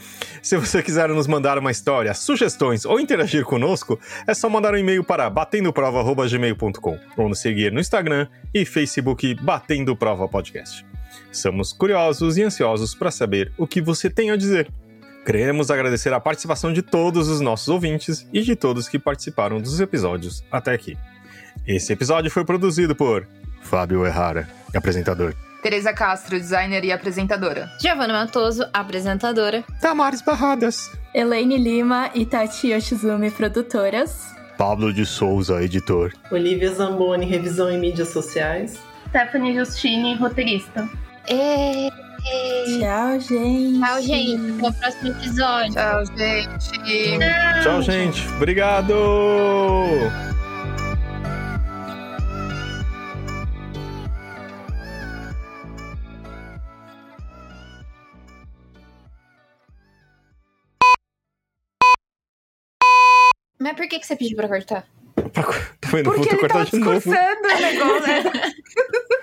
Se 0.42 0.56
você 0.56 0.82
quiser 0.82 1.08
nos 1.08 1.26
mandar 1.26 1.58
uma 1.58 1.70
história, 1.70 2.14
sugestões 2.14 2.84
ou 2.84 3.00
interagir 3.00 3.44
conosco, 3.44 3.98
é 4.26 4.34
só 4.34 4.48
mandar 4.48 4.74
um 4.74 4.78
e-mail 4.78 5.02
para 5.04 5.28
batendoprova.gmail.com 5.28 6.98
ou 7.16 7.28
nos 7.28 7.40
seguir 7.40 7.72
no 7.72 7.80
Instagram 7.80 8.28
e 8.54 8.64
Facebook 8.64 9.34
Batendo 9.34 9.96
Prova 9.96 10.28
Podcast. 10.28 10.91
Somos 11.30 11.72
curiosos 11.72 12.36
e 12.36 12.42
ansiosos 12.42 12.94
para 12.94 13.10
saber 13.10 13.52
o 13.56 13.66
que 13.66 13.80
você 13.80 14.08
tem 14.10 14.30
a 14.30 14.36
dizer. 14.36 14.68
Queremos 15.24 15.70
agradecer 15.70 16.12
a 16.12 16.20
participação 16.20 16.72
de 16.72 16.82
todos 16.82 17.28
os 17.28 17.40
nossos 17.40 17.68
ouvintes 17.68 18.26
e 18.32 18.42
de 18.42 18.56
todos 18.56 18.88
que 18.88 18.98
participaram 18.98 19.60
dos 19.60 19.80
episódios 19.80 20.44
até 20.50 20.72
aqui. 20.72 20.98
Esse 21.66 21.92
episódio 21.92 22.30
foi 22.30 22.44
produzido 22.44 22.96
por 22.96 23.26
Fábio 23.60 24.04
Errara, 24.04 24.48
apresentador. 24.74 25.34
Tereza 25.62 25.92
Castro, 25.92 26.40
designer 26.40 26.84
e 26.84 26.90
apresentadora. 26.90 27.70
Giovanna 27.80 28.12
Matoso, 28.12 28.66
apresentadora. 28.72 29.62
Tamares 29.80 30.20
Barradas. 30.20 30.90
Elaine 31.14 31.56
Lima 31.56 32.10
e 32.14 32.26
Tati 32.26 32.72
Yoshizumi, 32.72 33.30
produtoras. 33.30 34.32
Pablo 34.58 34.92
de 34.92 35.06
Souza, 35.06 35.62
editor. 35.62 36.12
Olivia 36.32 36.72
Zamboni, 36.74 37.26
revisão 37.26 37.70
em 37.70 37.78
mídias 37.78 38.08
sociais. 38.08 38.76
Stephanie 39.08 39.54
Justine, 39.54 40.16
roteirista. 40.16 40.88
E... 41.28 41.90
Tchau, 42.78 43.20
gente. 43.20 43.78
Tchau, 43.78 44.02
gente. 44.02 44.58
Até 44.58 44.68
o 44.68 44.72
próximo 44.72 45.10
episódio. 45.10 45.72
Tchau, 45.72 46.06
gente. 46.16 46.70
Tchau, 46.72 47.62
Tchau 47.62 47.82
gente. 47.82 48.28
Obrigado. 48.28 48.94
Mas 63.58 63.76
por 63.76 63.86
que, 63.86 64.00
que 64.00 64.06
você 64.06 64.16
pediu 64.16 64.36
pra 64.36 64.48
cortar? 64.48 64.84
Tá 65.32 65.88
vendo? 65.88 66.10
Porque 66.10 66.30
Vou 66.30 66.38
ele 66.40 66.48
tava 66.48 66.64
discursando 66.64 67.16
o 67.44 67.60
negócio, 67.60 68.06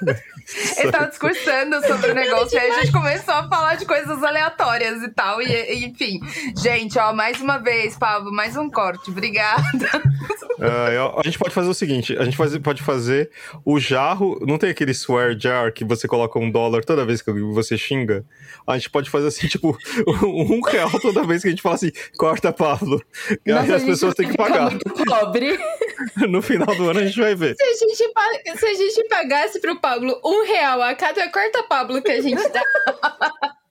né? 0.04 0.22
ele 0.78 0.92
tava 0.92 1.08
discursando 1.08 1.86
sobre 1.86 2.12
o 2.12 2.16
negócio 2.16 2.56
e 2.56 2.60
aí 2.60 2.72
a 2.72 2.80
gente 2.82 2.92
começou 2.92 3.34
a 3.34 3.48
falar 3.48 3.76
de 3.76 3.86
coisas 3.86 4.24
aleatórias 4.24 5.02
e 5.04 5.10
tal. 5.10 5.42
E, 5.42 5.46
e, 5.48 5.86
enfim, 5.86 6.20
gente, 6.58 6.98
ó, 6.98 7.14
mais 7.14 7.40
uma 7.40 7.58
vez, 7.58 7.98
Pablo, 7.98 8.32
mais 8.32 8.58
um 8.58 8.70
corte. 8.70 9.12
Obrigada. 9.12 9.90
Uh, 10.60 11.20
a 11.20 11.22
gente 11.24 11.40
pode 11.40 11.54
fazer 11.54 11.70
o 11.70 11.74
seguinte: 11.74 12.18
a 12.18 12.26
gente 12.26 12.38
pode 12.62 12.84
fazer 12.84 13.32
o 13.64 13.80
jarro. 13.80 14.40
Não 14.46 14.58
tem 14.58 14.70
aquele 14.70 14.94
swear 14.94 15.38
jar 15.40 15.72
que 15.72 15.86
você 15.86 16.08
coloca 16.08 16.38
um 16.38 16.52
dólar 16.52 16.84
toda 16.84 17.06
vez 17.06 17.22
que 17.22 17.32
você 17.32 17.78
xinga? 17.78 18.26
A 18.68 18.78
gente 18.78 18.90
pode 18.90 19.10
fazer 19.10 19.28
assim, 19.28 19.48
tipo, 19.50 19.78
um 20.24 20.62
real 20.62 20.92
toda 21.00 21.26
vez 21.26 21.42
que 21.42 21.48
a 21.48 21.52
gente 21.52 21.62
fala 21.62 21.76
assim, 21.76 21.92
corta 22.18 22.52
Pablo. 22.52 23.02
E 23.46 23.52
aí 23.52 23.72
as 23.72 23.84
pessoas 23.84 24.14
têm 24.16 24.30
que 24.30 24.38
pagar. 24.38 24.72
Muito 24.72 25.06
pobre. 25.06 25.58
No 26.30 26.42
final 26.42 26.74
do 26.78 26.90
ano 26.90 27.02
a 27.02 27.06
gente 27.06 27.20
vai 27.20 27.36
ver. 27.36 27.56
Se 27.56 27.64
a 27.64 27.74
gente, 27.74 27.96
se 28.58 28.66
a 28.66 28.74
gente 28.74 29.08
pagasse 29.10 29.60
pro 29.60 29.82
Pablo 29.82 30.18
um 30.24 30.39
real 30.44 30.82
a 30.82 30.96
cada 30.96 31.32
corta 31.32 31.64
Pablo 31.68 32.02
que 32.02 32.12
a 32.12 32.22
gente 32.22 32.50
dá. 32.50 32.62